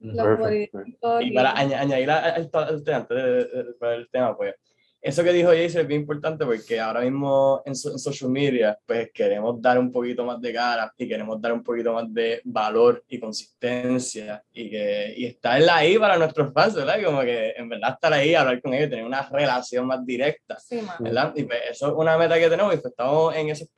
los 0.00 0.38
políticos 0.38 0.82
Y 1.22 1.30
para 1.32 1.54
añ- 1.54 1.74
añadir 1.78 2.10
al, 2.10 2.24
al- 2.52 2.64
al 2.68 2.82
tema, 2.84 2.96
antes 2.98 3.16
de- 3.16 3.32
de- 3.44 3.62
de- 3.64 3.74
para 3.78 3.94
el 3.94 4.08
tema, 4.10 4.36
pues, 4.36 4.52
eso 5.06 5.22
que 5.22 5.34
dijo 5.34 5.50
Jason 5.50 5.82
es 5.82 5.86
bien 5.86 6.00
importante 6.00 6.46
porque 6.46 6.80
ahora 6.80 7.02
mismo 7.02 7.60
en, 7.66 7.76
so- 7.76 7.92
en 7.92 7.98
social 7.98 8.30
media, 8.30 8.78
pues 8.86 9.10
queremos 9.12 9.60
dar 9.60 9.78
un 9.78 9.92
poquito 9.92 10.24
más 10.24 10.40
de 10.40 10.50
cara 10.52 10.90
y 10.96 11.06
queremos 11.06 11.38
dar 11.42 11.52
un 11.52 11.62
poquito 11.62 11.92
más 11.92 12.12
de 12.12 12.40
valor 12.44 13.04
y 13.06 13.20
consistencia 13.20 14.42
y, 14.50 14.70
que, 14.70 15.12
y 15.14 15.26
estar 15.26 15.60
ahí 15.68 15.98
para 15.98 16.16
nuestros 16.16 16.52
fans, 16.54 16.74
¿verdad? 16.74 17.02
Como 17.04 17.20
que 17.20 17.50
en 17.50 17.68
verdad 17.68 17.92
estar 17.92 18.12
ahí, 18.14 18.34
hablar 18.34 18.62
con 18.62 18.72
ellos, 18.72 18.88
tener 18.88 19.04
una 19.04 19.28
relación 19.28 19.86
más 19.86 20.04
directa. 20.06 20.58
Sí. 20.58 20.80
¿verdad? 20.98 21.34
Y 21.36 21.42
pues 21.44 21.58
eso 21.70 21.88
es 21.88 21.94
una 21.94 22.16
meta 22.16 22.38
que 22.38 22.48
tenemos 22.48 22.72
y 22.72 22.78
pues 22.78 22.90
estamos 22.92 23.36
en 23.36 23.50
esos 23.50 23.68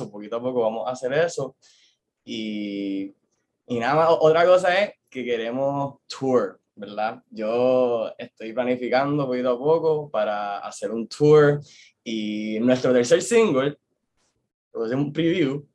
so 0.00 0.10
poquito 0.10 0.36
a 0.36 0.42
poco 0.42 0.62
vamos 0.62 0.88
a 0.88 0.90
hacer 0.90 1.12
eso. 1.12 1.54
Y, 2.24 3.14
y 3.66 3.78
nada 3.78 3.94
más, 3.94 4.08
otra 4.20 4.44
cosa 4.44 4.82
es 4.82 4.92
que 5.08 5.24
queremos 5.24 5.96
tour, 6.06 6.58
¿verdad? 6.74 7.22
Yo 7.30 8.12
estoy 8.18 8.52
planificando 8.52 9.26
poquito 9.26 9.50
a 9.50 9.58
poco 9.58 10.10
para 10.10 10.58
hacer 10.58 10.90
un 10.90 11.06
tour 11.08 11.60
y 12.02 12.58
nuestro 12.60 12.92
tercer 12.92 13.22
single, 13.22 13.78
voy 14.72 14.82
a 14.82 14.86
hacer 14.86 14.96
un 14.96 15.12
preview, 15.12 15.66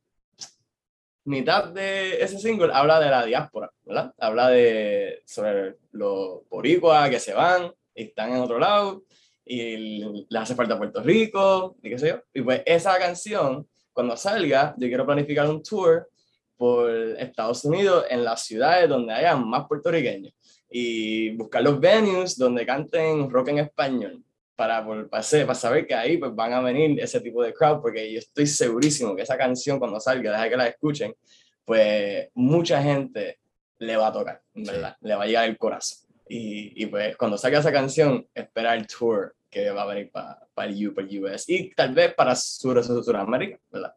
mitad 1.26 1.70
de 1.70 2.22
ese 2.22 2.39
single 2.39 2.72
habla 2.74 3.00
de 3.00 3.10
la 3.10 3.26
diáspora, 3.26 3.72
¿verdad? 3.84 4.14
Habla 4.18 4.50
de 4.50 5.22
sobre 5.26 5.78
los 5.91 6.48
boricuas 6.50 7.10
que 7.10 7.20
se 7.20 7.34
van 7.34 7.72
y 7.93 8.04
están 8.04 8.32
en 8.32 8.41
otro 8.41 8.60
lado 8.60 9.04
y 9.45 10.26
le 10.30 10.39
hace 10.39 10.56
falta 10.56 10.78
Puerto 10.78 11.02
Rico 11.02 11.78
y 11.82 11.89
qué 11.89 12.00
sé 12.00 12.10
yo. 12.10 12.22
Y 12.34 12.41
pues 12.41 12.62
esa 12.66 12.98
canción, 12.98 13.68
cuando 13.93 14.18
salga, 14.18 14.74
yo 14.78 14.88
quiero 14.88 15.06
planificar 15.06 15.50
un 15.50 15.62
tour 15.64 16.10
por 16.56 16.89
Estados 16.89 17.64
Unidos 17.66 18.06
en 18.10 18.24
las 18.24 18.43
ciudades 18.43 18.89
donde 18.89 19.14
haya 19.14 19.36
más 19.36 19.68
puertorriqueños 19.68 20.34
y 20.70 21.30
buscar 21.36 21.63
los 21.63 21.80
venues 21.80 22.38
donde 22.38 22.65
canten 22.65 23.30
rock 23.30 23.49
en 23.49 23.59
español 23.59 24.24
para, 24.55 24.84
por- 24.86 25.09
para, 25.09 25.24
para 25.24 25.55
saber 25.55 25.86
que 25.88 25.93
ahí 25.95 26.18
pues 26.18 26.34
van 26.36 26.53
a 26.53 26.61
venir 26.61 26.99
ese 26.99 27.22
tipo 27.22 27.41
de 27.43 27.53
crowd 27.53 27.82
porque 27.82 28.11
yo 28.11 28.20
estoy 28.20 28.47
segurísimo 28.47 29.15
que 29.15 29.22
esa 29.22 29.38
canción 29.38 29.80
cuando 29.80 29.99
salga, 29.99 30.32
deja 30.32 30.49
que 30.49 30.57
la 30.57 30.68
escuchen, 30.68 31.15
pues 31.63 32.30
mucha 32.34 32.82
gente 32.82 33.39
le 33.80 33.95
va 33.97 34.07
a 34.07 34.13
tocar, 34.13 34.41
en 34.55 34.65
Sí. 34.65 34.72
¿verdad? 34.72 34.97
Le 35.01 35.15
va 35.15 35.24
a 35.24 35.28
llegar 35.28 35.47
el 35.49 35.57
corazón. 35.57 35.99
Y, 36.30 36.84
y 36.84 36.88
pues 36.88 37.15
cuando 37.15 37.38
salga 37.38 37.59
esa 37.59 37.72
canción, 37.72 38.28
espera 38.34 38.74
el 38.76 38.86
tour 38.88 39.36
que 39.49 39.70
va 39.70 39.84
a 39.84 39.86
venir 39.86 40.11
para 40.11 40.39
el, 40.68 40.88
U- 40.89 40.93
para 40.93 41.07
el 41.07 41.24
US 41.24 41.45
y 41.49 41.70
tal 41.74 41.93
vez 41.93 42.13
para 42.13 42.36
Sur, 42.36 42.84
Sur, 42.84 43.03
Suramérica, 43.03 43.59
¿verdad? 43.72 43.93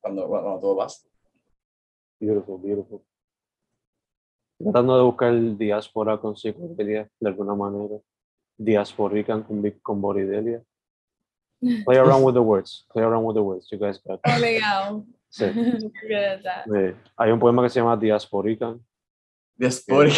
Cuando, 0.00 0.26
cuando 0.28 0.58
todo 0.60 0.76
pase. 0.78 1.06
Beautiful, 2.20 2.60
beautiful. 2.62 3.02
Tratando 4.58 4.96
de 4.96 5.02
buscar 5.04 5.34
diáspora 5.56 6.18
con 6.18 6.34
psicodelia 6.36 7.08
de 7.20 7.28
alguna 7.28 7.54
manera. 7.54 7.96
Diasporican 8.56 9.42
con, 9.42 9.62
con 9.82 10.00
boridelia. 10.00 10.62
Play 11.60 11.98
around 11.98 12.24
with 12.24 12.34
the 12.34 12.42
words. 12.42 12.86
Play 12.92 13.04
around 13.04 13.24
with 13.24 13.34
the 13.34 13.42
words. 13.42 13.68
You 13.70 13.78
guys 13.78 13.98
got 13.98 14.20
it. 14.24 14.32
Obligado. 14.32 15.04
Sí. 15.28 15.44
Eh, 16.08 16.94
hay 17.16 17.30
un 17.30 17.38
poema 17.38 17.62
que 17.62 17.68
se 17.68 17.80
llama 17.80 17.96
Diasporican. 17.96 18.80
Diasporica. 19.56 20.16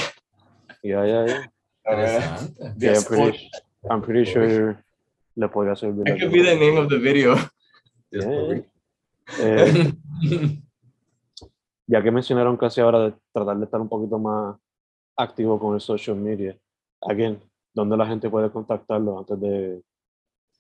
Yeah, 0.82 1.05
yeah, 1.07 1.26
yeah. 1.26 1.51
Interesante. 1.84 2.55
Yeah, 2.78 2.95
I'm 2.95 3.05
pretty, 3.05 3.51
I'm 3.91 4.03
pretty 4.03 4.24
sure 4.24 4.84
le 5.34 5.49
podría 5.49 5.76
servir. 5.76 6.05
That 6.05 6.20
could 6.20 6.32
be 6.32 6.43
the 6.43 6.57
name 6.57 6.76
of 6.76 6.89
the 6.89 6.99
video. 6.99 7.36
Yeah. 8.11 8.62
Eh, 9.41 9.93
ya 11.89 12.03
que 12.03 12.11
mencionaron 12.11 12.57
casi 12.57 12.80
ahora 12.80 13.01
de 13.01 13.14
tratar 13.32 13.57
de 13.57 13.64
estar 13.64 13.80
un 13.80 13.89
poquito 13.89 14.18
más 14.18 14.57
activo 15.16 15.59
con 15.59 15.74
el 15.74 15.80
social 15.80 16.16
media, 16.16 16.57
again, 17.01 17.41
¿dónde 17.74 17.97
la 17.97 18.07
gente 18.07 18.28
puede 18.28 18.51
contactarlo 18.51 19.18
antes 19.18 19.41
de, 19.41 19.82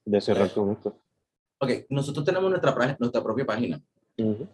de 0.06 0.20
cerrar 0.20 0.50
con 0.52 0.72
esto? 0.72 0.98
Ok, 1.60 1.70
nosotros 1.90 2.24
tenemos 2.24 2.50
nuestra, 2.50 2.96
nuestra 2.98 3.22
propia 3.22 3.44
página. 3.44 3.80
Sí. 4.16 4.46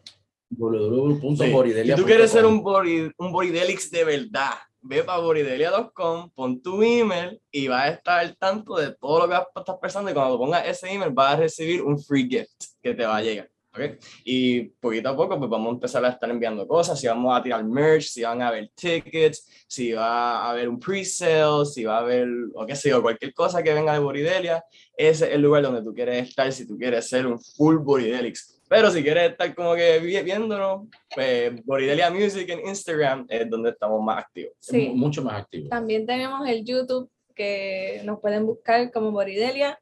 www.boridelia.com. 0.50 1.96
Si 1.96 2.02
tú 2.02 2.06
quieres 2.06 2.30
ser 2.30 2.44
un, 2.44 2.62
bori, 2.62 3.10
un 3.18 3.32
Boridelix 3.32 3.90
de 3.90 4.04
verdad, 4.04 4.54
ve 4.80 5.04
para 5.04 5.20
boridelia.com, 5.20 6.30
pon 6.34 6.60
tu 6.60 6.82
email 6.82 7.40
y 7.52 7.68
vas 7.68 7.84
a 7.84 7.88
estar 7.90 8.18
al 8.18 8.36
tanto 8.36 8.76
de 8.76 8.94
todo 8.96 9.20
lo 9.20 9.24
que 9.26 9.34
vas 9.34 9.46
a 9.54 9.60
estar 9.60 9.78
pensando 9.80 10.10
y 10.10 10.14
cuando 10.14 10.38
pongas 10.38 10.66
ese 10.66 10.92
email 10.92 11.12
vas 11.12 11.34
a 11.34 11.36
recibir 11.36 11.82
un 11.82 11.98
free 11.98 12.28
gift 12.28 12.74
que 12.82 12.94
te 12.94 13.06
va 13.06 13.18
a 13.18 13.22
llegar. 13.22 13.48
¿Ok? 13.74 13.98
Y 14.24 14.62
poquito 14.80 15.08
a 15.08 15.16
poco 15.16 15.38
pues 15.38 15.50
vamos 15.50 15.68
a 15.68 15.74
empezar 15.74 16.04
a 16.04 16.10
estar 16.10 16.30
enviando 16.30 16.66
cosas, 16.66 16.98
si 17.00 17.06
vamos 17.06 17.36
a 17.38 17.42
tirar 17.42 17.64
merch, 17.64 18.04
si 18.04 18.22
van 18.22 18.40
a 18.42 18.48
haber 18.48 18.70
tickets, 18.74 19.64
si 19.66 19.92
va 19.92 20.42
a 20.44 20.50
haber 20.50 20.68
un 20.68 20.78
pre-sale, 20.78 21.64
si 21.66 21.84
va 21.84 21.96
a 21.98 22.00
haber, 22.00 22.28
o 22.54 22.64
qué 22.66 22.76
sé 22.76 22.90
yo, 22.90 23.02
cualquier 23.02 23.34
cosa 23.34 23.62
que 23.62 23.74
venga 23.74 23.92
de 23.92 23.98
Boridelia, 23.98 24.64
ese 24.96 25.26
es 25.28 25.32
el 25.34 25.42
lugar 25.42 25.62
donde 25.62 25.82
tú 25.82 25.92
quieres 25.92 26.28
estar 26.28 26.52
si 26.52 26.66
tú 26.66 26.76
quieres 26.78 27.08
ser 27.08 27.26
un 27.26 27.40
full 27.40 27.76
Boridelix. 27.78 28.52
Pero 28.66 28.90
si 28.90 29.02
quieres 29.02 29.32
estar 29.32 29.54
como 29.54 29.74
que 29.74 29.98
vi- 29.98 30.22
viéndonos, 30.22 30.88
pues 31.14 31.52
Boridelia 31.64 32.10
Music 32.10 32.48
en 32.48 32.66
Instagram 32.66 33.26
es 33.28 33.48
donde 33.50 33.70
estamos 33.70 34.02
más 34.02 34.18
activos. 34.24 34.52
Sí. 34.58 34.88
Mu- 34.88 34.96
Mucho 34.96 35.22
más 35.22 35.42
activo. 35.42 35.68
También 35.68 36.06
tenemos 36.06 36.48
el 36.48 36.64
YouTube 36.64 37.10
que 37.34 38.00
nos 38.04 38.20
pueden 38.20 38.46
buscar 38.46 38.90
como 38.90 39.10
Boridelia. 39.10 39.78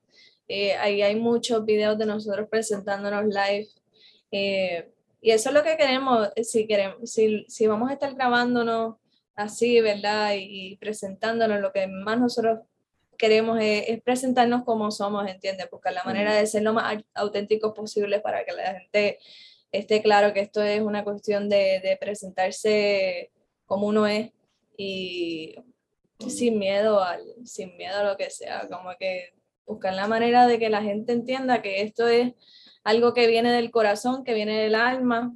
Eh, 0.48 0.74
ahí 0.74 1.00
hay 1.00 1.14
muchos 1.14 1.64
videos 1.64 1.96
de 1.96 2.06
nosotros 2.06 2.48
presentándonos 2.50 3.24
live. 3.26 3.68
Eh, 4.32 4.90
y 5.20 5.30
eso 5.30 5.50
es 5.50 5.54
lo 5.54 5.62
que 5.62 5.76
queremos, 5.76 6.28
eh, 6.34 6.42
si, 6.42 6.66
queremos 6.66 7.08
si, 7.10 7.44
si 7.48 7.66
vamos 7.68 7.90
a 7.90 7.92
estar 7.92 8.12
grabándonos 8.14 8.96
así, 9.36 9.80
¿verdad? 9.80 10.34
Y, 10.34 10.72
y 10.72 10.76
presentándonos, 10.78 11.60
lo 11.60 11.72
que 11.72 11.86
más 11.86 12.18
nosotros 12.18 12.60
queremos 13.16 13.60
es, 13.60 13.84
es 13.88 14.02
presentarnos 14.02 14.64
como 14.64 14.90
somos, 14.90 15.28
¿entiendes? 15.30 15.68
Buscar 15.70 15.92
la 15.92 16.02
manera 16.02 16.34
de 16.34 16.46
ser 16.46 16.62
lo 16.64 16.72
más 16.72 16.96
au- 16.96 17.04
auténticos 17.14 17.72
posible 17.72 18.18
para 18.20 18.44
que 18.44 18.52
la 18.52 18.74
gente 18.80 19.18
esté 19.70 20.02
claro 20.02 20.32
que 20.34 20.40
esto 20.40 20.62
es 20.62 20.80
una 20.80 21.04
cuestión 21.04 21.48
de, 21.48 21.80
de 21.80 21.96
presentarse 22.00 23.30
como 23.66 23.86
uno 23.86 24.06
es 24.06 24.32
y 24.76 25.54
sin 26.28 26.58
miedo 26.58 27.02
al, 27.02 27.22
sin 27.44 27.76
miedo 27.76 27.98
a 27.98 28.04
lo 28.04 28.16
que 28.16 28.30
sea, 28.30 28.68
como 28.68 28.90
que 28.98 29.34
buscar 29.66 29.94
la 29.94 30.06
manera 30.08 30.46
de 30.46 30.58
que 30.58 30.68
la 30.68 30.82
gente 30.82 31.12
entienda 31.12 31.62
que 31.62 31.82
esto 31.82 32.08
es 32.08 32.32
algo 32.84 33.14
que 33.14 33.26
viene 33.26 33.52
del 33.52 33.70
corazón, 33.70 34.24
que 34.24 34.34
viene 34.34 34.60
del 34.62 34.74
alma 34.74 35.34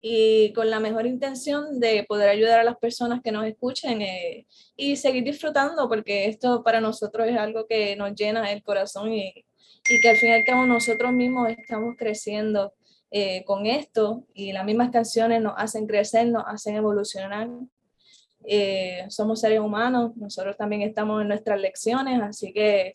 y 0.00 0.52
con 0.52 0.70
la 0.70 0.80
mejor 0.80 1.06
intención 1.06 1.80
de 1.80 2.04
poder 2.04 2.28
ayudar 2.28 2.60
a 2.60 2.64
las 2.64 2.76
personas 2.76 3.20
que 3.22 3.32
nos 3.32 3.46
escuchen 3.46 4.02
eh, 4.02 4.46
y 4.76 4.96
seguir 4.96 5.24
disfrutando 5.24 5.88
porque 5.88 6.26
esto 6.26 6.62
para 6.62 6.80
nosotros 6.80 7.26
es 7.26 7.36
algo 7.36 7.66
que 7.66 7.96
nos 7.96 8.14
llena 8.14 8.52
el 8.52 8.62
corazón 8.62 9.12
y, 9.12 9.44
y 9.88 10.00
que 10.00 10.08
al 10.08 10.16
fin 10.16 10.30
y 10.30 10.32
al 10.32 10.44
cabo 10.44 10.66
nosotros 10.66 11.12
mismos 11.12 11.48
estamos 11.50 11.96
creciendo 11.98 12.72
eh, 13.10 13.44
con 13.44 13.66
esto 13.66 14.26
y 14.34 14.52
las 14.52 14.64
mismas 14.64 14.90
canciones 14.90 15.40
nos 15.40 15.54
hacen 15.56 15.86
crecer, 15.86 16.26
nos 16.28 16.44
hacen 16.46 16.76
evolucionar. 16.76 17.48
Eh, 18.44 19.06
somos 19.08 19.40
seres 19.40 19.60
humanos, 19.60 20.16
nosotros 20.16 20.56
también 20.56 20.82
estamos 20.82 21.22
en 21.22 21.28
nuestras 21.28 21.60
lecciones, 21.60 22.20
así 22.20 22.52
que 22.52 22.92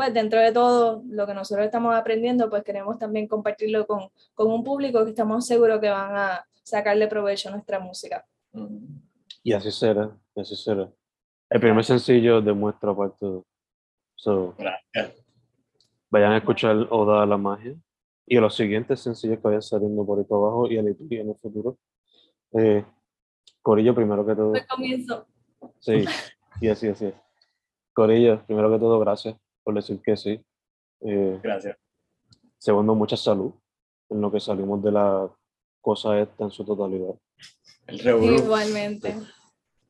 pues 0.00 0.14
dentro 0.14 0.40
de 0.40 0.50
todo 0.50 1.02
lo 1.10 1.26
que 1.26 1.34
nosotros 1.34 1.66
estamos 1.66 1.94
aprendiendo, 1.94 2.48
pues 2.48 2.64
queremos 2.64 2.98
también 2.98 3.28
compartirlo 3.28 3.86
con, 3.86 4.08
con 4.32 4.50
un 4.50 4.64
público 4.64 5.04
que 5.04 5.10
estamos 5.10 5.46
seguros 5.46 5.78
que 5.78 5.90
van 5.90 6.16
a 6.16 6.46
sacarle 6.62 7.06
provecho 7.06 7.50
a 7.50 7.52
nuestra 7.52 7.80
música. 7.80 8.24
Y 9.42 9.52
así 9.52 9.70
será, 9.70 10.10
y 10.34 10.40
así 10.40 10.56
será. 10.56 10.90
El 11.50 11.60
primer 11.60 11.84
sencillo 11.84 12.40
demuestra 12.40 12.96
parte 12.96 13.26
de 13.26 13.42
so, 14.14 14.54
Gracias. 14.56 15.22
Vayan 16.08 16.32
a 16.32 16.38
escuchar 16.38 16.86
Oda 16.88 17.22
a 17.22 17.26
la 17.26 17.36
Magia 17.36 17.76
y 18.26 18.36
los 18.36 18.56
siguientes 18.56 19.00
sencillos 19.00 19.36
que 19.36 19.48
vayan 19.48 19.60
saliendo 19.60 20.06
por 20.06 20.18
ahí 20.18 20.24
para 20.24 20.40
abajo 20.40 20.66
y 20.66 20.78
a 20.78 20.82
la 20.82 20.92
en 20.92 21.28
el 21.28 21.36
futuro. 21.36 21.76
Eh, 22.54 22.86
Corillo, 23.60 23.94
primero 23.94 24.24
que 24.24 24.34
todo. 24.34 24.54
Al 24.54 24.66
comienzo, 24.66 25.26
Sí, 25.78 26.06
y 26.62 26.68
así, 26.68 26.88
así 26.88 27.04
es. 27.04 27.14
Corillo, 27.92 28.42
primero 28.46 28.70
que 28.70 28.78
todo, 28.78 28.98
gracias 28.98 29.36
por 29.62 29.74
decir 29.74 30.00
que 30.02 30.16
sí. 30.16 30.44
Eh, 31.00 31.40
Gracias. 31.42 31.76
segundo, 32.58 32.94
mucha 32.94 33.16
salud 33.16 33.52
en 34.08 34.20
lo 34.20 34.30
que 34.30 34.40
salimos 34.40 34.82
de 34.82 34.92
la 34.92 35.30
cosa 35.80 36.18
esta 36.20 36.44
en 36.44 36.50
su 36.50 36.64
totalidad. 36.64 37.14
El 37.86 38.34
igualmente. 38.34 39.16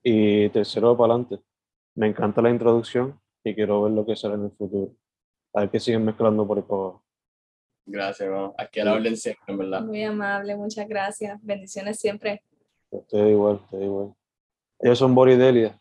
Y 0.03 0.49
tercero, 0.51 0.97
para 0.97 1.15
adelante. 1.15 1.43
Me 1.95 2.07
encanta 2.07 2.41
la 2.41 2.51
introducción 2.51 3.21
y 3.45 3.55
quiero 3.55 3.83
ver 3.83 3.93
lo 3.93 4.07
que 4.07 4.17
sale 4.17 4.35
en 4.35 4.45
el 4.45 4.51
futuro. 4.53 4.95
A 5.53 5.61
ver 5.61 5.71
qué 5.71 5.81
siguen 5.81 6.05
mezclando 6.05 6.47
por 6.47 6.59
ahí 6.59 6.63
para 6.63 6.81
abajo. 6.81 7.05
Gracias, 7.87 8.29
hermano. 8.29 8.55
Aquí 8.57 8.81
a 8.81 8.85
la 8.85 8.95
orden 8.95 9.17
siempre, 9.17 9.45
en 9.49 9.59
verdad. 9.59 9.83
Muy 9.83 10.05
amable, 10.05 10.57
muchas 10.57 10.87
gracias. 10.89 11.39
Bendiciones 11.43 11.99
siempre. 11.99 12.43
Ustedes 12.91 13.33
igual, 13.33 13.57
ustedes 13.57 13.85
igual. 13.85 14.15
Ellos 14.79 14.99
son 14.99 15.15
Boridelia. 15.15 15.80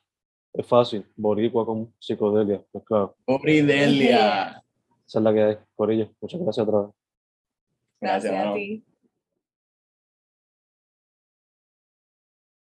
Es 0.53 0.65
fácil. 0.65 1.05
Boricua 1.15 1.65
con 1.65 1.93
psicodelia. 1.99 2.63
Mezclado. 2.73 3.15
Boridelia. 3.25 4.63
Esa 5.07 5.19
es 5.19 5.23
la 5.23 5.33
que 5.33 5.43
hay. 5.43 5.57
Corillo, 5.75 6.09
muchas 6.21 6.39
gracias 6.41 6.67
otra 6.67 6.81
vez. 6.81 6.89
Gracias, 8.01 8.33
Gracias 8.33 8.51
a 8.51 8.53
ti. 8.53 8.83